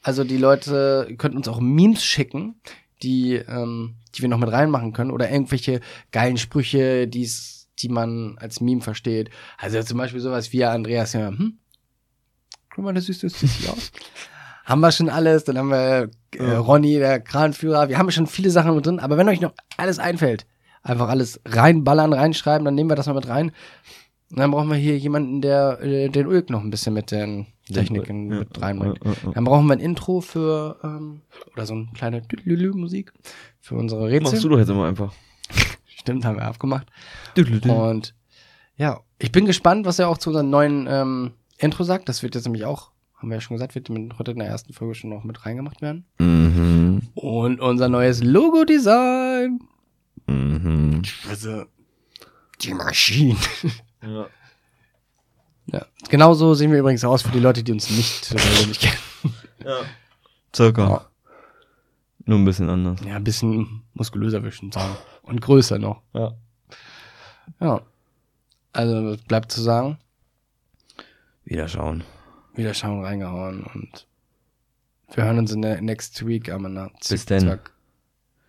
Also 0.02 0.24
die 0.24 0.38
Leute 0.38 1.14
könnten 1.18 1.38
uns 1.38 1.48
auch 1.48 1.60
Memes 1.60 2.04
schicken, 2.04 2.56
die, 3.04 3.36
ähm, 3.36 3.96
die 4.16 4.22
wir 4.22 4.30
noch 4.30 4.40
mit 4.40 4.52
reinmachen 4.52 4.94
können. 4.94 5.12
Oder 5.12 5.32
irgendwelche 5.32 5.82
geilen 6.12 6.38
Sprüche, 6.38 7.08
die's, 7.08 7.70
die 7.80 7.90
man 7.90 8.38
als 8.40 8.62
Meme 8.62 8.82
versteht. 8.82 9.30
Also 9.58 9.82
zum 9.84 9.98
Beispiel 9.98 10.20
sowas 10.20 10.52
wie 10.54 10.66
Andreas, 10.66 11.14
ja, 11.14 11.28
hm? 11.28 11.60
Guck 12.74 12.84
mal, 12.84 12.94
das 12.94 13.06
sieht 13.06 13.24
das 13.24 13.40
sieht 13.40 13.70
aus. 13.70 13.92
haben 14.68 14.82
wir 14.82 14.92
schon 14.92 15.10
alles. 15.10 15.46
Dann 15.46 15.58
haben 15.58 15.70
wir 15.70 16.10
äh, 16.36 16.56
Ronny, 16.56 16.98
der 16.98 17.22
Kranführer. 17.22 17.90
Wir 17.90 17.98
haben 17.98 18.12
schon 18.12 18.28
viele 18.28 18.52
Sachen 18.52 18.76
mit 18.76 18.86
drin. 18.86 19.00
Aber 19.00 19.18
wenn 19.18 19.30
euch 19.30 19.42
noch 19.42 19.54
alles 19.78 19.98
einfällt, 19.98 20.46
einfach 20.84 21.08
alles 21.08 21.40
reinballern, 21.46 22.14
reinschreiben, 22.14 22.66
dann 22.66 22.76
nehmen 22.76 22.90
wir 22.90 22.96
das 22.96 23.08
mal 23.08 23.14
mit 23.14 23.30
rein. 23.30 23.52
Und 24.30 24.40
dann 24.40 24.52
brauchen 24.52 24.70
wir 24.70 24.76
hier 24.76 24.98
jemanden, 24.98 25.42
der 25.42 25.80
äh, 25.82 26.10
den 26.10 26.28
Ulk 26.28 26.50
noch 26.50 26.62
ein 26.62 26.70
bisschen 26.70 26.94
mit 26.94 27.12
den 27.12 27.48
Techniken 27.72 28.32
Ja, 28.32 28.40
mit 28.40 28.62
reinbringt. 28.62 29.00
ja, 29.04 29.12
ja. 29.12 29.32
Dann 29.32 29.44
brauchen 29.44 29.68
wir 29.68 29.74
ein 29.74 29.80
Intro 29.80 30.22
für, 30.22 30.78
ähm, 30.84 31.22
oder 31.54 31.66
so 31.66 31.74
eine 31.74 31.88
kleine 31.94 32.28
Tüdelü-Musik 32.28 33.14
für 33.60 33.76
unsere 33.76 34.08
Rätsel. 34.08 34.32
Machst 34.32 34.44
du 34.44 34.50
doch 34.50 34.58
jetzt 34.58 34.70
immer 34.70 34.86
einfach. 34.88 35.14
Stimmt, 35.86 36.26
haben 36.26 36.38
wir 36.38 36.46
abgemacht. 36.46 36.88
Und 37.68 38.16
ja, 38.76 39.00
ich 39.20 39.32
bin 39.32 39.46
gespannt, 39.46 39.86
was 39.86 40.00
er 40.00 40.10
auch 40.10 40.18
zu 40.18 40.30
unserem 40.30 40.50
neuen 40.50 40.88
ähm, 40.90 41.32
Intro 41.58 41.84
sagt. 41.84 42.08
Das 42.10 42.22
wird 42.22 42.36
jetzt 42.36 42.46
nämlich 42.46 42.66
auch, 42.66 42.92
haben 43.16 43.30
wir 43.30 43.36
ja 43.36 43.42
schon 43.42 43.56
gesagt, 43.56 43.76
wird 43.76 43.90
mit, 43.90 44.20
heute 44.20 44.32
in 44.32 44.40
der 44.40 44.48
ersten 44.48 44.74
Folge 44.74 44.96
schon 44.96 45.10
noch 45.10 45.24
mit 45.24 45.46
reingemacht 45.46 45.82
werden. 45.82 46.06
Mhm. 46.20 47.02
Und 47.16 47.60
unser 47.60 47.90
neues 47.90 48.24
Logo-Design. 48.24 49.60
Mhm. 50.28 51.02
Also, 51.30 51.64
die 52.62 52.74
Maschine. 52.74 53.38
Ja. 54.14 54.28
Ja, 55.70 55.86
genauso 56.10 56.54
sehen 56.54 56.72
wir 56.72 56.80
übrigens 56.80 57.04
aus 57.04 57.24
für 57.24 57.32
die 57.32 57.40
Leute, 57.42 57.62
die 57.62 57.74
uns 57.74 57.90
nicht 57.90 58.30
persönlich 58.30 58.80
kennen. 58.80 58.98
Circa. 60.56 60.88
Ja. 60.90 61.10
Nur 62.26 62.40
ein 62.40 62.46
bisschen 62.46 62.70
anders. 62.70 63.00
Ja, 63.06 63.16
ein 63.18 63.24
bisschen 63.24 63.84
muskulöser 63.94 64.40
würde 64.40 64.50
ich 64.50 64.56
schon 64.56 64.72
sagen. 64.72 64.96
Und 65.24 65.42
größer 65.42 65.78
noch. 65.78 66.02
Ja. 66.14 66.34
Ja. 67.60 67.82
Also, 68.74 69.18
bleibt 69.28 69.52
zu 69.52 69.62
sagen, 69.62 69.98
Wieder 71.44 71.68
schauen. 71.68 72.04
wieder 72.56 72.74
schauen, 72.74 73.04
reingehauen 73.04 73.64
und 73.64 74.08
wir 75.14 75.24
hören 75.24 75.40
uns 75.40 75.52
in 75.52 75.62
der 75.62 75.82
next 75.82 76.26
week 76.28 76.50
am 76.52 76.92
Bis 77.10 77.26
denn. 77.26 77.60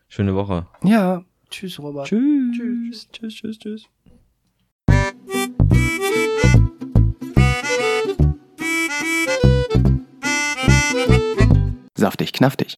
Schöne 0.09 0.34
Woche. 0.34 0.66
Ja, 0.82 1.24
tschüss, 1.50 1.78
Robert. 1.78 2.09
Tschüss. 2.09 3.09
Tschüss, 3.12 3.34
tschüss, 3.34 3.59
tschüss. 3.59 3.84
Saftig, 11.99 12.32
knaftig. 12.32 12.76